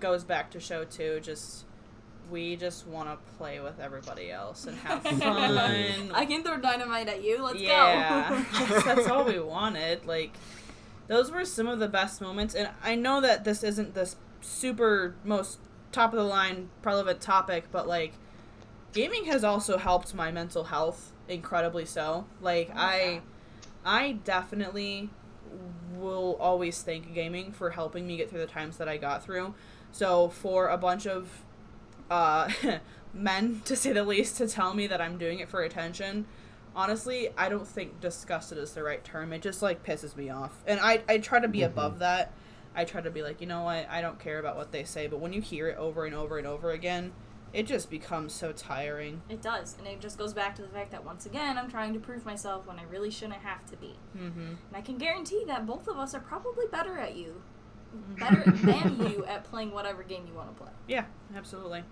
[0.01, 1.21] goes back to show too.
[1.23, 1.65] Just
[2.31, 5.23] we just want to play with everybody else and have fun.
[6.13, 7.43] I can throw dynamite at you.
[7.43, 8.37] Let's yeah, go.
[8.67, 10.05] that's, that's all we wanted.
[10.07, 10.33] Like
[11.09, 15.17] those were some of the best moments, and I know that this isn't this super
[15.25, 15.59] most
[15.91, 18.13] top of the line relevant topic, but like
[18.93, 22.27] gaming has also helped my mental health incredibly so.
[22.41, 23.23] Like I
[23.85, 25.11] I definitely
[25.97, 29.55] will always thank gaming for helping me get through the times that I got through.
[29.93, 31.29] So for a bunch of
[32.11, 32.51] uh,
[33.15, 36.27] men, to say the least, to tell me that I'm doing it for attention,
[36.79, 39.33] honestly, I don't think disgusted is the right term.
[39.33, 42.33] It just like pisses me off, and I I try to be above that.
[42.75, 45.09] I try to be like, you know what, I don't care about what they say,
[45.09, 47.13] but when you hear it over and over and over again,
[47.53, 49.23] it just becomes so tiring.
[49.29, 51.93] It does, and it just goes back to the fact that once again, I'm trying
[51.95, 53.97] to prove myself when I really shouldn't have to be.
[54.17, 54.41] Mm-hmm.
[54.41, 57.43] And I can guarantee that both of us are probably better at you,
[58.17, 60.73] better than you at playing whatever game you want to play.
[60.87, 61.83] Yeah, absolutely.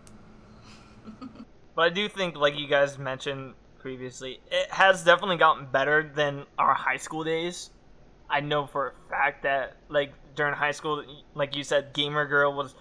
[1.74, 3.52] But I do think, like you guys mentioned
[3.86, 7.70] previously, it has definitely gotten better than our high school days.
[8.28, 11.04] I know for a fact that, like, during high school,
[11.34, 12.74] like you said, Gamer Girl was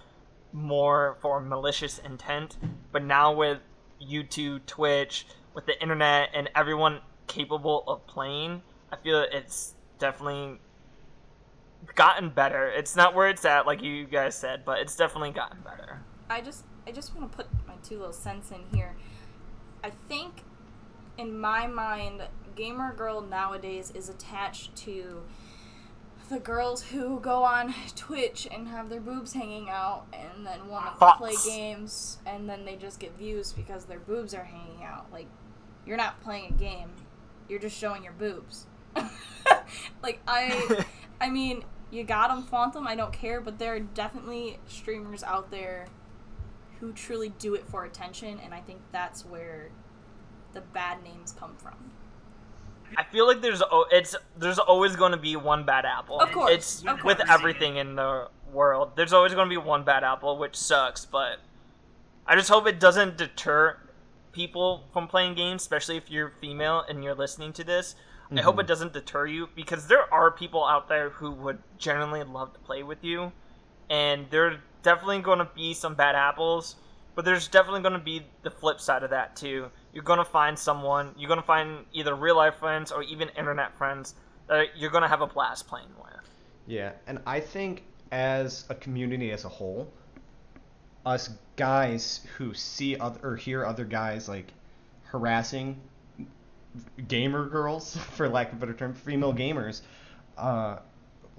[0.52, 2.56] more for malicious intent.
[2.90, 3.60] But now with
[4.02, 10.58] YouTube, Twitch, with the internet, and everyone capable of playing, I feel it's definitely
[11.94, 12.66] gotten better.
[12.66, 16.00] It's not where it's at, like you guys said, but it's definitely gotten better.
[16.28, 18.96] I just I just want to put my two little cents in here.
[19.84, 20.42] I think
[21.18, 22.22] in my mind,
[22.54, 25.22] gamer girl nowadays is attached to
[26.28, 30.98] the girls who go on Twitch and have their boobs hanging out and then want
[30.98, 35.06] to play games and then they just get views because their boobs are hanging out.
[35.12, 35.28] Like
[35.86, 36.90] you're not playing a game.
[37.48, 38.66] You're just showing your boobs.
[40.02, 40.84] like I
[41.20, 42.86] I mean, you got them, flaunt them.
[42.86, 45.86] I don't care, but there are definitely streamers out there
[46.80, 49.70] who truly do it for attention, and I think that's where
[50.54, 51.74] the bad names come from.
[52.96, 56.20] I feel like there's o- it's there's always going to be one bad apple.
[56.20, 57.30] Of course, it's of with course.
[57.30, 58.92] everything in the world.
[58.96, 61.04] There's always going to be one bad apple, which sucks.
[61.04, 61.38] But
[62.26, 63.78] I just hope it doesn't deter
[64.32, 67.96] people from playing games, especially if you're female and you're listening to this.
[68.30, 68.66] I hope it mm-hmm.
[68.66, 72.82] doesn't deter you because there are people out there who would genuinely love to play
[72.82, 73.30] with you,
[73.88, 76.74] and there are definitely going to be some bad apples.
[77.14, 79.70] But there's definitely going to be the flip side of that too.
[79.96, 84.14] You're to find someone, you're to find either real life friends or even internet friends
[84.46, 86.20] that you're to have a blast playing with.
[86.66, 87.82] Yeah, and I think
[88.12, 89.90] as a community as a whole,
[91.06, 94.52] us guys who see other or hear other guys like
[95.04, 95.80] harassing
[97.08, 99.80] gamer girls, for lack of a better term, female gamers,
[100.36, 100.76] uh,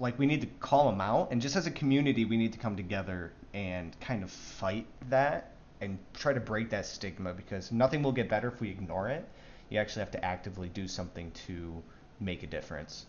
[0.00, 2.58] like we need to call them out, and just as a community, we need to
[2.58, 8.02] come together and kind of fight that and try to break that stigma because nothing
[8.02, 9.28] will get better if we ignore it.
[9.70, 11.82] You actually have to actively do something to
[12.20, 13.06] make a difference.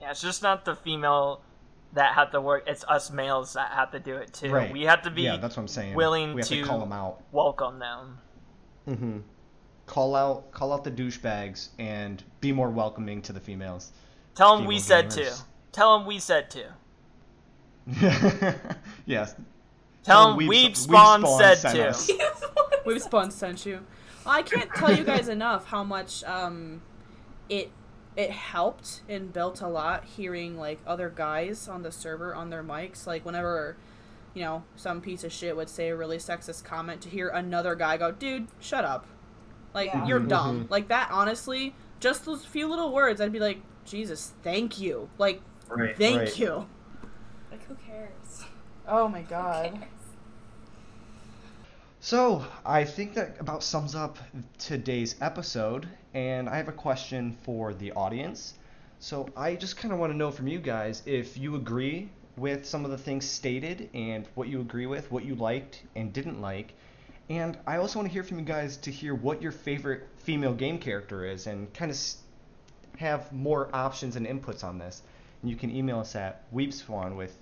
[0.00, 1.42] Yeah, it's just not the female
[1.92, 4.50] that have to work, it's us males that have to do it too.
[4.50, 4.72] Right.
[4.72, 5.94] We have to be yeah, that's what I'm saying.
[5.94, 7.22] willing we have to, to- call them out.
[7.32, 8.18] welcome them.
[8.86, 9.18] hmm
[9.86, 13.90] Call out, call out the douchebags, and be more welcoming to the females.
[14.36, 15.14] Tell them we Female said gamers.
[15.38, 15.42] to.
[15.72, 16.72] Tell them we said to.
[19.06, 19.34] yes.
[20.02, 21.88] Tell them Weeb- Weeb Weeb Spawn Spawn said sent to.
[21.88, 22.10] us.
[22.86, 23.80] Weebspawn sent you.
[24.26, 26.82] I can't tell you guys enough how much um,
[27.48, 27.70] it
[28.16, 32.62] it helped and built a lot hearing like other guys on the server on their
[32.64, 33.06] mics.
[33.06, 33.76] Like whenever
[34.34, 37.74] you know some piece of shit would say a really sexist comment, to hear another
[37.74, 39.06] guy go, "Dude, shut up!"
[39.74, 40.06] Like Yeah.
[40.06, 40.28] you're Mhm.
[40.28, 40.66] dumb.
[40.70, 41.08] Like that.
[41.12, 45.96] Honestly, just those few little words, I'd be like, "Jesus, thank you!" Like, Right.
[45.96, 46.38] thank Right.
[46.38, 46.66] you.
[47.50, 48.10] Like who cares?
[48.92, 49.86] Oh my god.
[52.02, 54.16] So, I think that about sums up
[54.56, 58.54] today's episode, and I have a question for the audience.
[59.00, 62.08] So, I just kind of want to know from you guys if you agree
[62.38, 66.10] with some of the things stated and what you agree with, what you liked and
[66.10, 66.72] didn't like.
[67.28, 70.54] And I also want to hear from you guys to hear what your favorite female
[70.54, 71.98] game character is and kind of
[72.96, 75.02] have more options and inputs on this.
[75.42, 77.36] And you can email us at weebspawn with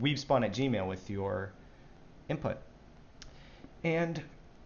[0.00, 1.52] weebspawn at gmail with your
[2.28, 2.58] input.
[3.84, 4.22] And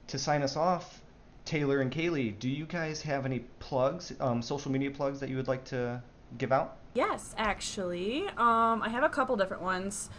[0.09, 1.01] to sign us off,
[1.45, 5.37] Taylor and Kaylee, do you guys have any plugs, um, social media plugs that you
[5.37, 6.03] would like to
[6.39, 6.77] give out?
[6.95, 8.27] Yes, actually.
[8.37, 10.11] Um, I have a couple different ones.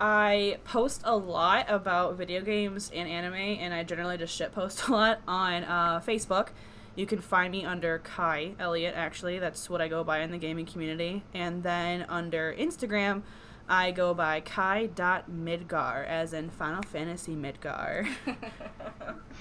[0.00, 4.82] I post a lot about video games and anime, and I generally just shit post
[4.88, 6.48] a lot on uh, Facebook.
[6.96, 9.38] You can find me under Kai Elliott, actually.
[9.38, 11.22] That's what I go by in the gaming community.
[11.34, 13.22] And then under Instagram,
[13.70, 18.08] I go by Kai.Midgar, as in Final Fantasy Midgar.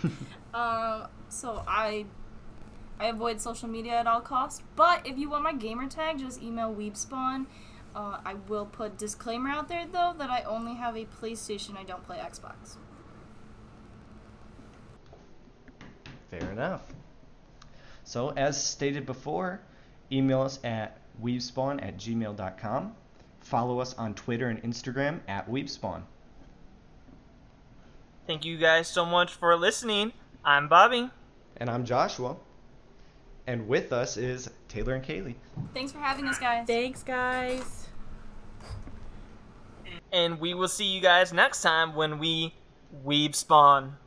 [0.51, 2.05] Um, so I
[2.99, 4.63] I avoid social media at all costs.
[4.75, 7.45] But if you want my gamer tag, just email Weebspawn.
[7.95, 11.77] Uh, I will put disclaimer out there though that I only have a PlayStation.
[11.77, 12.77] I don't play Xbox.
[16.29, 16.81] Fair enough.
[18.03, 19.61] So, as stated before,
[20.11, 22.95] email us at weebspawn at gmail.com.
[23.49, 26.03] Follow us on Twitter and Instagram at weebspawn.
[28.27, 30.13] Thank you guys so much for listening.
[30.45, 31.09] I'm Bobby.
[31.57, 32.35] And I'm Joshua.
[33.47, 35.33] And with us is Taylor and Kaylee.
[35.73, 36.67] Thanks for having us, guys.
[36.67, 37.87] Thanks, guys.
[40.11, 42.53] And we will see you guys next time when we
[43.03, 43.97] weeb spawn.